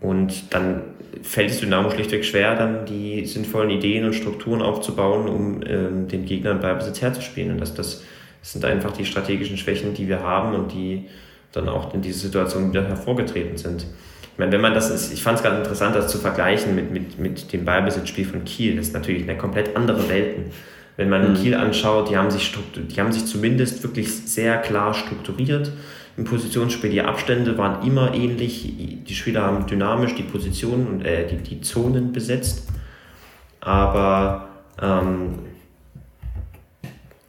Und 0.01 0.53
dann 0.53 0.83
fällt 1.23 1.51
es 1.51 1.61
Dynamo 1.61 1.91
schlichtweg 1.91 2.25
schwer, 2.25 2.55
dann 2.55 2.87
die 2.87 3.27
sinnvollen 3.27 3.71
Ideen 3.71 4.05
und 4.05 4.15
Strukturen 4.15 4.63
aufzubauen, 4.63 5.29
um 5.29 5.61
ähm, 5.67 6.09
den 6.09 6.25
Gegnern 6.27 6.61
Ballbesitz 6.61 7.03
herzuspielen. 7.03 7.53
Und 7.53 7.61
das, 7.61 7.75
das 7.75 8.03
sind 8.43 8.65
einfach 8.65 8.93
die 8.93 9.05
strategischen 9.05 9.57
Schwächen, 9.57 9.95
die 9.95 10.09
wir 10.09 10.21
haben 10.21 10.55
und 10.55 10.73
die 10.73 11.07
dann 11.53 11.69
auch 11.69 11.95
in 11.95 12.03
dieser 12.03 12.21
Situation 12.21 12.71
wieder 12.71 12.87
hervorgetreten 12.87 13.57
sind. 13.57 13.87
Ich 14.33 14.39
meine, 14.39 14.53
wenn 14.53 14.61
man 14.61 14.75
das 14.75 14.91
ist, 14.91 15.13
ich 15.13 15.23
fand 15.23 15.39
es 15.39 15.43
ganz 15.43 15.59
interessant, 15.59 15.97
das 15.97 16.09
zu 16.09 16.19
vergleichen 16.19 16.75
mit, 16.75 16.91
mit, 16.91 17.19
mit 17.19 17.53
dem 17.53 17.65
Ballbesitzspiel 17.65 18.27
von 18.27 18.45
Kiel. 18.45 18.77
Das 18.77 18.89
ist 18.89 18.93
natürlich 18.93 19.23
eine 19.23 19.39
komplett 19.39 19.75
andere 19.77 20.09
Welten. 20.09 20.51
Wenn 20.97 21.09
man 21.09 21.31
mhm. 21.31 21.37
Kiel 21.37 21.55
anschaut, 21.55 22.11
die 22.11 22.17
haben, 22.17 22.31
sich 22.31 22.55
die 22.77 23.01
haben 23.01 23.13
sich 23.13 23.27
zumindest 23.27 23.83
wirklich 23.83 24.13
sehr 24.13 24.59
klar 24.59 24.95
strukturiert 24.95 25.73
im 26.17 26.25
Positionsspiel. 26.25 26.91
Die 26.91 27.03
Abstände 27.03 27.59
waren 27.59 27.87
immer 27.87 28.15
ähnlich. 28.15 29.03
Die 29.07 29.15
Spieler 29.15 29.43
haben 29.43 29.67
dynamisch 29.67 30.15
die 30.15 30.23
Positionen 30.23 30.87
und 30.87 31.05
äh, 31.05 31.27
die, 31.27 31.37
die 31.37 31.61
Zonen 31.61 32.13
besetzt. 32.13 32.69
Aber 33.61 34.49
ähm, 34.81 35.41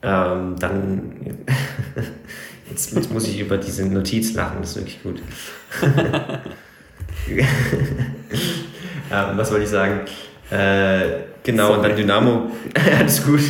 ähm, 0.01 0.55
dann 0.59 1.11
jetzt, 2.69 2.95
jetzt, 2.95 3.11
muss 3.11 3.27
ich 3.27 3.39
über 3.39 3.57
diese 3.57 3.85
Notiz 3.87 4.33
lachen, 4.35 4.57
das 4.61 4.71
ist 4.71 4.77
wirklich 4.77 5.03
gut. 5.03 5.21
ähm, 9.11 9.37
was 9.37 9.51
wollte 9.51 9.63
ich 9.63 9.69
sagen? 9.69 10.01
Äh, 10.49 11.23
genau, 11.43 11.67
Sorry. 11.67 11.77
und 11.77 11.83
dann 11.83 11.97
Dynamo. 11.97 12.51
Alles 12.99 13.25
gut. 13.25 13.41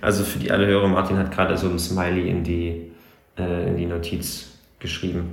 also 0.00 0.22
für 0.24 0.38
die 0.38 0.50
alle 0.50 0.66
Hörer, 0.66 0.88
Martin 0.88 1.16
hat 1.16 1.30
gerade 1.30 1.56
so 1.56 1.68
ein 1.68 1.78
Smiley 1.78 2.28
in 2.28 2.44
die 2.44 2.90
äh, 3.38 3.68
in 3.68 3.76
die 3.76 3.86
Notiz 3.86 4.48
geschrieben. 4.78 5.32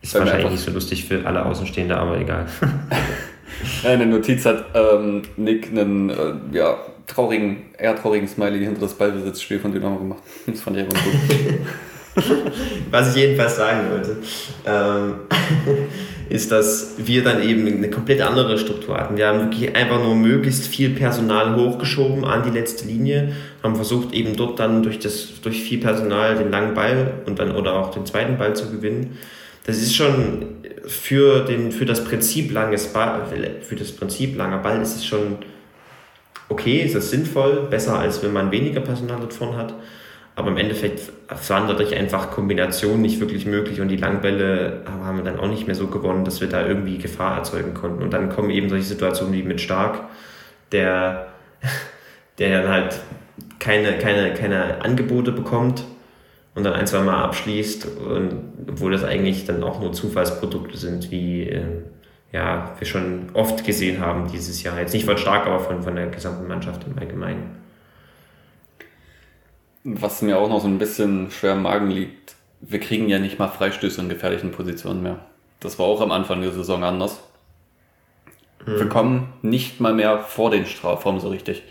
Ist 0.00 0.14
Weil 0.14 0.22
wahrscheinlich 0.22 0.50
nicht 0.52 0.64
so 0.64 0.70
lustig 0.70 1.04
für 1.04 1.26
alle 1.26 1.44
Außenstehende, 1.44 1.96
aber 1.96 2.18
egal. 2.18 2.46
In 3.82 3.98
der 3.98 4.06
Notiz 4.06 4.44
hat 4.44 4.66
ähm, 4.74 5.22
Nick 5.36 5.70
einen 5.70 6.10
äh, 6.10 6.34
ja, 6.52 6.78
traurigen, 7.06 7.64
eher 7.76 7.96
traurigen 7.96 8.28
Smiley 8.28 8.60
hinter 8.60 8.80
das 8.82 8.94
Ballbesitzspiel 8.94 9.58
von 9.58 9.72
Dynamo 9.72 9.98
gemacht. 9.98 10.22
Das 10.46 10.60
fand 10.60 10.76
ich 10.76 10.84
einfach 10.84 11.02
gut. 11.02 11.12
Was 12.90 13.10
ich 13.10 13.22
jedenfalls 13.22 13.56
sagen 13.56 13.90
wollte. 13.90 14.16
Ähm, 14.66 15.14
ist, 16.28 16.52
dass 16.52 16.94
wir 16.98 17.24
dann 17.24 17.42
eben 17.42 17.66
eine 17.66 17.90
komplett 17.90 18.20
andere 18.20 18.58
Struktur 18.58 18.96
hatten. 18.96 19.16
Wir 19.16 19.28
haben 19.28 19.40
wirklich 19.40 19.74
einfach 19.74 20.02
nur 20.02 20.14
möglichst 20.14 20.66
viel 20.66 20.90
Personal 20.90 21.56
hochgeschoben 21.56 22.24
an 22.24 22.42
die 22.42 22.50
letzte 22.50 22.86
Linie, 22.86 23.32
haben 23.62 23.76
versucht 23.76 24.12
eben 24.12 24.36
dort 24.36 24.58
dann 24.58 24.82
durch, 24.82 24.98
das, 24.98 25.40
durch 25.42 25.62
viel 25.62 25.78
Personal 25.78 26.36
den 26.36 26.50
langen 26.50 26.74
Ball 26.74 27.14
und 27.26 27.38
dann 27.38 27.54
oder 27.54 27.74
auch 27.74 27.90
den 27.90 28.04
zweiten 28.06 28.36
Ball 28.36 28.54
zu 28.54 28.70
gewinnen. 28.70 29.18
Das 29.66 29.76
ist 29.78 29.94
schon 29.94 30.46
für, 30.86 31.44
den, 31.44 31.72
für 31.72 31.84
das 31.84 32.04
Prinzip 32.04 32.52
langes 32.52 32.86
Ball, 32.92 33.22
für 33.62 33.76
das 33.76 33.92
Prinzip 33.92 34.36
langer 34.36 34.58
Ball 34.58 34.80
ist 34.80 34.96
es 34.96 35.06
schon 35.06 35.38
okay, 36.48 36.82
ist 36.82 36.94
das 36.94 37.10
sinnvoll, 37.10 37.66
besser 37.70 37.98
als 37.98 38.22
wenn 38.22 38.32
man 38.32 38.50
weniger 38.50 38.80
Personal 38.80 39.18
dort 39.20 39.34
vorne 39.34 39.56
hat. 39.56 39.74
Aber 40.38 40.52
im 40.52 40.56
Endeffekt 40.56 41.10
waren 41.48 41.66
dadurch 41.66 41.96
einfach 41.96 42.30
Kombinationen 42.30 43.02
nicht 43.02 43.18
wirklich 43.18 43.44
möglich 43.44 43.80
und 43.80 43.88
die 43.88 43.96
Langbälle 43.96 44.82
haben 44.86 45.16
wir 45.16 45.24
dann 45.24 45.40
auch 45.40 45.48
nicht 45.48 45.66
mehr 45.66 45.74
so 45.74 45.88
gewonnen, 45.88 46.24
dass 46.24 46.40
wir 46.40 46.48
da 46.48 46.64
irgendwie 46.64 46.96
Gefahr 46.98 47.38
erzeugen 47.38 47.74
konnten. 47.74 48.04
Und 48.04 48.12
dann 48.12 48.28
kommen 48.28 48.50
eben 48.50 48.68
solche 48.68 48.84
Situationen 48.84 49.34
wie 49.34 49.42
mit 49.42 49.60
Stark, 49.60 49.98
der, 50.70 51.26
der 52.38 52.62
dann 52.62 52.70
halt 52.70 53.00
keine, 53.58 53.98
keine, 53.98 54.32
keine 54.34 54.80
Angebote 54.80 55.32
bekommt 55.32 55.82
und 56.54 56.62
dann 56.62 56.74
ein, 56.74 56.86
zwei 56.86 57.00
Mal 57.00 57.20
abschließt, 57.24 57.88
und, 57.98 58.30
obwohl 58.68 58.92
das 58.92 59.02
eigentlich 59.02 59.44
dann 59.44 59.64
auch 59.64 59.80
nur 59.80 59.92
Zufallsprodukte 59.92 60.78
sind, 60.78 61.10
wie 61.10 61.48
äh, 61.48 61.62
ja, 62.30 62.76
wir 62.78 62.86
schon 62.86 63.30
oft 63.34 63.64
gesehen 63.64 63.98
haben 64.00 64.30
dieses 64.30 64.62
Jahr. 64.62 64.78
Jetzt 64.78 64.94
nicht 64.94 65.04
von 65.04 65.18
Stark, 65.18 65.48
aber 65.48 65.58
von, 65.58 65.82
von 65.82 65.96
der 65.96 66.06
gesamten 66.06 66.46
Mannschaft 66.46 66.86
im 66.86 66.96
Allgemeinen. 66.96 67.67
Was 69.84 70.22
mir 70.22 70.38
auch 70.38 70.48
noch 70.48 70.60
so 70.60 70.68
ein 70.68 70.78
bisschen 70.78 71.30
schwer 71.30 71.52
im 71.52 71.62
Magen 71.62 71.90
liegt, 71.90 72.34
wir 72.60 72.80
kriegen 72.80 73.08
ja 73.08 73.18
nicht 73.18 73.38
mal 73.38 73.48
Freistöße 73.48 74.00
in 74.00 74.08
gefährlichen 74.08 74.50
Positionen 74.50 75.02
mehr. 75.02 75.18
Das 75.60 75.78
war 75.78 75.86
auch 75.86 76.00
am 76.00 76.12
Anfang 76.12 76.40
der 76.40 76.52
Saison 76.52 76.82
anders. 76.84 77.20
Hm. 78.64 78.78
Wir 78.78 78.88
kommen 78.88 79.32
nicht 79.42 79.80
mal 79.80 79.94
mehr 79.94 80.18
vor 80.20 80.50
den 80.50 80.66
Strafraum 80.66 81.20
so 81.20 81.28
richtig. 81.28 81.62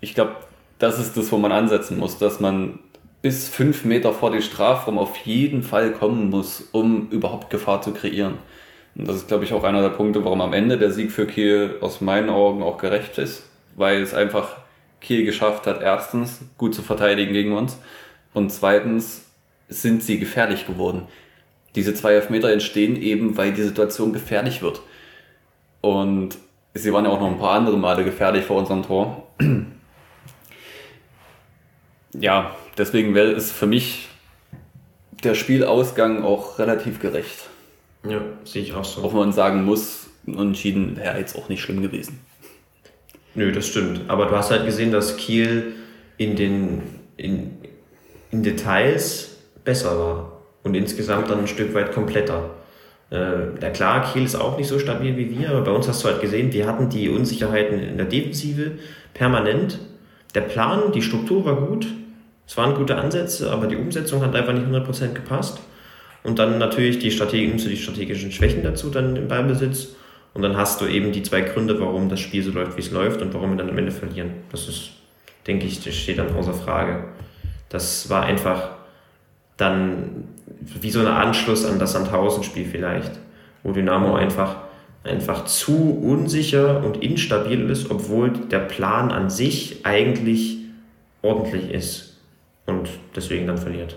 Ich 0.00 0.14
glaube, 0.14 0.36
das 0.78 0.98
ist 0.98 1.16
das, 1.16 1.30
wo 1.30 1.38
man 1.38 1.52
ansetzen 1.52 1.98
muss, 1.98 2.18
dass 2.18 2.40
man 2.40 2.78
bis 3.22 3.48
fünf 3.48 3.84
Meter 3.84 4.12
vor 4.12 4.30
den 4.30 4.42
Strafraum 4.42 4.98
auf 4.98 5.16
jeden 5.18 5.62
Fall 5.62 5.92
kommen 5.92 6.30
muss, 6.30 6.68
um 6.72 7.08
überhaupt 7.10 7.50
Gefahr 7.50 7.82
zu 7.82 7.92
kreieren. 7.92 8.38
Und 8.94 9.06
das 9.06 9.16
ist, 9.16 9.28
glaube 9.28 9.44
ich, 9.44 9.52
auch 9.52 9.62
einer 9.62 9.82
der 9.82 9.90
Punkte, 9.90 10.24
warum 10.24 10.40
am 10.40 10.52
Ende 10.52 10.78
der 10.78 10.90
Sieg 10.90 11.12
für 11.12 11.26
Kiel 11.26 11.76
aus 11.80 12.00
meinen 12.00 12.30
Augen 12.30 12.62
auch 12.62 12.78
gerecht 12.78 13.18
ist, 13.18 13.44
weil 13.76 14.00
es 14.02 14.14
einfach 14.14 14.56
Kiel 15.00 15.24
geschafft 15.24 15.66
hat, 15.66 15.82
erstens 15.82 16.40
gut 16.58 16.74
zu 16.74 16.82
verteidigen 16.82 17.32
gegen 17.32 17.52
uns 17.52 17.78
und 18.34 18.50
zweitens 18.50 19.24
sind 19.68 20.02
sie 20.02 20.18
gefährlich 20.18 20.66
geworden. 20.66 21.02
Diese 21.74 21.94
zwei 21.94 22.14
Elfmeter 22.14 22.52
entstehen 22.52 23.00
eben, 23.00 23.36
weil 23.36 23.52
die 23.52 23.62
Situation 23.62 24.12
gefährlich 24.12 24.60
wird. 24.60 24.82
Und 25.80 26.36
sie 26.74 26.92
waren 26.92 27.04
ja 27.04 27.10
auch 27.10 27.20
noch 27.20 27.28
ein 27.30 27.38
paar 27.38 27.54
andere 27.54 27.78
Male 27.78 28.04
gefährlich 28.04 28.44
vor 28.44 28.56
unserem 28.58 28.82
Tor. 28.82 29.26
Ja, 32.12 32.56
deswegen 32.76 33.14
wäre 33.14 33.30
es 33.30 33.52
für 33.52 33.68
mich 33.68 34.08
der 35.22 35.36
Spielausgang 35.36 36.24
auch 36.24 36.58
relativ 36.58 36.98
gerecht. 36.98 37.48
Ja, 38.02 38.20
sehe 38.42 38.62
ich 38.62 38.74
auch 38.74 38.84
so. 38.84 39.04
Auch 39.04 39.12
wenn 39.12 39.20
man 39.20 39.32
sagen 39.32 39.64
muss, 39.64 40.08
unentschieden 40.26 40.96
wäre 40.96 41.18
jetzt 41.18 41.36
auch 41.36 41.48
nicht 41.48 41.62
schlimm 41.62 41.82
gewesen. 41.82 42.18
Nö, 43.34 43.52
das 43.52 43.66
stimmt. 43.66 44.02
Aber 44.08 44.26
du 44.26 44.36
hast 44.36 44.50
halt 44.50 44.66
gesehen, 44.66 44.90
dass 44.90 45.16
Kiel 45.16 45.74
in 46.16 46.36
den 46.36 46.82
in, 47.16 47.58
in 48.30 48.42
Details 48.42 49.38
besser 49.64 49.98
war 49.98 50.42
und 50.62 50.74
insgesamt 50.74 51.30
dann 51.30 51.40
ein 51.40 51.46
Stück 51.46 51.74
weit 51.74 51.92
kompletter. 51.92 52.50
Äh, 53.10 53.60
ja 53.60 53.70
klar, 53.70 54.12
Kiel 54.12 54.24
ist 54.24 54.36
auch 54.36 54.56
nicht 54.56 54.68
so 54.68 54.78
stabil 54.78 55.16
wie 55.16 55.38
wir, 55.38 55.50
aber 55.50 55.62
bei 55.62 55.70
uns 55.70 55.88
hast 55.88 56.02
du 56.02 56.08
halt 56.08 56.20
gesehen, 56.20 56.52
wir 56.52 56.66
hatten 56.66 56.88
die 56.88 57.08
Unsicherheiten 57.08 57.80
in 57.80 57.96
der 57.96 58.06
Defensive 58.06 58.72
permanent. 59.14 59.78
Der 60.34 60.42
Plan, 60.42 60.92
die 60.92 61.02
Struktur 61.02 61.44
war 61.44 61.56
gut, 61.56 61.86
es 62.46 62.56
waren 62.56 62.74
gute 62.74 62.96
Ansätze, 62.96 63.50
aber 63.50 63.66
die 63.66 63.76
Umsetzung 63.76 64.22
hat 64.22 64.34
einfach 64.34 64.52
nicht 64.52 64.66
100% 64.66 65.12
gepasst. 65.12 65.60
Und 66.22 66.38
dann 66.38 66.58
natürlich 66.58 66.98
die, 66.98 67.10
Strategien, 67.10 67.56
die 67.56 67.76
strategischen 67.76 68.30
Schwächen 68.30 68.62
dazu 68.62 68.90
dann 68.90 69.16
im 69.16 69.28
Ballbesitz 69.28 69.96
und 70.32 70.42
dann 70.42 70.56
hast 70.56 70.80
du 70.80 70.86
eben 70.86 71.12
die 71.12 71.22
zwei 71.22 71.40
Gründe, 71.40 71.80
warum 71.80 72.08
das 72.08 72.20
Spiel 72.20 72.42
so 72.42 72.52
läuft, 72.52 72.76
wie 72.76 72.80
es 72.80 72.90
läuft 72.90 73.20
und 73.22 73.34
warum 73.34 73.50
wir 73.50 73.56
dann 73.56 73.70
am 73.70 73.78
Ende 73.78 73.90
verlieren. 73.90 74.30
Das 74.52 74.68
ist, 74.68 74.90
denke 75.46 75.66
ich, 75.66 75.82
das 75.82 75.94
steht 75.94 76.18
dann 76.18 76.34
außer 76.34 76.54
Frage. 76.54 77.04
Das 77.68 78.08
war 78.10 78.22
einfach 78.24 78.70
dann 79.56 80.28
wie 80.60 80.90
so 80.90 81.00
ein 81.00 81.06
Anschluss 81.06 81.64
an 81.64 81.78
das 81.78 81.92
Sandhausen-Spiel 81.92 82.66
vielleicht, 82.66 83.12
wo 83.62 83.72
Dynamo 83.72 84.14
einfach, 84.14 84.56
einfach 85.04 85.44
zu 85.46 85.98
unsicher 86.02 86.84
und 86.84 87.02
instabil 87.02 87.68
ist, 87.68 87.90
obwohl 87.90 88.30
der 88.30 88.60
Plan 88.60 89.10
an 89.10 89.30
sich 89.30 89.84
eigentlich 89.84 90.58
ordentlich 91.22 91.70
ist 91.70 92.18
und 92.66 92.88
deswegen 93.16 93.46
dann 93.46 93.58
verliert 93.58 93.96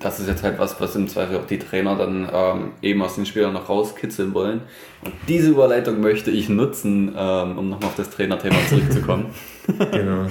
das 0.00 0.20
ist 0.20 0.28
jetzt 0.28 0.42
halt 0.42 0.58
was, 0.58 0.80
was 0.80 0.94
im 0.96 1.08
Zweifel 1.08 1.38
auch 1.38 1.46
die 1.46 1.58
Trainer 1.58 1.96
dann 1.96 2.28
ähm, 2.32 2.72
eben 2.82 3.02
aus 3.02 3.16
den 3.16 3.26
Spielern 3.26 3.52
noch 3.52 3.68
rauskitzeln 3.68 4.34
wollen. 4.34 4.62
Und 5.04 5.14
diese 5.26 5.50
Überleitung 5.50 6.00
möchte 6.00 6.30
ich 6.30 6.48
nutzen, 6.48 7.14
ähm, 7.16 7.58
um 7.58 7.68
nochmal 7.68 7.88
auf 7.88 7.96
das 7.96 8.10
Trainerthema 8.10 8.56
zurückzukommen. 8.68 9.26
genau. 9.90 10.26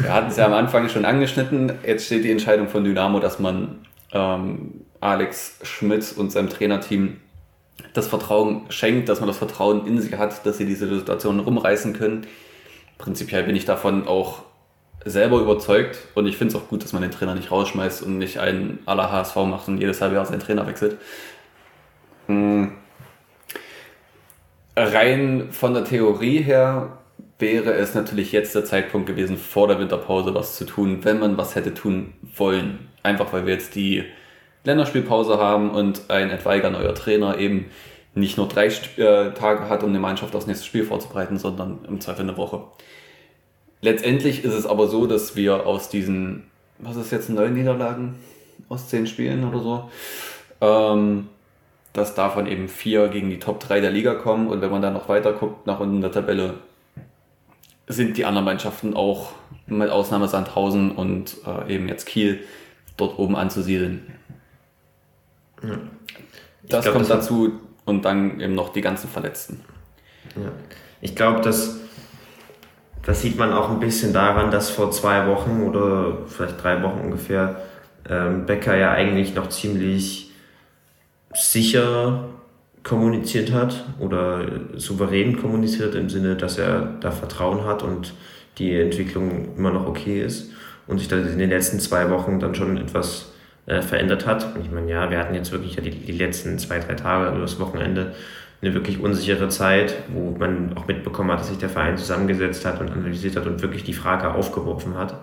Wir 0.00 0.12
hatten 0.12 0.28
es 0.28 0.36
ja 0.36 0.46
am 0.46 0.54
Anfang 0.54 0.88
schon 0.88 1.04
angeschnitten. 1.04 1.72
Jetzt 1.86 2.06
steht 2.06 2.24
die 2.24 2.30
Entscheidung 2.30 2.68
von 2.68 2.84
Dynamo, 2.84 3.20
dass 3.20 3.38
man 3.38 3.86
ähm, 4.12 4.84
Alex 5.00 5.58
Schmidt 5.62 6.14
und 6.16 6.32
seinem 6.32 6.48
Trainerteam 6.48 7.18
das 7.94 8.08
Vertrauen 8.08 8.62
schenkt, 8.70 9.08
dass 9.08 9.20
man 9.20 9.28
das 9.28 9.38
Vertrauen 9.38 9.86
in 9.86 10.00
sich 10.00 10.16
hat, 10.16 10.44
dass 10.44 10.58
sie 10.58 10.66
diese 10.66 10.88
Situation 10.88 11.40
rumreißen 11.40 11.92
können. 11.92 12.26
Prinzipiell 12.96 13.44
bin 13.44 13.54
ich 13.54 13.64
davon 13.64 14.06
auch 14.06 14.42
selber 15.04 15.40
überzeugt 15.40 15.98
und 16.14 16.26
ich 16.26 16.36
finde 16.36 16.54
es 16.54 16.60
auch 16.60 16.68
gut, 16.68 16.82
dass 16.82 16.92
man 16.92 17.02
den 17.02 17.10
Trainer 17.10 17.34
nicht 17.34 17.50
rausschmeißt 17.50 18.02
und 18.02 18.18
nicht 18.18 18.38
einen 18.38 18.80
aller 18.86 19.10
HSV 19.10 19.36
macht 19.36 19.68
und 19.68 19.78
jedes 19.78 20.00
halbe 20.00 20.16
Jahr 20.16 20.26
seinen 20.26 20.40
Trainer 20.40 20.66
wechselt. 20.66 20.98
Hm. 22.26 22.72
Rein 24.76 25.48
von 25.50 25.74
der 25.74 25.84
Theorie 25.84 26.40
her 26.40 26.98
wäre 27.38 27.72
es 27.72 27.94
natürlich 27.94 28.32
jetzt 28.32 28.54
der 28.54 28.64
Zeitpunkt 28.64 29.06
gewesen, 29.06 29.36
vor 29.36 29.68
der 29.68 29.78
Winterpause 29.78 30.34
was 30.34 30.56
zu 30.56 30.64
tun, 30.64 31.04
wenn 31.04 31.18
man 31.18 31.36
was 31.36 31.54
hätte 31.54 31.74
tun 31.74 32.14
wollen. 32.36 32.88
Einfach 33.02 33.32
weil 33.32 33.46
wir 33.46 33.54
jetzt 33.54 33.74
die 33.74 34.04
Länderspielpause 34.64 35.38
haben 35.38 35.70
und 35.70 36.10
ein 36.10 36.30
etwaiger 36.30 36.70
neuer 36.70 36.94
Trainer 36.94 37.38
eben 37.38 37.66
nicht 38.14 38.36
nur 38.36 38.48
drei 38.48 38.66
äh, 38.66 39.32
Tage 39.32 39.68
hat, 39.68 39.82
um 39.82 39.92
die 39.92 39.98
Mannschaft 39.98 40.34
aufs 40.34 40.46
nächste 40.46 40.66
Spiel 40.66 40.84
vorzubereiten, 40.84 41.38
sondern 41.38 41.78
im 41.86 42.00
Zweifel 42.00 42.22
eine 42.22 42.36
Woche. 42.36 42.62
Letztendlich 43.80 44.44
ist 44.44 44.54
es 44.54 44.66
aber 44.66 44.88
so, 44.88 45.06
dass 45.06 45.36
wir 45.36 45.66
aus 45.66 45.88
diesen, 45.88 46.44
was 46.78 46.96
ist 46.96 47.12
jetzt, 47.12 47.30
neun 47.30 47.54
Niederlagen 47.54 48.16
aus 48.68 48.88
zehn 48.88 49.06
Spielen 49.06 49.44
oder 49.44 49.60
so, 49.60 49.90
ähm, 50.60 51.28
dass 51.92 52.14
davon 52.14 52.46
eben 52.46 52.68
vier 52.68 53.08
gegen 53.08 53.30
die 53.30 53.38
Top 53.38 53.60
3 53.60 53.80
der 53.80 53.90
Liga 53.90 54.14
kommen 54.14 54.48
und 54.48 54.60
wenn 54.60 54.70
man 54.70 54.82
dann 54.82 54.94
noch 54.94 55.08
weiter 55.08 55.32
guckt 55.32 55.66
nach 55.66 55.80
unten 55.80 55.96
in 55.96 56.00
der 56.00 56.12
Tabelle, 56.12 56.54
sind 57.86 58.16
die 58.16 58.24
anderen 58.24 58.44
Mannschaften 58.44 58.94
auch 58.94 59.32
mit 59.66 59.90
Ausnahme 59.90 60.28
Sandhausen 60.28 60.90
und 60.92 61.36
äh, 61.46 61.74
eben 61.74 61.88
jetzt 61.88 62.06
Kiel 62.06 62.40
dort 62.96 63.18
oben 63.18 63.36
anzusiedeln. 63.36 64.06
Ja. 65.62 65.78
Das 66.68 66.84
glaub, 66.84 66.96
kommt 66.96 67.08
das 67.08 67.20
dazu 67.20 67.52
und 67.84 68.04
dann 68.04 68.40
eben 68.40 68.54
noch 68.54 68.70
die 68.70 68.82
ganzen 68.82 69.08
Verletzten. 69.08 69.60
Ja. 70.36 70.52
Ich 71.00 71.16
glaube, 71.16 71.40
dass 71.40 71.78
das 73.08 73.22
sieht 73.22 73.38
man 73.38 73.54
auch 73.54 73.70
ein 73.70 73.80
bisschen 73.80 74.12
daran, 74.12 74.50
dass 74.50 74.68
vor 74.68 74.90
zwei 74.90 75.26
Wochen 75.26 75.62
oder 75.62 76.18
vielleicht 76.26 76.62
drei 76.62 76.82
Wochen 76.82 77.00
ungefähr 77.00 77.56
ähm, 78.06 78.44
Becker 78.44 78.76
ja 78.76 78.92
eigentlich 78.92 79.34
noch 79.34 79.48
ziemlich 79.48 80.30
sicher 81.32 82.28
kommuniziert 82.82 83.50
hat 83.50 83.86
oder 83.98 84.44
souverän 84.76 85.40
kommuniziert 85.40 85.94
im 85.94 86.10
Sinne, 86.10 86.36
dass 86.36 86.58
er 86.58 86.96
da 87.00 87.10
Vertrauen 87.10 87.64
hat 87.64 87.82
und 87.82 88.12
die 88.58 88.78
Entwicklung 88.78 89.56
immer 89.56 89.70
noch 89.70 89.86
okay 89.86 90.22
ist 90.22 90.50
und 90.86 90.98
sich 90.98 91.08
dann 91.08 91.26
in 91.26 91.38
den 91.38 91.48
letzten 91.48 91.80
zwei 91.80 92.10
Wochen 92.10 92.38
dann 92.40 92.54
schon 92.54 92.76
etwas 92.76 93.32
äh, 93.64 93.80
verändert 93.80 94.26
hat. 94.26 94.54
Und 94.54 94.66
ich 94.66 94.70
meine, 94.70 94.90
ja, 94.90 95.10
wir 95.10 95.18
hatten 95.18 95.34
jetzt 95.34 95.50
wirklich 95.50 95.76
ja 95.76 95.80
die, 95.80 95.92
die 95.92 96.12
letzten 96.12 96.58
zwei, 96.58 96.78
drei 96.78 96.92
Tage 96.92 97.30
oder 97.30 97.40
das 97.40 97.58
Wochenende 97.58 98.14
eine 98.60 98.74
wirklich 98.74 99.00
unsichere 99.00 99.48
Zeit, 99.48 99.94
wo 100.08 100.36
man 100.38 100.76
auch 100.76 100.86
mitbekommen 100.86 101.30
hat, 101.30 101.40
dass 101.40 101.48
sich 101.48 101.58
der 101.58 101.68
Verein 101.68 101.96
zusammengesetzt 101.96 102.64
hat 102.64 102.80
und 102.80 102.90
analysiert 102.90 103.36
hat 103.36 103.46
und 103.46 103.62
wirklich 103.62 103.84
die 103.84 103.92
Frage 103.92 104.34
aufgeworfen 104.34 104.96
hat. 104.96 105.14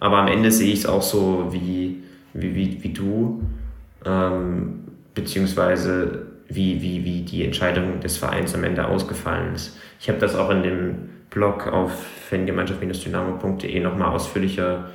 Aber 0.00 0.18
am 0.18 0.28
Ende 0.28 0.50
sehe 0.50 0.72
ich 0.72 0.80
es 0.80 0.86
auch 0.86 1.02
so 1.02 1.52
wie, 1.52 2.02
wie, 2.34 2.54
wie, 2.54 2.82
wie 2.82 2.92
du, 2.92 3.42
ähm, 4.04 4.80
beziehungsweise 5.14 6.26
wie, 6.48 6.82
wie, 6.82 7.04
wie 7.04 7.22
die 7.22 7.44
Entscheidung 7.44 8.00
des 8.00 8.16
Vereins 8.16 8.54
am 8.54 8.64
Ende 8.64 8.86
ausgefallen 8.86 9.54
ist. 9.54 9.78
Ich 10.00 10.08
habe 10.08 10.18
das 10.18 10.34
auch 10.34 10.50
in 10.50 10.64
dem 10.64 10.94
Blog 11.30 11.68
auf 11.68 11.92
fangemeinschaft-dynamo.de 12.28 13.80
nochmal 13.80 14.08
ausführlicher 14.08 14.90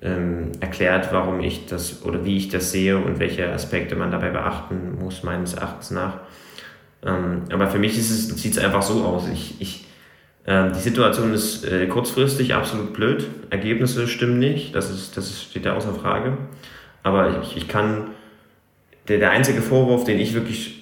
ähm, 0.00 0.52
erklärt, 0.60 1.12
warum 1.12 1.40
ich 1.40 1.66
das 1.66 2.04
oder 2.04 2.24
wie 2.24 2.36
ich 2.36 2.48
das 2.48 2.72
sehe 2.72 2.96
und 2.96 3.18
welche 3.18 3.52
Aspekte 3.52 3.96
man 3.96 4.10
dabei 4.10 4.30
beachten 4.30 4.96
muss, 4.98 5.22
meines 5.22 5.54
Erachtens 5.54 5.90
nach. 5.90 6.20
Ähm, 7.04 7.42
aber 7.52 7.68
für 7.68 7.78
mich 7.78 7.94
sieht 7.94 8.52
es 8.52 8.58
einfach 8.58 8.82
so 8.82 9.04
aus. 9.04 9.28
Ich, 9.32 9.60
ich, 9.60 9.86
äh, 10.44 10.70
die 10.72 10.80
Situation 10.80 11.32
ist 11.32 11.64
äh, 11.64 11.86
kurzfristig 11.86 12.54
absolut 12.54 12.92
blöd. 12.92 13.26
Ergebnisse 13.50 14.08
stimmen 14.08 14.38
nicht. 14.38 14.74
Das, 14.74 14.90
ist, 14.90 15.16
das 15.16 15.42
steht 15.42 15.64
ja 15.64 15.74
außer 15.74 15.94
Frage. 15.94 16.36
Aber 17.02 17.42
ich, 17.42 17.56
ich 17.56 17.68
kann, 17.68 18.10
der, 19.08 19.18
der 19.18 19.30
einzige 19.30 19.62
Vorwurf, 19.62 20.04
den 20.04 20.18
ich 20.18 20.34
wirklich 20.34 20.78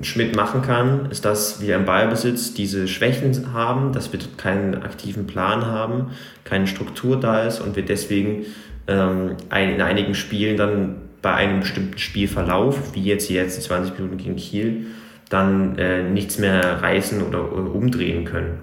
Schmidt 0.00 0.34
machen 0.34 0.62
kann, 0.62 1.10
ist, 1.10 1.24
dass 1.24 1.60
wir 1.60 1.76
im 1.76 1.84
Ballbesitz 1.84 2.54
diese 2.54 2.88
Schwächen 2.88 3.52
haben, 3.52 3.92
dass 3.92 4.12
wir 4.12 4.18
keinen 4.36 4.82
aktiven 4.82 5.26
Plan 5.26 5.64
haben, 5.64 6.10
keine 6.44 6.66
Struktur 6.66 7.18
da 7.18 7.44
ist 7.44 7.60
und 7.60 7.76
wir 7.76 7.84
deswegen 7.84 8.46
ähm, 8.88 9.36
in 9.50 9.80
einigen 9.80 10.14
Spielen 10.14 10.56
dann 10.56 10.96
bei 11.20 11.34
einem 11.34 11.60
bestimmten 11.60 11.98
Spielverlauf, 11.98 12.94
wie 12.94 13.04
jetzt 13.04 13.28
die 13.28 13.34
letzten 13.34 13.62
20 13.62 13.96
Minuten 13.98 14.16
gegen 14.16 14.36
Kiel, 14.36 14.86
dann 15.32 15.78
äh, 15.78 16.02
nichts 16.02 16.38
mehr 16.38 16.82
reißen 16.82 17.22
oder 17.22 17.38
äh, 17.38 17.42
umdrehen 17.42 18.24
können. 18.24 18.58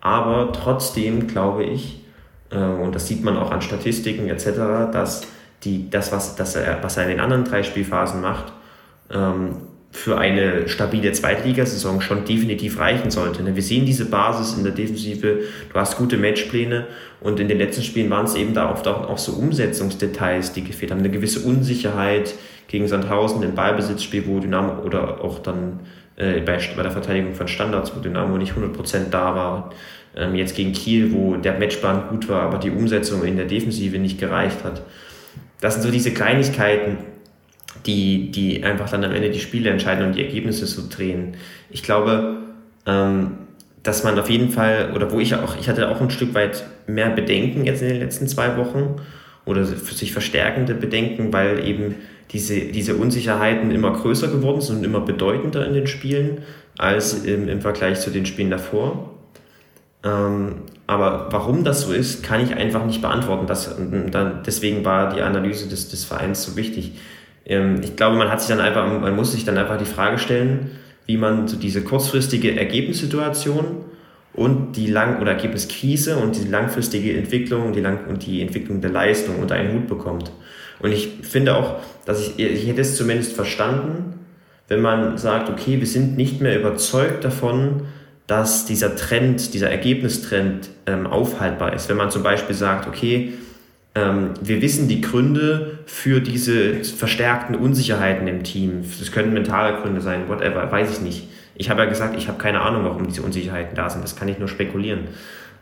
Aber 0.00 0.52
trotzdem 0.52 1.26
glaube 1.26 1.64
ich, 1.64 2.04
äh, 2.50 2.58
und 2.58 2.94
das 2.94 3.08
sieht 3.08 3.22
man 3.22 3.36
auch 3.36 3.50
an 3.50 3.60
Statistiken 3.60 4.28
etc., 4.28 4.92
dass 4.92 5.26
die, 5.64 5.90
das, 5.90 6.12
was, 6.12 6.36
das 6.36 6.56
er, 6.56 6.82
was 6.82 6.96
er 6.96 7.04
in 7.04 7.10
den 7.10 7.20
anderen 7.20 7.44
drei 7.44 7.62
Spielphasen 7.62 8.20
macht, 8.20 8.52
ähm, 9.10 9.56
für 9.90 10.18
eine 10.18 10.68
stabile 10.68 11.12
Zweitligasaison 11.12 12.00
schon 12.02 12.24
definitiv 12.24 12.78
reichen 12.78 13.10
sollte. 13.10 13.42
Ne? 13.42 13.54
Wir 13.54 13.62
sehen 13.62 13.86
diese 13.86 14.04
Basis 14.04 14.56
in 14.56 14.62
der 14.62 14.74
Defensive, 14.74 15.40
du 15.72 15.74
hast 15.74 15.96
gute 15.96 16.18
Matchpläne 16.18 16.86
und 17.20 17.40
in 17.40 17.48
den 17.48 17.58
letzten 17.58 17.82
Spielen 17.82 18.10
waren 18.10 18.26
es 18.26 18.34
eben 18.34 18.52
da 18.52 18.70
oft 18.70 18.86
auch 18.86 19.16
so 19.16 19.32
Umsetzungsdetails, 19.32 20.52
die 20.52 20.64
gefehlt 20.64 20.90
haben. 20.90 20.98
Eine 20.98 21.10
gewisse 21.10 21.40
Unsicherheit 21.40 22.34
gegen 22.68 22.86
Sandhausen 22.88 23.42
im 23.42 23.54
Ballbesitzspiel, 23.54 24.26
wo 24.26 24.38
Dynamo 24.38 24.82
oder 24.82 25.24
auch 25.24 25.38
dann 25.38 25.80
äh, 26.16 26.40
bei, 26.40 26.58
bei 26.76 26.82
der 26.82 26.90
Verteidigung 26.90 27.34
von 27.34 27.48
Standards, 27.48 27.94
wo 27.94 28.00
Dynamo 28.00 28.38
nicht 28.38 28.54
100% 28.54 29.10
da 29.10 29.34
war. 29.34 29.70
Ähm, 30.16 30.34
jetzt 30.34 30.56
gegen 30.56 30.72
Kiel, 30.72 31.12
wo 31.12 31.36
der 31.36 31.58
Matchplan 31.58 32.08
gut 32.08 32.28
war, 32.28 32.42
aber 32.42 32.58
die 32.58 32.70
Umsetzung 32.70 33.22
in 33.24 33.36
der 33.36 33.46
Defensive 33.46 33.98
nicht 33.98 34.18
gereicht 34.18 34.64
hat. 34.64 34.82
Das 35.60 35.74
sind 35.74 35.82
so 35.82 35.90
diese 35.90 36.12
Kleinigkeiten, 36.12 36.98
die, 37.84 38.30
die 38.30 38.64
einfach 38.64 38.90
dann 38.90 39.04
am 39.04 39.12
Ende 39.12 39.30
die 39.30 39.40
Spiele 39.40 39.70
entscheiden 39.70 40.06
und 40.06 40.16
die 40.16 40.24
Ergebnisse 40.24 40.66
so 40.66 40.82
drehen. 40.88 41.36
Ich 41.70 41.82
glaube, 41.82 42.38
ähm, 42.86 43.38
dass 43.82 44.02
man 44.02 44.18
auf 44.18 44.30
jeden 44.30 44.50
Fall, 44.50 44.92
oder 44.94 45.12
wo 45.12 45.20
ich 45.20 45.34
auch, 45.34 45.56
ich 45.60 45.68
hatte 45.68 45.88
auch 45.88 46.00
ein 46.00 46.10
Stück 46.10 46.34
weit 46.34 46.64
mehr 46.86 47.10
Bedenken 47.10 47.64
jetzt 47.64 47.82
in 47.82 47.88
den 47.88 48.00
letzten 48.00 48.26
zwei 48.26 48.56
Wochen 48.56 48.96
oder 49.44 49.64
sich 49.64 50.12
verstärkende 50.12 50.74
Bedenken, 50.74 51.32
weil 51.32 51.66
eben 51.66 51.94
diese, 52.30 52.60
diese 52.60 52.96
Unsicherheiten 52.96 53.70
immer 53.70 53.92
größer 53.92 54.28
geworden 54.28 54.60
sind 54.60 54.78
und 54.78 54.84
immer 54.84 55.00
bedeutender 55.00 55.66
in 55.66 55.74
den 55.74 55.86
Spielen 55.86 56.42
als 56.78 57.24
im, 57.24 57.48
im 57.48 57.60
Vergleich 57.60 58.00
zu 58.00 58.10
den 58.10 58.26
Spielen 58.26 58.50
davor. 58.50 59.10
Ähm, 60.04 60.56
aber 60.86 61.28
warum 61.30 61.64
das 61.64 61.82
so 61.82 61.92
ist, 61.92 62.22
kann 62.22 62.44
ich 62.44 62.54
einfach 62.54 62.84
nicht 62.84 63.02
beantworten. 63.02 63.46
Das, 63.46 63.74
dann, 63.76 64.42
deswegen 64.44 64.84
war 64.84 65.14
die 65.14 65.20
Analyse 65.20 65.68
des, 65.68 65.88
des 65.88 66.04
Vereins 66.04 66.44
so 66.44 66.56
wichtig. 66.56 66.92
Ähm, 67.44 67.80
ich 67.82 67.96
glaube, 67.96 68.16
man 68.16 68.30
hat 68.30 68.40
sich 68.40 68.48
dann 68.48 68.60
einfach, 68.60 68.86
man 68.86 69.16
muss 69.16 69.32
sich 69.32 69.44
dann 69.44 69.56
einfach 69.56 69.78
die 69.78 69.84
Frage 69.84 70.18
stellen, 70.18 70.70
wie 71.06 71.16
man 71.16 71.48
so 71.48 71.56
diese 71.56 71.82
kurzfristige 71.82 72.58
Ergebnissituation 72.58 73.84
und 74.32 74.76
die 74.76 74.86
Lang- 74.88 75.20
oder 75.20 75.32
Ergebniskrise 75.32 76.16
und 76.18 76.36
die 76.36 76.48
langfristige 76.48 77.16
Entwicklung 77.16 77.72
die 77.72 77.80
Lang 77.80 78.06
und 78.08 78.26
die 78.26 78.42
Entwicklung 78.42 78.80
der 78.80 78.90
Leistung 78.90 79.40
unter 79.40 79.54
einen 79.54 79.72
Hut 79.74 79.88
bekommt. 79.88 80.30
Und 80.80 80.92
ich 80.92 81.08
finde 81.22 81.56
auch, 81.56 81.80
dass 82.04 82.20
ich, 82.20 82.38
ich 82.38 82.66
hätte 82.66 82.80
es 82.80 82.96
zumindest 82.96 83.32
verstanden, 83.32 84.14
wenn 84.68 84.80
man 84.80 85.16
sagt, 85.16 85.48
okay, 85.48 85.78
wir 85.78 85.86
sind 85.86 86.16
nicht 86.16 86.40
mehr 86.40 86.58
überzeugt 86.58 87.24
davon, 87.24 87.82
dass 88.26 88.66
dieser 88.66 88.96
Trend, 88.96 89.54
dieser 89.54 89.70
Ergebnistrend 89.70 90.70
ähm, 90.86 91.06
aufhaltbar 91.06 91.72
ist. 91.72 91.88
Wenn 91.88 91.96
man 91.96 92.10
zum 92.10 92.22
Beispiel 92.24 92.56
sagt, 92.56 92.88
okay, 92.88 93.34
ähm, 93.94 94.30
wir 94.42 94.60
wissen 94.60 94.88
die 94.88 95.00
Gründe 95.00 95.78
für 95.86 96.20
diese 96.20 96.84
verstärkten 96.84 97.54
Unsicherheiten 97.54 98.26
im 98.26 98.42
Team. 98.42 98.84
Das 98.98 99.12
können 99.12 99.32
mentale 99.32 99.80
Gründe 99.80 100.00
sein, 100.00 100.28
whatever, 100.28 100.70
weiß 100.70 100.90
ich 100.92 101.00
nicht. 101.00 101.28
Ich 101.54 101.70
habe 101.70 101.82
ja 101.82 101.88
gesagt, 101.88 102.16
ich 102.18 102.28
habe 102.28 102.38
keine 102.38 102.60
Ahnung, 102.60 102.84
warum 102.84 103.06
diese 103.06 103.22
Unsicherheiten 103.22 103.74
da 103.76 103.88
sind. 103.88 104.04
Das 104.04 104.16
kann 104.16 104.28
ich 104.28 104.38
nur 104.38 104.48
spekulieren. 104.48 105.08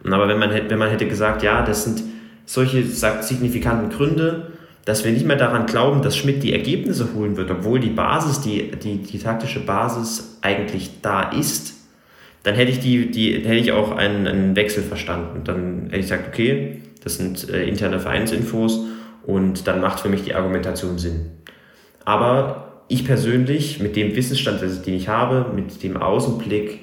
Aber 0.04 0.26
wenn 0.26 0.38
man, 0.38 0.50
wenn 0.50 0.78
man 0.78 0.90
hätte 0.90 1.06
gesagt, 1.06 1.42
ja, 1.42 1.64
das 1.64 1.84
sind 1.84 2.02
solche 2.46 2.84
signifikanten 2.84 3.90
Gründe, 3.90 4.52
dass 4.84 5.04
wir 5.04 5.12
nicht 5.12 5.26
mehr 5.26 5.36
daran 5.36 5.66
glauben, 5.66 6.02
dass 6.02 6.16
Schmidt 6.16 6.42
die 6.42 6.52
Ergebnisse 6.52 7.14
holen 7.14 7.36
wird, 7.36 7.50
obwohl 7.50 7.80
die 7.80 7.90
Basis, 7.90 8.40
die, 8.40 8.70
die, 8.70 8.98
die 8.98 9.18
taktische 9.18 9.60
Basis 9.60 10.38
eigentlich 10.42 11.00
da 11.00 11.30
ist, 11.30 11.74
dann 12.42 12.54
hätte 12.54 12.70
ich, 12.70 12.80
die, 12.80 13.10
die, 13.10 13.34
hätte 13.34 13.54
ich 13.54 13.72
auch 13.72 13.96
einen, 13.96 14.26
einen 14.26 14.56
Wechsel 14.56 14.82
verstanden. 14.82 15.42
Dann 15.44 15.84
hätte 15.84 15.96
ich 15.96 16.02
gesagt, 16.02 16.28
okay, 16.28 16.82
das 17.02 17.16
sind 17.16 17.48
äh, 17.48 17.66
interne 17.66 17.98
Vereinsinfos 17.98 18.80
und 19.24 19.66
dann 19.66 19.80
macht 19.80 20.00
für 20.00 20.10
mich 20.10 20.24
die 20.24 20.34
Argumentation 20.34 20.98
Sinn. 20.98 21.30
Aber 22.04 22.82
ich 22.88 23.06
persönlich, 23.06 23.80
mit 23.80 23.96
dem 23.96 24.14
Wissensstand, 24.14 24.60
den 24.60 24.94
ich 24.94 25.08
habe, 25.08 25.50
mit 25.54 25.82
dem 25.82 25.96
Außenblick, 25.96 26.80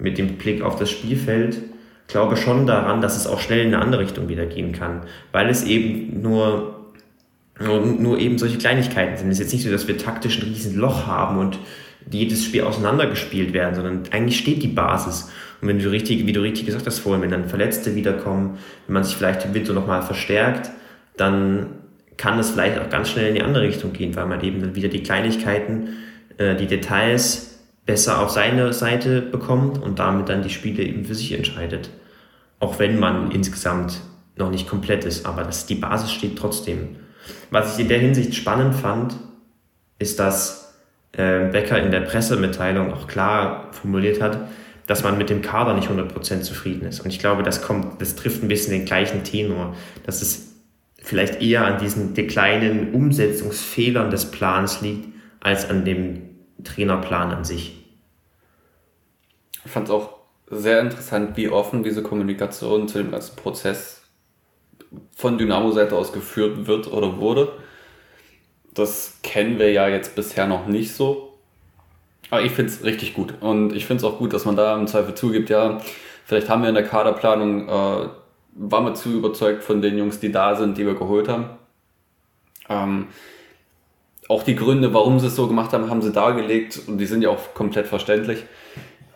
mit 0.00 0.18
dem 0.18 0.36
Blick 0.36 0.62
auf 0.62 0.76
das 0.76 0.90
Spielfeld, 0.90 1.58
glaube 2.08 2.36
schon 2.36 2.66
daran, 2.66 3.00
dass 3.00 3.16
es 3.16 3.26
auch 3.26 3.40
schnell 3.40 3.60
in 3.60 3.74
eine 3.74 3.82
andere 3.82 4.02
Richtung 4.02 4.28
wieder 4.28 4.46
gehen 4.46 4.72
kann, 4.72 5.02
weil 5.32 5.48
es 5.48 5.64
eben 5.64 6.20
nur, 6.22 6.73
nur, 7.60 7.80
nur 7.80 8.18
eben 8.18 8.38
solche 8.38 8.58
Kleinigkeiten 8.58 9.16
sind. 9.16 9.28
Es 9.28 9.34
ist 9.34 9.44
jetzt 9.46 9.52
nicht 9.52 9.64
so, 9.64 9.70
dass 9.70 9.86
wir 9.86 9.96
taktisch 9.98 10.38
ein 10.38 10.48
riesen 10.48 10.76
Loch 10.76 11.06
haben 11.06 11.38
und 11.38 11.58
jedes 12.10 12.44
Spiel 12.44 12.62
auseinandergespielt 12.62 13.52
werden, 13.52 13.74
sondern 13.74 14.02
eigentlich 14.10 14.38
steht 14.38 14.62
die 14.62 14.68
Basis. 14.68 15.30
Und 15.60 15.68
wenn 15.68 15.78
du 15.78 15.90
richtig, 15.90 16.26
wie 16.26 16.32
du 16.32 16.42
richtig 16.42 16.66
gesagt 16.66 16.86
hast 16.86 16.98
vorhin, 16.98 17.22
wenn 17.22 17.30
dann 17.30 17.48
Verletzte 17.48 17.94
wiederkommen, 17.94 18.58
wenn 18.86 18.94
man 18.94 19.04
sich 19.04 19.16
vielleicht 19.16 19.44
im 19.44 19.54
Winter 19.54 19.72
nochmal 19.72 20.02
verstärkt, 20.02 20.70
dann 21.16 21.66
kann 22.16 22.38
es 22.38 22.50
vielleicht 22.50 22.78
auch 22.78 22.90
ganz 22.90 23.08
schnell 23.08 23.28
in 23.28 23.34
die 23.34 23.42
andere 23.42 23.64
Richtung 23.64 23.92
gehen, 23.92 24.14
weil 24.16 24.26
man 24.26 24.42
eben 24.42 24.60
dann 24.60 24.74
wieder 24.74 24.88
die 24.88 25.02
Kleinigkeiten, 25.02 25.88
äh, 26.36 26.54
die 26.56 26.66
Details 26.66 27.58
besser 27.86 28.20
auf 28.20 28.30
seine 28.30 28.72
Seite 28.72 29.20
bekommt 29.20 29.82
und 29.82 29.98
damit 29.98 30.28
dann 30.28 30.42
die 30.42 30.50
Spiele 30.50 30.82
eben 30.82 31.04
für 31.04 31.14
sich 31.14 31.32
entscheidet. 31.32 31.90
Auch 32.60 32.78
wenn 32.78 32.98
man 32.98 33.30
insgesamt 33.30 34.00
noch 34.36 34.50
nicht 34.50 34.68
komplett 34.68 35.04
ist, 35.04 35.26
aber 35.26 35.42
das, 35.42 35.66
die 35.66 35.74
Basis 35.74 36.12
steht 36.12 36.38
trotzdem. 36.38 36.96
Was 37.50 37.74
ich 37.74 37.80
in 37.80 37.88
der 37.88 37.98
Hinsicht 37.98 38.34
spannend 38.34 38.74
fand, 38.74 39.14
ist, 39.98 40.18
dass 40.18 40.74
äh, 41.12 41.48
Becker 41.50 41.82
in 41.82 41.90
der 41.90 42.00
Pressemitteilung 42.00 42.92
auch 42.92 43.06
klar 43.06 43.68
formuliert 43.72 44.20
hat, 44.20 44.38
dass 44.86 45.02
man 45.02 45.16
mit 45.16 45.30
dem 45.30 45.42
Kader 45.42 45.74
nicht 45.74 45.88
100% 45.88 46.42
zufrieden 46.42 46.86
ist. 46.86 47.00
Und 47.00 47.08
ich 47.08 47.18
glaube, 47.18 47.42
das 47.42 47.62
kommt, 47.62 48.00
das 48.00 48.16
trifft 48.16 48.42
ein 48.42 48.48
bisschen 48.48 48.72
den 48.72 48.84
gleichen 48.84 49.24
Tenor, 49.24 49.74
dass 50.04 50.20
es 50.20 50.54
vielleicht 50.98 51.40
eher 51.40 51.64
an 51.64 51.78
diesen 51.78 52.14
kleinen 52.14 52.92
Umsetzungsfehlern 52.92 54.10
des 54.10 54.30
Plans 54.30 54.80
liegt, 54.80 55.08
als 55.40 55.68
an 55.68 55.84
dem 55.84 56.22
Trainerplan 56.64 57.30
an 57.30 57.44
sich. 57.44 57.84
Ich 59.64 59.70
fand 59.70 59.88
es 59.88 59.94
auch 59.94 60.16
sehr 60.50 60.80
interessant, 60.80 61.36
wie 61.36 61.48
offen 61.48 61.82
diese 61.82 62.02
Kommunikation 62.02 62.88
zu 62.88 62.98
dem 62.98 63.10
ganzen 63.10 63.36
Prozess 63.36 64.02
von 65.16 65.38
Dynamo-Seite 65.38 65.96
aus 65.96 66.12
geführt 66.12 66.66
wird 66.66 66.92
oder 66.92 67.18
wurde. 67.18 67.52
Das 68.72 69.18
kennen 69.22 69.58
wir 69.58 69.70
ja 69.70 69.88
jetzt 69.88 70.16
bisher 70.16 70.46
noch 70.46 70.66
nicht 70.66 70.92
so. 70.92 71.34
Aber 72.30 72.42
ich 72.42 72.52
finde 72.52 72.72
es 72.72 72.84
richtig 72.84 73.14
gut. 73.14 73.34
Und 73.40 73.72
ich 73.72 73.86
finde 73.86 74.04
es 74.04 74.12
auch 74.12 74.18
gut, 74.18 74.32
dass 74.32 74.44
man 74.44 74.56
da 74.56 74.76
im 74.76 74.86
Zweifel 74.86 75.14
zugibt, 75.14 75.50
ja, 75.50 75.80
vielleicht 76.24 76.48
haben 76.48 76.62
wir 76.62 76.68
in 76.68 76.74
der 76.74 76.84
Kaderplanung, 76.86 77.68
äh, 77.68 78.08
waren 78.56 78.84
wir 78.84 78.94
zu 78.94 79.12
überzeugt 79.12 79.62
von 79.62 79.82
den 79.82 79.98
Jungs, 79.98 80.20
die 80.20 80.32
da 80.32 80.56
sind, 80.56 80.78
die 80.78 80.86
wir 80.86 80.94
geholt 80.94 81.28
haben. 81.28 81.50
Ähm, 82.68 83.08
auch 84.28 84.42
die 84.42 84.56
Gründe, 84.56 84.94
warum 84.94 85.20
sie 85.20 85.26
es 85.26 85.36
so 85.36 85.46
gemacht 85.46 85.72
haben, 85.72 85.90
haben 85.90 86.02
sie 86.02 86.12
dargelegt 86.12 86.80
und 86.86 86.98
die 86.98 87.06
sind 87.06 87.22
ja 87.22 87.28
auch 87.28 87.54
komplett 87.54 87.86
verständlich. 87.86 88.44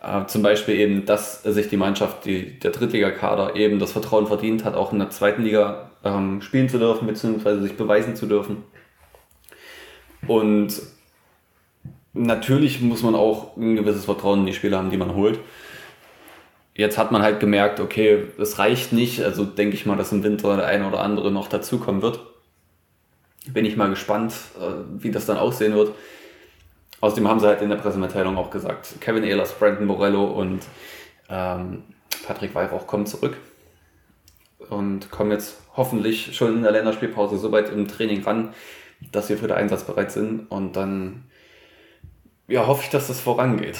Äh, 0.01 0.25
zum 0.27 0.41
Beispiel 0.41 0.75
eben, 0.75 1.05
dass 1.05 1.43
sich 1.43 1.67
die 1.67 1.77
Mannschaft, 1.77 2.25
die, 2.25 2.59
der 2.59 2.71
Drittligakader 2.71 3.55
eben 3.55 3.79
das 3.79 3.91
Vertrauen 3.91 4.27
verdient 4.27 4.63
hat, 4.63 4.75
auch 4.75 4.93
in 4.93 4.99
der 4.99 5.09
zweiten 5.09 5.43
Liga 5.43 5.91
ähm, 6.03 6.41
spielen 6.41 6.69
zu 6.69 6.79
dürfen, 6.79 7.07
beziehungsweise 7.07 7.61
sich 7.61 7.75
beweisen 7.75 8.15
zu 8.15 8.25
dürfen. 8.25 8.63
Und 10.27 10.81
natürlich 12.13 12.81
muss 12.81 13.03
man 13.03 13.15
auch 13.15 13.57
ein 13.57 13.75
gewisses 13.75 14.05
Vertrauen 14.05 14.41
in 14.41 14.45
die 14.45 14.53
Spieler 14.53 14.77
haben, 14.77 14.91
die 14.91 14.97
man 14.97 15.15
holt. 15.15 15.39
Jetzt 16.75 16.97
hat 16.97 17.11
man 17.11 17.21
halt 17.21 17.41
gemerkt, 17.41 17.81
okay, 17.81 18.23
es 18.37 18.57
reicht 18.57 18.93
nicht. 18.93 19.21
Also 19.21 19.43
denke 19.43 19.75
ich 19.75 19.85
mal, 19.85 19.97
dass 19.97 20.13
im 20.13 20.23
Winter 20.23 20.55
der 20.55 20.65
eine 20.65 20.87
oder 20.87 21.01
andere 21.01 21.29
noch 21.29 21.49
dazukommen 21.49 22.01
wird. 22.01 22.21
Bin 23.47 23.65
ich 23.65 23.75
mal 23.75 23.89
gespannt, 23.89 24.33
äh, 24.57 25.01
wie 25.01 25.11
das 25.11 25.25
dann 25.25 25.37
aussehen 25.37 25.73
wird. 25.73 25.91
Außerdem 27.01 27.27
haben 27.27 27.39
sie 27.39 27.47
halt 27.47 27.61
in 27.61 27.69
der 27.69 27.77
Pressemitteilung 27.77 28.37
auch 28.37 28.49
gesagt, 28.49 28.95
Kevin 28.99 29.23
Ehlers, 29.23 29.53
Brandon 29.53 29.85
Morello 29.85 30.25
und 30.25 30.61
ähm, 31.29 31.83
Patrick 32.25 32.53
Weihrauch 32.55 32.87
kommen 32.87 33.05
zurück 33.05 33.37
und 34.69 35.09
kommen 35.09 35.31
jetzt 35.31 35.57
hoffentlich 35.75 36.35
schon 36.35 36.57
in 36.57 36.63
der 36.63 36.71
Länderspielpause 36.71 37.37
so 37.37 37.51
weit 37.51 37.69
im 37.69 37.87
Training 37.87 38.23
ran, 38.23 38.53
dass 39.11 39.29
wir 39.29 39.37
für 39.37 39.47
den 39.47 39.57
Einsatz 39.57 39.83
bereit 39.83 40.11
sind 40.11 40.51
und 40.51 40.75
dann 40.75 41.23
ja, 42.47 42.67
hoffe 42.67 42.83
ich, 42.83 42.89
dass 42.89 43.07
das 43.07 43.21
vorangeht. 43.21 43.77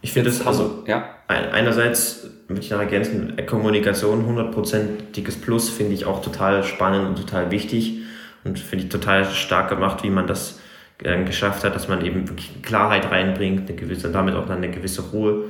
Ich 0.00 0.12
finde 0.12 0.30
es 0.30 0.46
also, 0.46 0.84
ja. 0.86 1.16
einerseits 1.28 2.30
würde 2.46 2.62
ich 2.62 2.70
noch 2.70 2.78
ergänzen, 2.78 3.36
Kommunikation 3.46 4.26
100%iges 4.26 5.40
Plus 5.40 5.68
finde 5.68 5.94
ich 5.94 6.06
auch 6.06 6.22
total 6.22 6.64
spannend 6.64 7.06
und 7.06 7.16
total 7.16 7.50
wichtig 7.50 8.00
und 8.44 8.58
finde 8.58 8.84
ich 8.84 8.90
total 8.90 9.24
stark 9.26 9.68
gemacht, 9.68 10.02
wie 10.02 10.10
man 10.10 10.26
das 10.26 10.57
geschafft 10.98 11.64
hat, 11.64 11.74
dass 11.74 11.88
man 11.88 12.04
eben 12.04 12.28
wirklich 12.28 12.62
Klarheit 12.62 13.10
reinbringt, 13.10 13.68
eine 13.68 13.78
gewisse, 13.78 14.10
damit 14.10 14.34
auch 14.34 14.46
dann 14.46 14.58
eine 14.58 14.70
gewisse 14.70 15.02
Ruhe. 15.02 15.44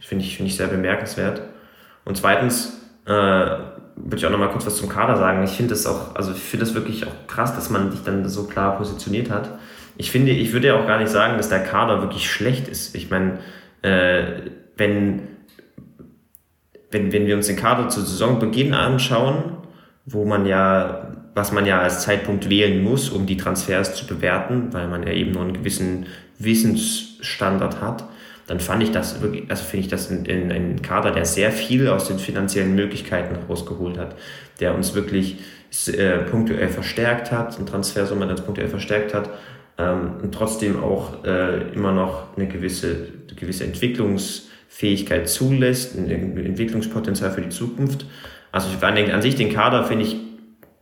Finde 0.00 0.24
ich, 0.24 0.36
finde 0.36 0.50
ich 0.50 0.56
sehr 0.56 0.66
bemerkenswert. 0.66 1.42
Und 2.04 2.16
zweitens, 2.16 2.80
äh, 3.06 3.10
würde 4.04 4.16
ich 4.16 4.26
auch 4.26 4.30
noch 4.30 4.38
mal 4.38 4.50
kurz 4.50 4.66
was 4.66 4.76
zum 4.76 4.88
Kader 4.88 5.16
sagen. 5.16 5.42
Ich 5.44 5.50
finde 5.50 5.70
das 5.70 5.86
auch, 5.86 6.14
also 6.14 6.32
ich 6.32 6.38
finde 6.38 6.64
das 6.64 6.74
wirklich 6.74 7.06
auch 7.06 7.26
krass, 7.26 7.54
dass 7.54 7.70
man 7.70 7.90
sich 7.90 8.02
dann 8.02 8.28
so 8.28 8.44
klar 8.44 8.76
positioniert 8.76 9.30
hat. 9.30 9.50
Ich 9.96 10.10
finde, 10.10 10.32
ich 10.32 10.52
würde 10.52 10.68
ja 10.68 10.80
auch 10.80 10.86
gar 10.86 10.98
nicht 10.98 11.10
sagen, 11.10 11.36
dass 11.36 11.48
der 11.48 11.62
Kader 11.62 12.00
wirklich 12.00 12.30
schlecht 12.30 12.68
ist. 12.68 12.94
Ich 12.94 13.10
meine, 13.10 13.38
äh, 13.82 14.22
wenn, 14.76 15.22
wenn, 16.90 17.12
wenn 17.12 17.26
wir 17.26 17.36
uns 17.36 17.46
den 17.46 17.56
Kader 17.56 17.88
zu 17.88 18.00
Saisonbeginn 18.00 18.74
anschauen, 18.74 19.56
wo 20.06 20.24
man 20.24 20.46
ja, 20.46 21.09
was 21.34 21.52
man 21.52 21.66
ja 21.66 21.80
als 21.80 22.02
Zeitpunkt 22.02 22.50
wählen 22.50 22.82
muss, 22.82 23.10
um 23.10 23.26
die 23.26 23.36
Transfers 23.36 23.94
zu 23.94 24.06
bewerten, 24.06 24.72
weil 24.72 24.88
man 24.88 25.02
ja 25.02 25.12
eben 25.12 25.32
nur 25.32 25.42
einen 25.42 25.54
gewissen 25.54 26.06
Wissensstandard 26.38 27.80
hat, 27.80 28.04
dann 28.46 28.58
fand 28.58 28.82
ich 28.82 28.90
das 28.90 29.22
wirklich, 29.22 29.48
also 29.48 29.62
finde 29.62 29.84
ich 29.84 29.90
das 29.90 30.10
in, 30.10 30.24
in 30.24 30.50
einen 30.50 30.82
Kader, 30.82 31.12
der 31.12 31.24
sehr 31.24 31.52
viel 31.52 31.88
aus 31.88 32.08
den 32.08 32.18
finanziellen 32.18 32.74
Möglichkeiten 32.74 33.36
rausgeholt 33.48 33.96
hat, 33.96 34.16
der 34.58 34.74
uns 34.74 34.94
wirklich 34.94 35.36
äh, 35.86 36.18
punktuell 36.18 36.68
verstärkt 36.68 37.30
hat, 37.30 37.58
ein 37.58 37.66
Transfersumme 37.66 38.26
das 38.26 38.44
punktuell 38.44 38.68
verstärkt 38.68 39.14
hat 39.14 39.30
ähm, 39.78 40.14
und 40.20 40.34
trotzdem 40.34 40.82
auch 40.82 41.24
äh, 41.24 41.72
immer 41.74 41.92
noch 41.92 42.36
eine 42.36 42.48
gewisse, 42.48 43.06
eine 43.28 43.36
gewisse 43.36 43.64
Entwicklungsfähigkeit 43.64 45.28
zulässt, 45.28 45.96
ein 45.96 46.10
Entwicklungspotenzial 46.10 47.30
für 47.30 47.42
die 47.42 47.50
Zukunft. 47.50 48.04
Also 48.50 48.68
ich 48.68 48.78
fand 48.78 48.98
an 48.98 49.22
sich 49.22 49.36
den 49.36 49.52
Kader 49.52 49.84
finde 49.84 50.06
ich 50.06 50.16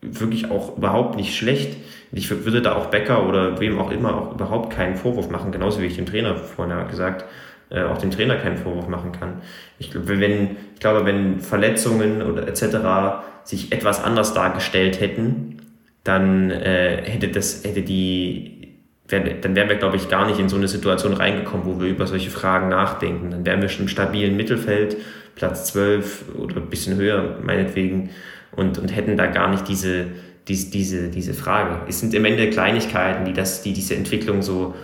wirklich 0.00 0.50
auch 0.50 0.76
überhaupt 0.76 1.16
nicht 1.16 1.36
schlecht. 1.36 1.76
Ich 2.12 2.30
würde 2.30 2.62
da 2.62 2.76
auch 2.76 2.86
Becker 2.86 3.28
oder 3.28 3.60
wem 3.60 3.78
auch 3.78 3.90
immer 3.90 4.16
auch 4.16 4.34
überhaupt 4.34 4.72
keinen 4.72 4.96
Vorwurf 4.96 5.28
machen, 5.28 5.52
genauso 5.52 5.80
wie 5.80 5.86
ich 5.86 5.96
dem 5.96 6.06
Trainer 6.06 6.36
vorhin 6.36 6.88
gesagt 6.88 7.24
äh, 7.70 7.82
auch 7.82 7.98
dem 7.98 8.10
Trainer 8.10 8.36
keinen 8.36 8.56
Vorwurf 8.56 8.88
machen 8.88 9.12
kann. 9.12 9.42
Ich 9.78 9.90
glaube, 9.90 10.20
wenn, 10.20 10.56
ich 10.74 10.80
glaube, 10.80 11.04
wenn 11.04 11.40
Verletzungen 11.40 12.22
oder 12.22 12.48
etc. 12.48 13.24
sich 13.44 13.72
etwas 13.72 14.02
anders 14.02 14.34
dargestellt 14.34 15.00
hätten, 15.00 15.58
dann 16.04 16.50
äh, 16.50 17.02
hätte 17.04 17.28
das, 17.28 17.64
hätte 17.64 17.82
die, 17.82 18.76
wär, 19.08 19.20
dann 19.20 19.54
wären 19.54 19.68
wir, 19.68 19.76
glaube 19.76 19.96
ich, 19.96 20.08
gar 20.08 20.26
nicht 20.26 20.38
in 20.38 20.48
so 20.48 20.56
eine 20.56 20.68
Situation 20.68 21.12
reingekommen, 21.12 21.66
wo 21.66 21.80
wir 21.80 21.88
über 21.88 22.06
solche 22.06 22.30
Fragen 22.30 22.68
nachdenken. 22.68 23.30
Dann 23.30 23.44
wären 23.44 23.60
wir 23.60 23.68
schon 23.68 23.82
im 23.82 23.88
stabilen 23.88 24.36
Mittelfeld, 24.36 24.96
Platz 25.34 25.66
12 25.72 26.36
oder 26.38 26.56
ein 26.56 26.70
bisschen 26.70 26.96
höher, 26.96 27.38
meinetwegen, 27.42 28.10
und, 28.52 28.78
und 28.78 28.88
hätten 28.88 29.16
da 29.16 29.26
gar 29.26 29.48
nicht 29.48 29.68
diese, 29.68 30.06
diese, 30.48 30.70
diese, 30.70 31.08
diese 31.08 31.34
Frage. 31.34 31.82
Es 31.88 32.00
sind 32.00 32.14
im 32.14 32.24
Ende 32.24 32.50
Kleinigkeiten, 32.50 33.24
die, 33.24 33.32
das, 33.32 33.62
die 33.62 33.72
diese 33.72 33.94
Entwicklung 33.94 34.42
so 34.42 34.74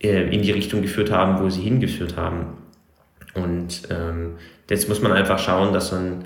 äh, 0.00 0.34
in 0.34 0.42
die 0.42 0.52
Richtung 0.52 0.82
geführt 0.82 1.10
haben, 1.10 1.42
wo 1.42 1.50
sie 1.50 1.62
hingeführt 1.62 2.16
haben. 2.16 2.58
Und 3.34 3.82
ähm, 3.90 4.34
jetzt 4.68 4.88
muss 4.88 5.00
man 5.02 5.12
einfach 5.12 5.38
schauen, 5.38 5.72
dass 5.72 5.92
man, 5.92 6.24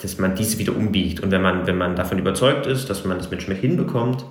dass 0.00 0.18
man 0.18 0.34
diese 0.34 0.58
wieder 0.58 0.74
umbiegt. 0.76 1.20
Und 1.20 1.30
wenn 1.30 1.42
man, 1.42 1.66
wenn 1.66 1.76
man 1.76 1.96
davon 1.96 2.18
überzeugt 2.18 2.66
ist, 2.66 2.88
dass 2.90 3.04
man 3.04 3.18
das 3.18 3.30
mit 3.30 3.42
Schmidt 3.42 3.58
hinbekommt, 3.58 4.24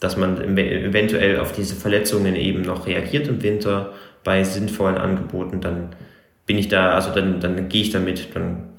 dass 0.00 0.16
man 0.16 0.58
eventuell 0.58 1.40
auf 1.40 1.52
diese 1.52 1.74
Verletzungen 1.74 2.36
eben 2.36 2.62
noch 2.62 2.86
reagiert 2.86 3.28
im 3.28 3.42
Winter 3.42 3.92
bei 4.24 4.44
sinnvollen 4.44 4.98
Angeboten, 4.98 5.60
dann 5.60 5.94
bin 6.44 6.58
ich 6.58 6.68
da, 6.68 6.90
also 6.90 7.12
dann, 7.14 7.40
dann 7.40 7.68
gehe 7.68 7.82
ich 7.82 7.90
damit, 7.90 8.34
dann 8.34 8.75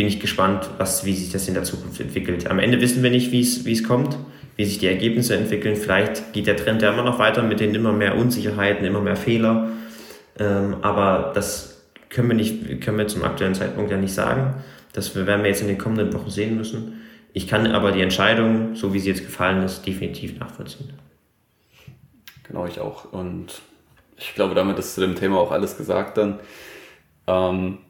bin 0.00 0.06
ich 0.06 0.18
gespannt, 0.18 0.66
was, 0.78 1.04
wie 1.04 1.12
sich 1.12 1.30
das 1.30 1.46
in 1.46 1.52
der 1.52 1.62
Zukunft 1.62 2.00
entwickelt. 2.00 2.46
Am 2.46 2.58
Ende 2.58 2.80
wissen 2.80 3.02
wir 3.02 3.10
nicht, 3.10 3.32
wie 3.32 3.42
es, 3.42 3.84
kommt 3.84 4.16
wie 4.56 4.64
sich 4.64 4.78
die 4.78 4.86
Ergebnisse 4.86 5.36
entwickeln. 5.36 5.76
Vielleicht 5.76 6.32
geht 6.32 6.46
der 6.46 6.56
Trend 6.56 6.80
ja 6.80 6.90
immer 6.90 7.02
noch 7.02 7.18
weiter 7.18 7.42
mit 7.42 7.60
den 7.60 7.74
immer 7.74 7.92
mehr 7.92 8.16
Unsicherheiten, 8.16 8.86
immer 8.86 9.02
mehr 9.02 9.16
Fehler. 9.16 9.68
Ähm, 10.38 10.76
aber 10.80 11.32
das 11.34 11.82
können 12.08 12.28
wir, 12.28 12.34
nicht, 12.34 12.80
können 12.80 12.96
wir 12.96 13.08
zum 13.08 13.24
aktuellen 13.24 13.54
Zeitpunkt 13.54 13.90
ja 13.90 13.98
nicht 13.98 14.14
sagen. 14.14 14.54
Das 14.94 15.14
werden 15.14 15.42
wir 15.42 15.50
jetzt 15.50 15.60
in 15.60 15.68
den 15.68 15.76
kommenden 15.76 16.14
Wochen 16.14 16.30
sehen 16.30 16.56
müssen. 16.56 17.02
Ich 17.34 17.46
kann 17.46 17.66
aber 17.66 17.92
die 17.92 18.00
Entscheidung, 18.00 18.76
so 18.76 18.94
wie 18.94 19.00
sie 19.00 19.10
jetzt 19.10 19.26
gefallen 19.26 19.62
ist, 19.62 19.86
definitiv 19.86 20.40
nachvollziehen. 20.40 20.94
Genau, 22.44 22.64
ich 22.64 22.80
auch. 22.80 23.12
Und 23.12 23.60
ich 24.16 24.34
glaube, 24.34 24.54
damit 24.54 24.78
ist 24.78 24.94
zu 24.94 25.02
dem 25.02 25.14
Thema 25.14 25.36
auch 25.36 25.50
alles 25.50 25.76
gesagt 25.76 26.16
dann. 26.16 26.40
Ähm, 27.26 27.80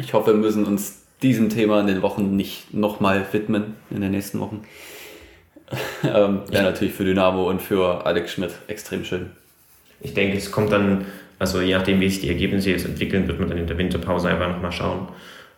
ich 0.00 0.14
hoffe, 0.14 0.32
wir 0.32 0.40
müssen 0.40 0.64
uns 0.64 0.97
diesem 1.22 1.48
Thema 1.48 1.80
in 1.80 1.86
den 1.86 2.02
Wochen 2.02 2.36
nicht 2.36 2.72
nochmal 2.74 3.26
widmen, 3.32 3.74
in 3.90 4.00
den 4.00 4.12
nächsten 4.12 4.40
Wochen 4.40 4.64
ähm, 6.04 6.42
Wäre 6.48 6.64
natürlich 6.64 6.94
für 6.94 7.04
Dynamo 7.04 7.48
und 7.48 7.60
für 7.60 8.06
Alex 8.06 8.32
Schmidt 8.32 8.52
extrem 8.68 9.04
schön. 9.04 9.30
Ich 10.00 10.14
denke, 10.14 10.36
es 10.36 10.50
kommt 10.50 10.72
dann, 10.72 11.06
also 11.38 11.60
je 11.60 11.74
nachdem, 11.74 12.00
wie 12.00 12.08
sich 12.08 12.20
die 12.20 12.28
Ergebnisse 12.28 12.70
jetzt 12.70 12.86
entwickeln, 12.86 13.28
wird 13.28 13.38
man 13.38 13.48
dann 13.48 13.58
in 13.58 13.66
der 13.66 13.76
Winterpause 13.76 14.28
einfach 14.28 14.48
nochmal 14.48 14.72
schauen. 14.72 15.08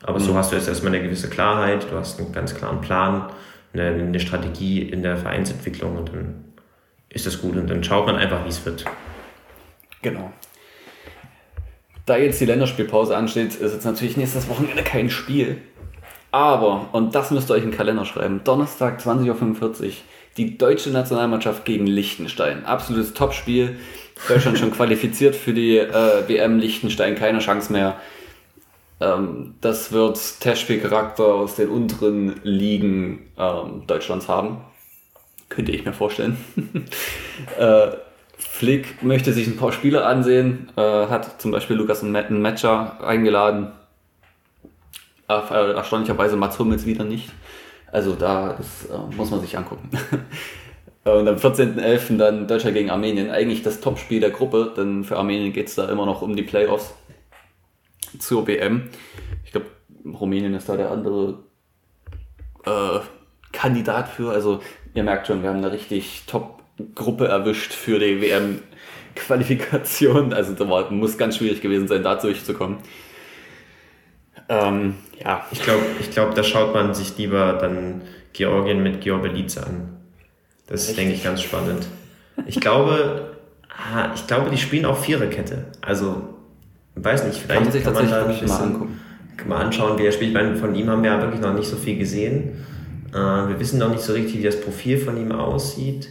Aber 0.02 0.18
mhm. 0.18 0.24
so 0.24 0.34
hast 0.34 0.50
du 0.50 0.56
jetzt 0.56 0.68
erstmal 0.68 0.94
eine 0.94 1.02
gewisse 1.02 1.28
Klarheit, 1.28 1.86
du 1.90 1.96
hast 1.96 2.18
einen 2.18 2.32
ganz 2.32 2.54
klaren 2.54 2.80
Plan, 2.80 3.30
eine, 3.72 3.88
eine 3.88 4.20
Strategie 4.20 4.82
in 4.82 5.02
der 5.02 5.16
Vereinsentwicklung 5.16 5.96
und 5.96 6.08
dann 6.08 6.44
ist 7.08 7.26
das 7.26 7.40
gut 7.40 7.56
und 7.56 7.68
dann 7.68 7.84
schaut 7.84 8.06
man 8.06 8.16
einfach, 8.16 8.44
wie 8.44 8.48
es 8.48 8.64
wird. 8.64 8.84
Genau. 10.02 10.32
Da 12.11 12.16
jetzt 12.16 12.40
die 12.40 12.46
Länderspielpause 12.46 13.16
ansteht, 13.16 13.54
ist 13.54 13.72
jetzt 13.72 13.84
natürlich 13.84 14.16
nächstes 14.16 14.48
Wochenende 14.48 14.82
kein 14.82 15.11
Spiel. 15.11 15.58
Aber, 16.32 16.88
und 16.90 17.14
das 17.14 17.30
müsst 17.30 17.48
ihr 17.48 17.54
euch 17.54 17.62
im 17.62 17.70
Kalender 17.70 18.04
schreiben, 18.04 18.40
Donnerstag 18.42 18.98
20.45 18.98 19.84
Uhr, 19.84 19.92
die 20.36 20.58
deutsche 20.58 20.90
Nationalmannschaft 20.90 21.64
gegen 21.64 21.86
Liechtenstein. 21.86 22.64
Absolutes 22.64 23.14
Topspiel. 23.14 23.76
Deutschland 24.26 24.58
schon 24.58 24.72
qualifiziert 24.72 25.36
für 25.36 25.52
die 25.52 25.78
äh, 25.78 26.28
WM 26.28 26.58
Liechtenstein, 26.58 27.14
keine 27.14 27.38
Chance 27.38 27.72
mehr. 27.72 27.94
Ähm, 28.98 29.54
das 29.61 29.92
wird 29.92 30.18
Testspielcharakter 30.40 31.24
aus 31.24 31.54
den 31.54 31.68
unteren 31.68 32.40
Ligen 32.42 33.30
ähm, 33.38 33.84
Deutschlands 33.86 34.26
haben. 34.26 34.62
Könnte 35.48 35.70
ich 35.70 35.84
mir 35.84 35.92
vorstellen. 35.92 36.36
äh, 37.56 37.90
Flick 38.41 39.03
möchte 39.03 39.32
sich 39.32 39.47
ein 39.47 39.57
paar 39.57 39.72
Spiele 39.72 40.05
ansehen, 40.05 40.70
äh, 40.76 40.80
hat 40.80 41.41
zum 41.41 41.51
Beispiel 41.51 41.76
Lukas 41.76 42.03
einen 42.03 42.43
Matcher 42.43 43.05
eingeladen 43.05 43.72
äh, 45.30 45.72
erstaunlicherweise 45.72 46.36
Mats 46.36 46.59
Hummels 46.59 46.86
wieder 46.86 47.05
nicht. 47.05 47.30
Also 47.93 48.14
da 48.14 48.55
das, 48.55 48.86
äh, 48.86 49.16
muss 49.16 49.30
man 49.30 49.41
sich 49.41 49.57
angucken. 49.57 49.91
Und 51.05 51.28
am 51.28 51.36
14.11. 51.36 52.18
dann 52.18 52.47
Deutschland 52.47 52.74
gegen 52.74 52.91
Armenien. 52.91 53.30
Eigentlich 53.30 53.62
das 53.62 53.80
Topspiel 53.80 54.20
der 54.20 54.30
Gruppe, 54.30 54.74
denn 54.76 55.03
für 55.05 55.16
Armenien 55.16 55.53
geht 55.53 55.68
es 55.68 55.74
da 55.74 55.88
immer 55.88 56.05
noch 56.05 56.20
um 56.20 56.36
die 56.36 56.43
Playoffs 56.43 56.95
zur 58.18 58.47
WM. 58.47 58.91
Ich 59.45 59.53
glaube, 59.53 59.66
Rumänien 60.05 60.55
ist 60.55 60.68
da 60.68 60.76
der 60.76 60.91
andere 60.91 61.38
äh, 62.64 63.01
Kandidat 63.53 64.09
für. 64.09 64.30
Also 64.30 64.61
ihr 64.93 65.03
merkt 65.03 65.26
schon, 65.26 65.43
wir 65.43 65.49
haben 65.49 65.59
eine 65.59 65.72
richtig 65.72 66.24
Top-Gruppe 66.95 67.28
erwischt 67.28 67.72
für 67.72 67.99
die 67.99 68.20
WM-Qualifikation. 68.20 70.33
Also 70.33 70.55
da 70.55 70.91
muss 70.91 71.18
ganz 71.18 71.37
schwierig 71.37 71.61
gewesen 71.61 71.89
sein, 71.89 72.03
da 72.03 72.14
durchzukommen. 72.14 72.78
Ähm, 74.49 74.95
ja. 75.22 75.47
Ich 75.51 75.62
glaube, 75.62 75.83
ich 76.01 76.11
glaub, 76.11 76.35
da 76.35 76.43
schaut 76.43 76.74
man 76.74 76.95
sich 76.95 77.16
lieber 77.16 77.55
dann 77.55 78.03
Georgien 78.33 78.83
mit 78.83 79.01
Georbelice 79.01 79.59
an. 79.59 79.97
Das 80.66 80.89
ist, 80.89 80.99
denke 80.99 81.14
ich, 81.14 81.24
ganz 81.24 81.43
spannend. 81.43 81.87
Ich 82.47 82.61
glaube, 82.61 83.37
ich 84.14 84.26
glaube, 84.26 84.51
die 84.51 84.59
spielen 84.59 84.85
auch 84.85 84.99
Viererkette. 84.99 85.66
Also, 85.81 86.22
weiß 86.95 87.24
nicht, 87.24 87.39
vielleicht 87.39 87.49
kann 87.49 87.64
man, 87.64 87.72
sich 87.72 87.85
kann 87.85 87.95
man 87.95 88.09
da 88.09 88.26
ein 88.26 88.41
bisschen 88.41 89.01
kann 89.37 89.49
man 89.49 89.62
anschauen, 89.62 89.99
wie 89.99 90.05
er 90.05 90.12
spielt. 90.12 90.31
Ich 90.31 90.35
meine, 90.35 90.57
von 90.57 90.74
ihm 90.74 90.89
haben 90.91 91.03
wir 91.03 91.11
ja 91.11 91.20
wirklich 91.20 91.41
noch 91.41 91.55
nicht 91.55 91.68
so 91.68 91.76
viel 91.76 91.99
gesehen. 91.99 92.64
Äh, 93.12 93.16
wir 93.16 93.59
wissen 93.59 93.78
noch 93.78 93.91
nicht 93.91 94.03
so 94.03 94.12
richtig, 94.12 94.39
wie 94.39 94.43
das 94.43 94.61
Profil 94.61 94.99
von 94.99 95.16
ihm 95.16 95.33
aussieht. 95.33 96.11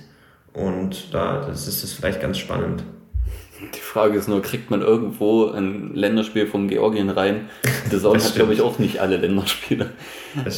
Und 0.60 1.14
da 1.14 1.46
das 1.46 1.68
ist 1.68 1.84
es 1.84 1.94
vielleicht 1.94 2.22
ganz 2.22 2.38
spannend. 2.38 2.84
Die 3.62 3.80
Frage 3.80 4.18
ist 4.18 4.28
nur, 4.28 4.42
kriegt 4.42 4.70
man 4.72 4.82
irgendwo 4.82 5.48
ein 5.50 5.94
Länderspiel 5.94 6.48
von 6.48 6.68
Georgien 6.68 7.10
rein? 7.10 7.50
The 7.90 8.00
Zone 8.00 8.24
hat, 8.24 8.36
glaube 8.36 8.54
ich, 8.54 8.62
auch 8.62 8.80
nicht 8.80 9.00
alle 9.00 9.18
Länderspiele. 9.18 9.92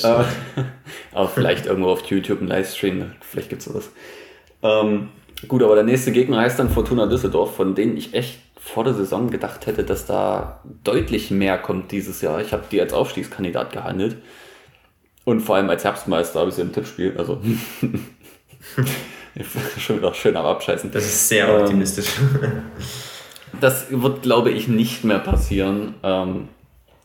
Aber, 0.04 0.26
aber 1.12 1.30
vielleicht 1.30 1.66
irgendwo 1.66 1.90
auf 1.90 2.06
YouTube 2.06 2.42
ein 2.42 2.48
Livestream, 2.48 3.12
vielleicht 3.22 3.50
gibt 3.50 3.62
es 3.62 3.68
sowas. 3.68 3.92
Ähm, 4.62 5.10
gut, 5.48 5.64
aber 5.64 5.76
der 5.76 5.84
nächste 5.84 6.12
Gegner 6.12 6.40
heißt 6.40 6.60
dann 6.60 6.70
Fortuna 6.70 7.08
Düsseldorf, 7.08 7.56
von 7.56 7.74
denen 7.76 7.98
ich 7.98 8.14
echt 8.14 8.40
vor 8.60 8.84
der 8.84 8.94
Saison 8.94 9.30
gedacht 9.30 9.66
hätte, 9.66 9.84
dass 9.84 10.06
da 10.06 10.62
deutlich 10.84 11.32
mehr 11.32 11.58
kommt 11.58 11.92
dieses 11.92 12.22
Jahr. 12.22 12.42
Ich 12.42 12.54
habe 12.54 12.64
die 12.72 12.80
als 12.80 12.94
Aufstiegskandidat 12.94 13.72
gehandelt. 13.72 14.18
Und 15.26 15.42
vor 15.42 15.56
allem 15.56 15.70
als 15.70 15.84
Herbstmeister 15.84 16.40
habe 16.40 16.50
ich 16.50 16.56
sie 16.56 16.62
im 16.62 16.72
Tippspiel. 16.74 17.16
Also 17.18 17.42
schon 19.78 19.98
wieder 19.98 20.14
schön 20.14 20.36
am 20.36 20.46
Abscheißen. 20.46 20.92
Das 20.92 21.06
ist 21.06 21.28
sehr 21.28 21.48
ähm, 21.48 21.62
optimistisch. 21.62 22.08
das 23.62 23.88
wird, 23.90 24.24
glaube 24.24 24.52
ich, 24.52 24.68
nicht 24.68 25.04
mehr 25.04 25.20
passieren. 25.20 25.96
Ähm, 26.04 26.50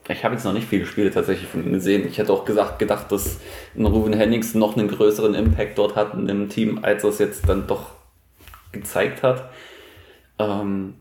ich 0.09 0.25
habe 0.25 0.35
jetzt 0.35 0.45
noch 0.45 0.53
nicht 0.53 0.69
viele 0.69 0.87
Spiele 0.87 1.11
tatsächlich 1.11 1.49
von 1.49 1.65
ihm 1.65 1.73
gesehen. 1.73 2.07
Ich 2.07 2.19
hätte 2.19 2.33
auch 2.33 2.45
gesagt, 2.45 2.79
gedacht, 2.79 3.11
dass 3.11 3.39
Ruben 3.77 4.13
Hennings 4.13 4.55
noch 4.55 4.77
einen 4.77 4.89
größeren 4.89 5.35
Impact 5.35 5.79
dort 5.79 5.97
hat 5.97 6.15
in 6.15 6.27
dem 6.27 6.49
Team, 6.49 6.79
als 6.83 7.03
er 7.03 7.11
es 7.11 7.19
jetzt 7.19 7.49
dann 7.49 7.67
doch 7.67 7.91
gezeigt 8.73 9.23
hat. 9.23 9.51
Ähm, 10.39 10.95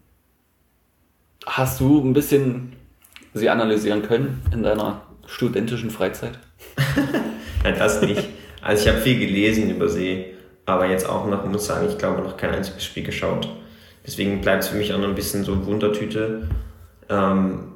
hast 1.45 1.79
du 1.79 1.99
ein 1.99 2.13
bisschen 2.13 2.73
sie 3.33 3.49
analysieren 3.49 4.01
können 4.01 4.41
in 4.51 4.63
deiner 4.63 5.01
studentischen 5.27 5.91
Freizeit? 5.91 6.39
ja, 7.63 7.71
das 7.71 8.01
nicht. 8.01 8.23
Also 8.61 8.83
ich 8.83 8.89
habe 8.89 9.01
viel 9.01 9.19
gelesen 9.19 9.69
über 9.69 9.87
sie, 9.89 10.34
aber 10.65 10.87
jetzt 10.87 11.07
auch 11.07 11.27
noch, 11.27 11.45
muss 11.45 11.65
sagen, 11.65 11.87
ich 11.89 11.97
glaube 11.97 12.21
noch 12.21 12.37
kein 12.37 12.51
einziges 12.51 12.83
Spiel 12.83 13.03
geschaut. 13.03 13.49
Deswegen 14.05 14.41
bleibt 14.41 14.63
es 14.63 14.69
für 14.69 14.77
mich 14.77 14.93
auch 14.93 14.99
noch 14.99 15.07
ein 15.07 15.15
bisschen 15.15 15.43
so 15.43 15.65
Wundertüte. 15.65 16.47
Ähm, 17.09 17.71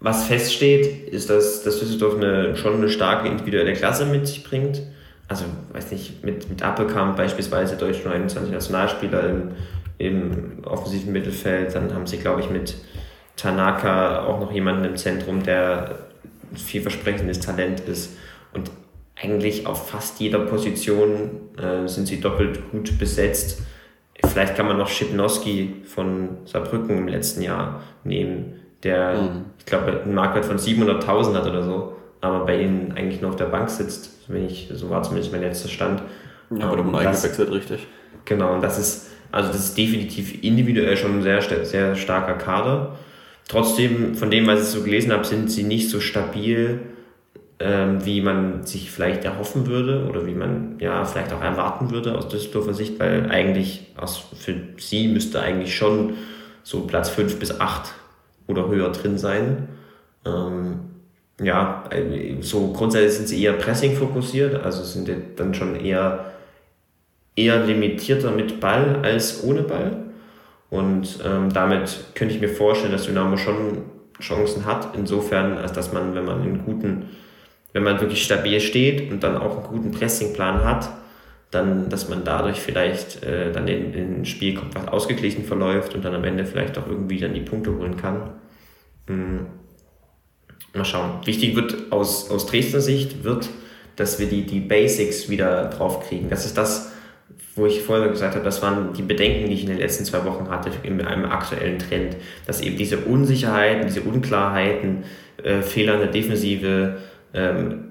was 0.00 0.24
feststeht, 0.24 1.08
ist, 1.08 1.30
dass, 1.30 1.62
dass 1.62 1.80
Düsseldorf 1.80 2.16
eine, 2.16 2.56
schon 2.56 2.74
eine 2.74 2.90
starke 2.90 3.28
individuelle 3.28 3.72
Klasse 3.72 4.06
mit 4.06 4.26
sich 4.26 4.44
bringt. 4.44 4.82
Also, 5.28 5.44
weiß 5.72 5.90
nicht, 5.90 6.24
mit, 6.24 6.48
mit 6.48 6.62
Appelkamp 6.62 7.16
beispielsweise 7.16 7.76
deutschen 7.76 8.10
21 8.10 8.52
Nationalspieler 8.52 9.28
im, 9.28 9.50
im 9.98 10.64
offensiven 10.64 11.12
Mittelfeld. 11.12 11.74
Dann 11.74 11.92
haben 11.94 12.06
sie, 12.06 12.18
glaube 12.18 12.42
ich, 12.42 12.50
mit 12.50 12.76
Tanaka 13.36 14.24
auch 14.24 14.40
noch 14.40 14.52
jemanden 14.52 14.84
im 14.84 14.96
Zentrum, 14.96 15.42
der 15.42 15.98
vielversprechendes 16.54 17.40
Talent 17.40 17.80
ist. 17.80 18.10
Und 18.52 18.70
eigentlich 19.16 19.66
auf 19.66 19.88
fast 19.88 20.20
jeder 20.20 20.40
Position 20.40 21.30
äh, 21.58 21.88
sind 21.88 22.06
sie 22.06 22.20
doppelt 22.20 22.70
gut 22.70 22.98
besetzt. 22.98 23.62
Vielleicht 24.24 24.56
kann 24.56 24.66
man 24.66 24.78
noch 24.78 24.88
Schipnowski 24.88 25.82
von 25.84 26.38
Saarbrücken 26.44 26.98
im 26.98 27.08
letzten 27.08 27.42
Jahr 27.42 27.82
nehmen, 28.04 28.60
der, 28.82 29.14
mhm. 29.14 29.44
ich 29.58 29.66
glaube, 29.66 30.02
einen 30.02 30.14
Marktwert 30.14 30.44
von 30.44 30.58
700.000 30.58 31.34
hat 31.34 31.46
oder 31.46 31.62
so, 31.62 31.96
aber 32.20 32.44
bei 32.44 32.60
ihnen 32.60 32.92
eigentlich 32.92 33.20
nur 33.20 33.30
auf 33.30 33.36
der 33.36 33.46
Bank 33.46 33.70
sitzt. 33.70 34.10
Wenn 34.28 34.46
ich, 34.46 34.70
so 34.72 34.90
war 34.90 35.02
zumindest 35.02 35.32
mein 35.32 35.42
letzter 35.42 35.68
Stand. 35.68 36.02
Ja, 36.50 36.70
wurde 36.70 36.82
man 36.82 37.06
eingewechselt, 37.06 37.50
richtig. 37.50 37.86
Genau, 38.24 38.54
und 38.54 38.62
das 38.62 38.78
ist, 38.78 39.10
also 39.32 39.48
das 39.48 39.60
ist 39.60 39.78
definitiv 39.78 40.42
individuell 40.42 40.96
schon 40.96 41.18
ein 41.18 41.22
sehr, 41.22 41.64
sehr 41.64 41.96
starker 41.96 42.34
Kader. 42.34 42.96
Trotzdem, 43.48 44.14
von 44.14 44.30
dem, 44.30 44.46
was 44.46 44.62
ich 44.62 44.66
so 44.66 44.82
gelesen 44.82 45.12
habe, 45.12 45.24
sind 45.24 45.50
sie 45.50 45.62
nicht 45.62 45.88
so 45.88 46.00
stabil, 46.00 46.80
ähm, 47.58 48.04
wie 48.04 48.20
man 48.20 48.64
sich 48.64 48.90
vielleicht 48.90 49.24
erhoffen 49.24 49.66
würde 49.66 50.06
oder 50.08 50.26
wie 50.26 50.34
man 50.34 50.76
ja 50.78 51.04
vielleicht 51.04 51.32
auch 51.32 51.42
erwarten 51.42 51.90
würde 51.90 52.16
aus 52.16 52.28
Düsseldorfer 52.28 52.74
Sicht, 52.74 53.00
weil 53.00 53.30
eigentlich 53.30 53.86
aus, 53.96 54.26
für 54.38 54.54
sie 54.76 55.08
müsste 55.08 55.40
eigentlich 55.40 55.74
schon 55.74 56.14
so 56.62 56.80
Platz 56.86 57.08
5 57.10 57.38
bis 57.38 57.60
8 57.60 57.94
oder 58.46 58.68
höher 58.68 58.90
drin 58.90 59.18
sein. 59.18 59.68
Ähm, 60.24 60.80
ja, 61.40 61.84
äh, 61.90 62.36
so 62.40 62.72
grundsätzlich 62.72 63.12
sind 63.12 63.28
sie 63.28 63.42
eher 63.42 63.52
Pressing 63.54 63.96
fokussiert, 63.96 64.62
also 64.62 64.82
sind 64.82 65.10
dann 65.36 65.54
schon 65.54 65.76
eher, 65.76 66.32
eher 67.36 67.64
limitierter 67.64 68.30
mit 68.30 68.60
Ball 68.60 69.00
als 69.02 69.44
ohne 69.44 69.62
Ball. 69.62 70.04
Und 70.70 71.20
ähm, 71.24 71.52
damit 71.52 72.04
könnte 72.14 72.34
ich 72.34 72.40
mir 72.40 72.48
vorstellen, 72.48 72.92
dass 72.92 73.06
Dynamo 73.06 73.36
schon 73.36 73.82
Chancen 74.20 74.64
hat, 74.64 74.96
insofern, 74.96 75.58
als 75.58 75.72
dass 75.72 75.92
man, 75.92 76.14
wenn 76.14 76.24
man 76.24 76.42
einen 76.42 76.64
guten, 76.64 77.10
wenn 77.76 77.82
man 77.82 78.00
wirklich 78.00 78.24
stabil 78.24 78.58
steht 78.58 79.12
und 79.12 79.22
dann 79.22 79.36
auch 79.36 79.58
einen 79.58 79.66
guten 79.66 79.90
Pressingplan 79.90 80.64
hat, 80.64 80.88
dann, 81.50 81.90
dass 81.90 82.08
man 82.08 82.24
dadurch 82.24 82.56
vielleicht 82.56 83.22
äh, 83.22 83.52
dann 83.52 83.68
in, 83.68 83.92
in 83.92 84.24
Spiel 84.24 84.54
kommt, 84.54 84.74
was 84.74 84.88
ausgeglichen 84.88 85.44
verläuft 85.44 85.94
und 85.94 86.02
dann 86.02 86.14
am 86.14 86.24
Ende 86.24 86.46
vielleicht 86.46 86.78
auch 86.78 86.86
irgendwie 86.86 87.20
dann 87.20 87.34
die 87.34 87.42
Punkte 87.42 87.76
holen 87.76 87.98
kann. 87.98 88.30
Mhm. 89.08 89.40
Mal 90.72 90.86
schauen. 90.86 91.20
Wichtig 91.26 91.54
wird 91.54 91.92
aus, 91.92 92.30
aus 92.30 92.46
Dresdner 92.46 92.80
Sicht 92.80 93.24
wird, 93.24 93.50
dass 93.96 94.18
wir 94.18 94.26
die, 94.26 94.46
die 94.46 94.60
Basics 94.60 95.28
wieder 95.28 95.66
draufkriegen. 95.68 96.30
Das 96.30 96.46
ist 96.46 96.56
das, 96.56 96.92
wo 97.56 97.66
ich 97.66 97.82
vorher 97.82 98.08
gesagt 98.08 98.36
habe, 98.36 98.44
das 98.44 98.62
waren 98.62 98.94
die 98.94 99.02
Bedenken, 99.02 99.50
die 99.50 99.54
ich 99.54 99.64
in 99.64 99.68
den 99.68 99.78
letzten 99.78 100.06
zwei 100.06 100.24
Wochen 100.24 100.48
hatte, 100.48 100.70
in 100.82 101.02
einem 101.02 101.26
aktuellen 101.26 101.78
Trend, 101.78 102.16
dass 102.46 102.62
eben 102.62 102.78
diese 102.78 103.00
Unsicherheiten, 103.00 103.86
diese 103.86 104.00
Unklarheiten, 104.00 105.04
äh, 105.42 105.60
Fehler 105.60 105.96
in 105.96 106.00
der 106.00 106.10
Defensive, 106.10 106.96
ähm, 107.34 107.84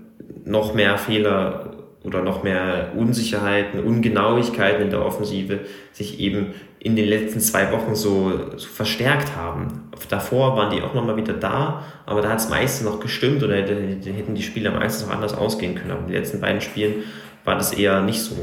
noch 0.44 0.74
mehr 0.74 0.98
Fehler 0.98 1.72
oder 2.04 2.22
noch 2.22 2.44
mehr 2.44 2.92
Unsicherheiten, 2.96 3.84
Ungenauigkeiten 3.84 4.84
in 4.84 4.90
der 4.92 5.04
Offensive 5.04 5.62
sich 5.92 6.20
eben 6.20 6.54
in 6.80 6.96
den 6.96 7.08
letzten 7.08 7.40
zwei 7.40 7.72
Wochen 7.72 7.96
so, 7.96 8.58
so 8.58 8.68
verstärkt 8.68 9.36
haben. 9.36 9.90
Davor 10.10 10.56
waren 10.56 10.70
die 10.70 10.84
auch 10.84 10.94
nochmal 10.94 11.18
wieder 11.18 11.34
da, 11.34 11.84
aber 12.06 12.22
da 12.22 12.30
hat 12.30 12.40
es 12.40 12.50
meistens 12.50 12.88
noch 12.88 13.00
gestimmt 13.00 13.42
oder 13.42 13.56
hätten 13.56 14.36
die 14.36 14.44
Spiele 14.44 14.70
meistens 14.70 15.08
noch 15.08 15.16
anders 15.16 15.36
ausgehen 15.36 15.74
können. 15.74 15.92
Aber 15.92 16.02
in 16.02 16.08
den 16.08 16.16
letzten 16.16 16.42
beiden 16.42 16.62
Spielen 16.62 17.04
war 17.44 17.56
das 17.56 17.74
eher 17.74 18.02
nicht 18.02 18.22
so. 18.22 18.36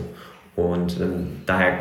Und 0.56 1.00
ähm, 1.00 1.42
daher 1.46 1.78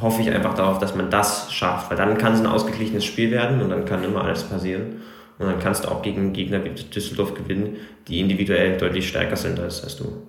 hoffe 0.00 0.22
ich 0.22 0.30
einfach 0.30 0.54
darauf, 0.54 0.78
dass 0.78 0.94
man 0.94 1.10
das 1.10 1.52
schafft, 1.52 1.90
weil 1.90 1.96
dann 1.96 2.16
kann 2.16 2.34
es 2.34 2.40
ein 2.40 2.46
ausgeglichenes 2.46 3.04
Spiel 3.04 3.32
werden 3.32 3.60
und 3.60 3.70
dann 3.70 3.84
kann 3.84 4.04
immer 4.04 4.24
alles 4.24 4.44
passieren. 4.44 5.02
Und 5.38 5.46
dann 5.46 5.58
kannst 5.58 5.84
du 5.84 5.88
auch 5.88 6.02
gegen 6.02 6.32
Gegner 6.32 6.64
wie 6.64 6.70
Düsseldorf 6.70 7.34
gewinnen, 7.34 7.76
die 8.06 8.20
individuell 8.20 8.78
deutlich 8.78 9.08
stärker 9.08 9.36
sind 9.36 9.58
als, 9.58 9.82
als 9.82 9.96
du. 9.96 10.22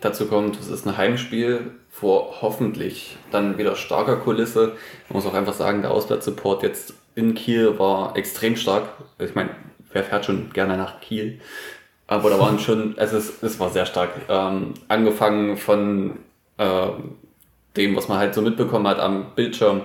Dazu 0.00 0.26
kommt, 0.26 0.60
es 0.60 0.68
ist 0.68 0.86
ein 0.86 0.96
Heimspiel 0.96 1.72
vor 1.90 2.42
hoffentlich 2.42 3.16
dann 3.30 3.56
wieder 3.58 3.74
starker 3.74 4.16
Kulisse. 4.16 4.74
Man 5.08 5.16
muss 5.16 5.26
auch 5.26 5.34
einfach 5.34 5.54
sagen, 5.54 5.82
der 5.82 5.90
Auswärtssupport 5.90 6.62
jetzt 6.62 6.94
in 7.14 7.34
Kiel 7.34 7.78
war 7.78 8.16
extrem 8.16 8.56
stark. 8.56 8.88
Ich 9.18 9.34
meine, 9.34 9.50
wer 9.92 10.04
fährt 10.04 10.26
schon 10.26 10.52
gerne 10.52 10.76
nach 10.76 11.00
Kiel? 11.00 11.40
Aber 12.06 12.28
da 12.28 12.38
waren 12.38 12.58
schon, 12.58 12.98
es, 12.98 13.12
es 13.12 13.58
war 13.58 13.70
sehr 13.70 13.86
stark. 13.86 14.10
Ähm, 14.28 14.74
angefangen 14.88 15.56
von 15.56 16.18
äh, 16.58 16.88
dem, 17.76 17.96
was 17.96 18.08
man 18.08 18.18
halt 18.18 18.34
so 18.34 18.42
mitbekommen 18.42 18.86
hat 18.86 19.00
am 19.00 19.34
Bildschirm, 19.34 19.82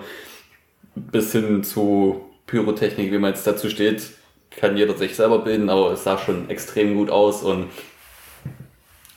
bis 0.96 1.32
hin 1.32 1.64
zu 1.64 2.29
Pyrotechnik, 2.50 3.12
wie 3.12 3.18
man 3.18 3.34
jetzt 3.34 3.46
dazu 3.46 3.70
steht, 3.70 4.02
kann 4.50 4.76
jeder 4.76 4.98
sich 4.98 5.16
selber 5.16 5.40
bilden, 5.40 5.70
aber 5.70 5.92
es 5.92 6.04
sah 6.04 6.18
schon 6.18 6.50
extrem 6.50 6.96
gut 6.96 7.10
aus 7.10 7.44
und 7.44 7.68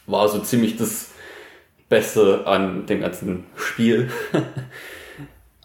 war 0.07 0.29
so 0.29 0.39
ziemlich 0.41 0.77
das 0.77 1.11
Beste 1.89 2.47
an 2.47 2.87
dem 2.87 3.01
ganzen 3.01 3.45
Spiel. 3.57 4.11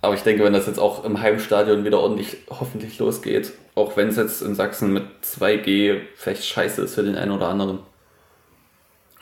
Aber 0.02 0.14
ich 0.14 0.22
denke, 0.22 0.44
wenn 0.44 0.54
das 0.54 0.68
jetzt 0.68 0.80
auch 0.80 1.04
im 1.04 1.22
Heimstadion 1.22 1.84
wieder 1.84 2.00
ordentlich 2.00 2.38
hoffentlich 2.50 3.00
losgeht, 3.00 3.52
auch 3.76 3.98
wenn 3.98 4.10
es 4.10 4.16
jetzt 4.16 4.42
in 4.42 4.54
Sachsen 4.54 4.94
mit 4.94 5.04
2G 5.24 6.02
vielleicht 6.16 6.46
scheiße 6.46 6.84
ist 6.84 6.96
für 6.96 7.04
den 7.04 7.16
einen 7.16 7.32
oder 7.32 7.48
anderen. 7.48 7.80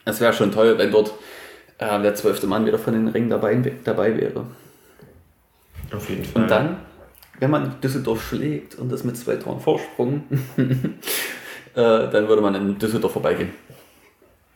Es 0.04 0.20
wäre 0.20 0.34
schon 0.34 0.52
toll, 0.52 0.78
wenn 0.78 0.92
dort 0.92 1.14
äh, 1.78 2.02
der 2.02 2.14
zwölfte 2.14 2.46
Mann 2.46 2.66
wieder 2.66 2.78
von 2.78 2.94
den 2.94 3.08
Ringen 3.08 3.30
dabei, 3.30 3.56
dabei 3.84 4.20
wäre. 4.20 4.46
Auf 5.94 6.10
jeden 6.10 6.26
Fall. 6.26 6.42
Und 6.44 6.52
dann, 6.52 6.78
wenn 7.40 7.52
man 7.52 7.80
Düsseldorf 7.82 8.28
schlägt 8.30 8.76
und 8.76 8.92
das 8.92 9.04
mit 9.04 9.18
zwei 9.18 9.36
Toren 9.36 9.60
Vorsprung, 9.60 10.24
äh, 10.58 10.94
dann 11.74 12.28
würde 12.28 12.42
man 12.42 12.56
in 12.56 12.78
Düsseldorf 12.78 13.14
vorbeigehen. 13.14 13.50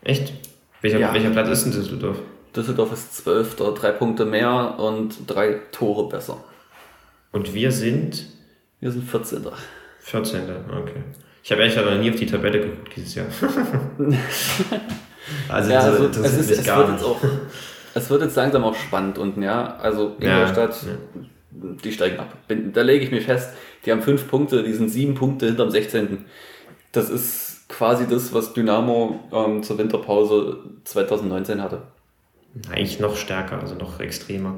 Echt? 0.04 0.34
Welcher, 0.82 1.00
ja. 1.00 1.14
welcher 1.14 1.30
Platz 1.32 1.50
ist 1.50 1.66
denn 1.66 1.74
Düsseldorf? 1.74 2.18
Düsseldorf 2.56 2.94
ist 2.94 3.16
Zwölfter, 3.16 3.74
drei 3.74 3.92
Punkte 3.92 4.26
mehr 4.26 4.80
und 4.80 5.16
drei 5.28 5.60
Tore 5.72 6.10
besser. 6.10 6.44
Und 7.32 7.54
wir 7.54 7.72
sind? 7.72 8.26
Wir 8.80 8.92
sind 8.92 9.08
14. 9.08 9.46
14. 10.00 10.42
Okay. 10.82 11.04
Ich 11.44 11.52
habe 11.52 11.64
eigentlich 11.64 11.76
noch 11.76 11.98
nie 11.98 12.10
auf 12.10 12.16
die 12.16 12.26
Tabelle 12.26 12.60
geguckt 12.60 12.94
dieses 12.96 13.16
Jahr. 13.16 13.28
also, 15.50 15.72
ja, 15.72 15.80
also 15.80 16.06
es, 16.06 16.18
ist, 16.18 16.52
es, 16.52 16.66
wird 16.66 16.90
jetzt 16.90 17.04
auch, 17.04 17.18
es 17.94 18.10
wird 18.10 18.22
jetzt 18.24 18.36
langsam 18.36 18.64
auch 18.64 18.76
spannend 18.76 19.18
unten, 19.18 19.44
ja. 19.44 19.76
Also 19.78 20.16
Ingolstadt, 20.20 20.84
ja, 20.84 20.90
ja. 20.90 20.96
Die 21.52 21.92
steigen 21.92 22.20
ab. 22.20 22.34
Da 22.48 22.82
lege 22.82 23.04
ich 23.04 23.12
mich 23.12 23.26
fest, 23.26 23.52
die 23.86 23.92
haben 23.92 24.02
fünf 24.02 24.28
Punkte, 24.28 24.64
die 24.64 24.74
sind 24.74 24.90
sieben 24.90 25.16
Punkte 25.16 25.48
hinterm 25.48 25.70
16. 25.70 26.26
Das 26.92 27.10
ist 27.10 27.68
quasi 27.70 28.08
das, 28.08 28.34
was 28.34 28.54
Dynamo 28.54 29.20
ähm, 29.32 29.64
zur 29.64 29.78
Winterpause 29.78 30.58
2019 30.84 31.62
hatte. 31.62 31.84
Eigentlich 32.70 33.00
noch 33.00 33.16
stärker, 33.16 33.60
also 33.60 33.76
noch 33.76 34.00
extremer. 34.00 34.56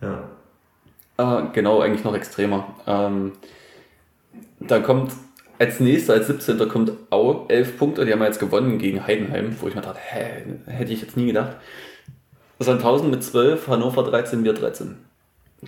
Ja. 0.00 0.28
Äh, 1.18 1.48
genau, 1.52 1.80
eigentlich 1.80 2.04
noch 2.04 2.14
extremer. 2.14 2.74
Ähm, 2.86 3.32
dann 4.60 4.82
kommt 4.82 5.12
als 5.58 5.80
nächster, 5.80 6.14
als 6.14 6.28
17. 6.28 6.68
kommt 6.68 6.92
Au, 7.10 7.46
11 7.48 7.78
Punkte, 7.78 8.04
die 8.04 8.12
haben 8.12 8.20
wir 8.20 8.26
jetzt 8.26 8.40
gewonnen 8.40 8.78
gegen 8.78 9.06
Heidenheim, 9.06 9.56
wo 9.60 9.68
ich 9.68 9.74
mir 9.74 9.80
dachte, 9.80 9.98
hä, 10.00 10.44
hätte 10.66 10.92
ich 10.92 11.00
jetzt 11.00 11.16
nie 11.16 11.26
gedacht. 11.26 11.56
Sandhausen 12.60 13.10
mit 13.10 13.22
12, 13.22 13.68
Hannover 13.68 14.04
13, 14.04 14.44
wir 14.44 14.52
13. 14.52 14.96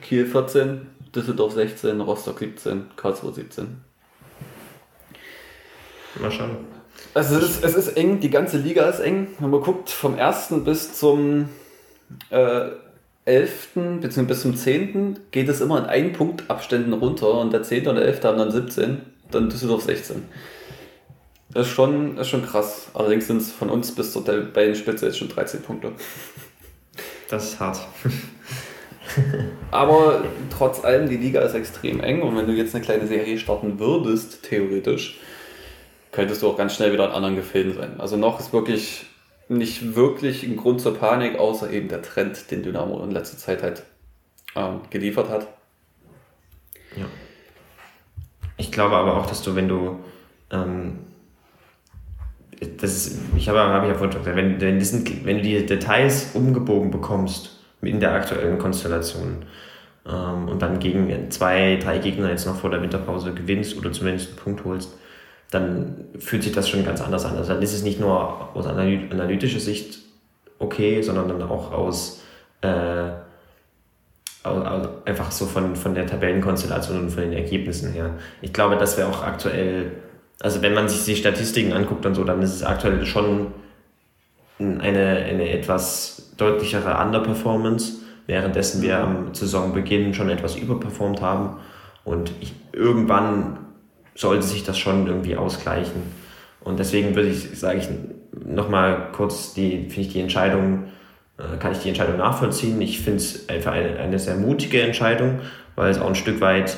Kiel 0.00 0.26
14, 0.26 0.86
Düsseldorf 1.14 1.54
16, 1.54 2.00
Rostock 2.00 2.38
17, 2.38 2.90
Karlsruhe 2.96 3.32
17. 3.32 3.80
Mal 6.20 6.30
schauen. 6.30 6.56
Also 7.14 7.36
es 7.36 7.50
ist, 7.50 7.64
es 7.64 7.74
ist 7.74 7.96
eng, 7.96 8.20
die 8.20 8.30
ganze 8.30 8.58
Liga 8.58 8.88
ist 8.88 9.00
eng. 9.00 9.28
Wenn 9.38 9.50
man 9.50 9.60
guckt, 9.60 9.90
vom 9.90 10.18
1. 10.18 10.54
bis 10.64 10.94
zum 10.94 11.48
äh, 12.30 12.68
11. 13.24 13.68
bzw. 14.00 14.22
bis 14.22 14.42
zum 14.42 14.56
10. 14.56 15.18
geht 15.30 15.48
es 15.48 15.60
immer 15.60 15.78
in 15.78 15.84
einen 15.84 16.12
Punkt 16.12 16.48
Abständen 16.48 16.92
runter 16.92 17.34
und 17.34 17.52
der 17.52 17.62
10. 17.62 17.88
und 17.88 17.96
der 17.96 18.04
11. 18.04 18.24
haben 18.24 18.38
dann 18.38 18.50
17, 18.50 19.00
dann 19.30 19.50
Düsseldorf 19.50 19.82
16. 19.82 20.24
Das 21.52 21.66
ist 21.66 21.72
schon, 21.72 22.16
ist 22.16 22.28
schon 22.28 22.44
krass. 22.44 22.88
Allerdings 22.94 23.26
sind 23.26 23.38
es 23.38 23.50
von 23.50 23.70
uns 23.70 23.92
bis 23.92 24.12
zur 24.12 24.24
Tabellenspitze 24.24 25.06
jetzt 25.06 25.18
schon 25.18 25.28
13 25.28 25.62
Punkte. 25.62 25.92
Das 27.28 27.44
ist 27.44 27.60
hart. 27.60 27.80
Aber 29.70 30.24
trotz 30.56 30.84
allem, 30.84 31.08
die 31.08 31.16
Liga 31.16 31.40
ist 31.42 31.54
extrem 31.54 32.00
eng 32.00 32.22
und 32.22 32.36
wenn 32.36 32.46
du 32.46 32.52
jetzt 32.52 32.74
eine 32.74 32.84
kleine 32.84 33.06
Serie 33.06 33.38
starten 33.38 33.78
würdest, 33.78 34.42
theoretisch, 34.42 35.20
könntest 36.12 36.42
du 36.42 36.48
auch 36.48 36.56
ganz 36.56 36.74
schnell 36.74 36.92
wieder 36.92 37.04
an 37.08 37.12
anderen 37.12 37.36
Gefilden 37.36 37.74
sein. 37.74 38.00
Also 38.00 38.16
noch 38.16 38.40
ist 38.40 38.52
wirklich 38.52 39.06
nicht 39.48 39.96
wirklich 39.96 40.44
ein 40.44 40.56
Grund 40.56 40.80
zur 40.80 40.96
Panik, 40.96 41.38
außer 41.38 41.70
eben 41.70 41.88
der 41.88 42.02
Trend, 42.02 42.50
den 42.50 42.62
Dynamo 42.62 43.02
in 43.02 43.10
letzter 43.10 43.36
Zeit 43.36 43.62
halt 43.62 43.82
ähm, 44.54 44.80
geliefert 44.90 45.28
hat. 45.28 45.48
Ja. 46.96 47.06
Ich 48.56 48.70
glaube 48.70 48.96
aber 48.96 49.16
auch, 49.16 49.26
dass 49.26 49.42
du, 49.42 49.56
wenn 49.56 49.68
du 49.68 49.98
ähm, 50.50 50.98
das 52.60 52.94
ist, 52.94 53.20
ich 53.36 53.48
habe, 53.48 53.58
habe 53.58 53.86
ich 53.86 53.92
ja 53.92 53.98
vorhin 53.98 54.10
gesagt, 54.18 54.36
wenn, 54.36 54.60
wenn, 54.60 54.78
diesen, 54.78 55.24
wenn 55.24 55.38
du 55.38 55.42
die 55.42 55.64
Details 55.64 56.30
umgebogen 56.34 56.90
bekommst 56.90 57.49
in 57.82 58.00
der 58.00 58.12
aktuellen 58.12 58.58
Konstellation 58.58 59.44
ähm, 60.06 60.48
und 60.48 60.60
dann 60.60 60.78
gegen 60.78 61.30
zwei, 61.30 61.78
drei 61.82 61.98
Gegner 61.98 62.30
jetzt 62.30 62.46
noch 62.46 62.56
vor 62.56 62.70
der 62.70 62.82
Winterpause 62.82 63.32
gewinnst 63.32 63.76
oder 63.76 63.92
zumindest 63.92 64.28
einen 64.28 64.36
Punkt 64.36 64.64
holst, 64.64 64.96
dann 65.50 66.04
fühlt 66.18 66.42
sich 66.42 66.52
das 66.52 66.68
schon 66.68 66.84
ganz 66.84 67.00
anders 67.00 67.24
an. 67.24 67.36
Also 67.36 67.54
dann 67.54 67.62
ist 67.62 67.74
es 67.74 67.82
nicht 67.82 68.00
nur 68.00 68.54
aus 68.54 68.66
analytischer 68.66 69.60
Sicht 69.60 69.98
okay, 70.58 71.02
sondern 71.02 71.28
dann 71.28 71.42
auch 71.42 71.72
aus, 71.72 72.22
äh, 72.60 73.10
aus 74.42 74.88
einfach 75.04 75.30
so 75.32 75.46
von, 75.46 75.74
von 75.74 75.94
der 75.94 76.06
Tabellenkonstellation 76.06 77.00
und 77.00 77.10
von 77.10 77.22
den 77.22 77.32
Ergebnissen 77.32 77.92
her. 77.92 78.14
Ich 78.42 78.52
glaube, 78.52 78.76
dass 78.76 78.96
wir 78.96 79.08
auch 79.08 79.22
aktuell 79.22 79.92
also 80.40 80.62
wenn 80.62 80.74
man 80.74 80.88
sich 80.88 81.04
die 81.04 81.16
Statistiken 81.16 81.72
anguckt 81.72 82.06
und 82.06 82.14
so, 82.14 82.24
dann 82.24 82.42
ist 82.42 82.54
es 82.54 82.62
aktuell 82.62 83.04
schon 83.04 83.48
eine, 84.60 85.24
eine 85.28 85.50
etwas 85.50 86.32
deutlichere 86.36 87.02
Underperformance, 87.02 87.98
währenddessen 88.26 88.82
wir 88.82 88.98
am 88.98 89.34
Saisonbeginn 89.34 90.14
schon 90.14 90.30
etwas 90.30 90.56
überperformt 90.56 91.20
haben. 91.20 91.56
Und 92.04 92.32
ich, 92.40 92.54
irgendwann 92.72 93.58
sollte 94.14 94.42
sich 94.42 94.64
das 94.64 94.78
schon 94.78 95.06
irgendwie 95.06 95.36
ausgleichen. 95.36 96.02
Und 96.62 96.78
deswegen 96.78 97.14
würde 97.14 97.28
ich, 97.28 97.58
sage 97.58 97.78
ich 97.78 97.88
nochmal 98.46 99.08
kurz, 99.12 99.54
die, 99.54 99.88
finde 99.88 100.00
ich 100.00 100.12
die 100.12 100.20
Entscheidung, 100.20 100.84
äh, 101.38 101.56
kann 101.58 101.72
ich 101.72 101.78
die 101.78 101.88
Entscheidung 101.88 102.18
nachvollziehen. 102.18 102.80
Ich 102.80 103.00
finde 103.00 103.18
es 103.18 103.48
einfach 103.48 103.72
eine, 103.72 103.98
eine 103.98 104.18
sehr 104.18 104.36
mutige 104.36 104.82
Entscheidung, 104.82 105.40
weil 105.76 105.90
es 105.90 105.98
auch 105.98 106.08
ein 106.08 106.14
Stück 106.14 106.40
weit 106.40 106.76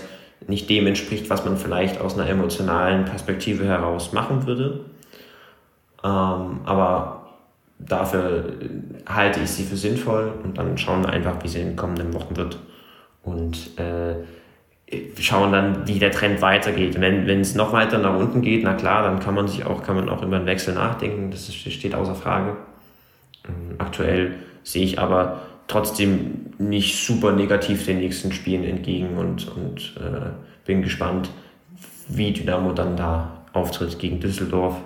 nicht 0.48 0.68
dem 0.70 0.86
entspricht, 0.86 1.30
was 1.30 1.44
man 1.44 1.56
vielleicht 1.56 2.00
aus 2.00 2.18
einer 2.18 2.28
emotionalen 2.28 3.04
Perspektive 3.04 3.64
heraus 3.64 4.12
machen 4.12 4.46
würde. 4.46 4.80
Ähm, 6.04 6.60
aber 6.64 7.21
dafür 7.88 8.44
halte 9.06 9.40
ich 9.40 9.50
sie 9.50 9.64
für 9.64 9.76
sinnvoll 9.76 10.32
und 10.42 10.58
dann 10.58 10.78
schauen 10.78 11.02
wir 11.02 11.10
einfach, 11.10 11.42
wie 11.42 11.48
sie 11.48 11.60
in 11.60 11.68
den 11.68 11.76
kommenden 11.76 12.14
Wochen 12.14 12.36
wird 12.36 12.58
und 13.22 13.78
äh, 13.78 14.14
schauen 15.20 15.52
dann, 15.52 15.88
wie 15.88 15.98
der 15.98 16.10
Trend 16.10 16.42
weitergeht. 16.42 17.00
Wenn 17.00 17.40
es 17.40 17.54
noch 17.54 17.72
weiter 17.72 17.98
nach 17.98 18.16
unten 18.16 18.42
geht, 18.42 18.62
na 18.64 18.74
klar, 18.74 19.02
dann 19.02 19.20
kann 19.20 19.34
man 19.34 19.48
sich 19.48 19.64
auch, 19.64 19.82
kann 19.82 19.96
man 19.96 20.08
auch 20.08 20.22
über 20.22 20.36
einen 20.36 20.46
Wechsel 20.46 20.74
nachdenken, 20.74 21.30
das 21.30 21.52
steht 21.52 21.94
außer 21.94 22.14
Frage. 22.14 22.56
Ähm, 23.48 23.76
aktuell 23.78 24.34
sehe 24.62 24.84
ich 24.84 24.98
aber 24.98 25.42
trotzdem 25.66 26.52
nicht 26.58 27.04
super 27.04 27.32
negativ 27.32 27.86
den 27.86 27.98
nächsten 27.98 28.32
Spielen 28.32 28.64
entgegen 28.64 29.16
und, 29.16 29.48
und 29.56 29.94
äh, 29.96 30.30
bin 30.66 30.82
gespannt, 30.82 31.30
wie 32.08 32.32
Dynamo 32.32 32.72
dann 32.72 32.96
da 32.96 33.44
auftritt 33.52 33.98
gegen 33.98 34.20
Düsseldorf. 34.20 34.76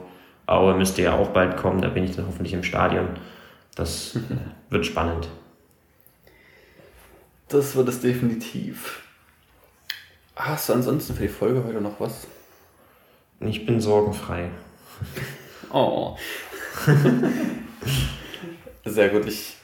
Aue 0.46 0.74
müsste 0.74 1.02
ja 1.02 1.14
auch 1.14 1.28
bald 1.30 1.56
kommen, 1.56 1.82
da 1.82 1.88
bin 1.88 2.04
ich 2.04 2.14
dann 2.14 2.26
hoffentlich 2.26 2.52
im 2.52 2.62
Stadion. 2.62 3.08
Das 3.74 4.18
wird 4.70 4.86
spannend. 4.86 5.28
Das 7.48 7.76
wird 7.76 7.88
es 7.88 8.00
definitiv. 8.00 9.02
Hast 10.34 10.68
du 10.68 10.74
ansonsten 10.74 11.14
für 11.14 11.22
die 11.22 11.28
Folge 11.28 11.64
heute 11.64 11.80
noch 11.80 12.00
was? 12.00 12.26
Ich 13.40 13.66
bin 13.66 13.80
sorgenfrei. 13.80 14.50
Oh. 15.70 16.16
Sehr 18.84 19.08
gut. 19.10 19.26
Ich 19.26 19.56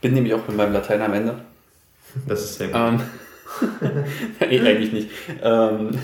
bin 0.00 0.14
nämlich 0.14 0.34
auch 0.34 0.46
mit 0.46 0.56
meinem 0.56 0.72
Latein 0.72 1.02
am 1.02 1.12
Ende. 1.14 1.40
Das 2.26 2.42
ist 2.42 2.56
sehr 2.56 2.68
gut. 2.68 2.76
Ähm, 2.76 3.00
nee, 4.40 4.60
eigentlich 4.60 4.92
nicht. 4.92 5.10
Ähm, 5.42 5.98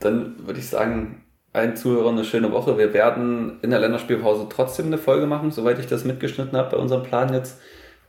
dann 0.00 0.46
würde 0.46 0.60
ich 0.60 0.68
sagen, 0.68 1.21
allen 1.52 1.76
Zuhörern 1.76 2.14
eine 2.14 2.24
schöne 2.24 2.50
Woche. 2.52 2.78
Wir 2.78 2.94
werden 2.94 3.58
in 3.62 3.70
der 3.70 3.80
Länderspielpause 3.80 4.46
trotzdem 4.48 4.86
eine 4.86 4.98
Folge 4.98 5.26
machen, 5.26 5.50
soweit 5.50 5.78
ich 5.78 5.86
das 5.86 6.04
mitgeschnitten 6.04 6.56
habe 6.56 6.70
bei 6.70 6.76
unserem 6.76 7.02
Plan 7.02 7.32
jetzt. 7.32 7.60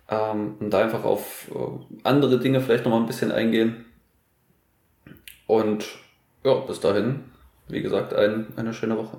Ähm, 0.09 0.55
und 0.59 0.69
da 0.71 0.79
einfach 0.79 1.03
auf 1.03 1.51
äh, 1.53 1.97
andere 2.03 2.39
Dinge 2.39 2.61
vielleicht 2.61 2.85
nochmal 2.85 3.01
ein 3.01 3.07
bisschen 3.07 3.31
eingehen. 3.31 3.85
Und 5.47 5.85
ja, 6.43 6.53
bis 6.55 6.79
dahin, 6.79 7.25
wie 7.67 7.81
gesagt, 7.81 8.13
ein, 8.13 8.47
eine 8.55 8.73
schöne 8.73 8.97
Woche. 8.97 9.17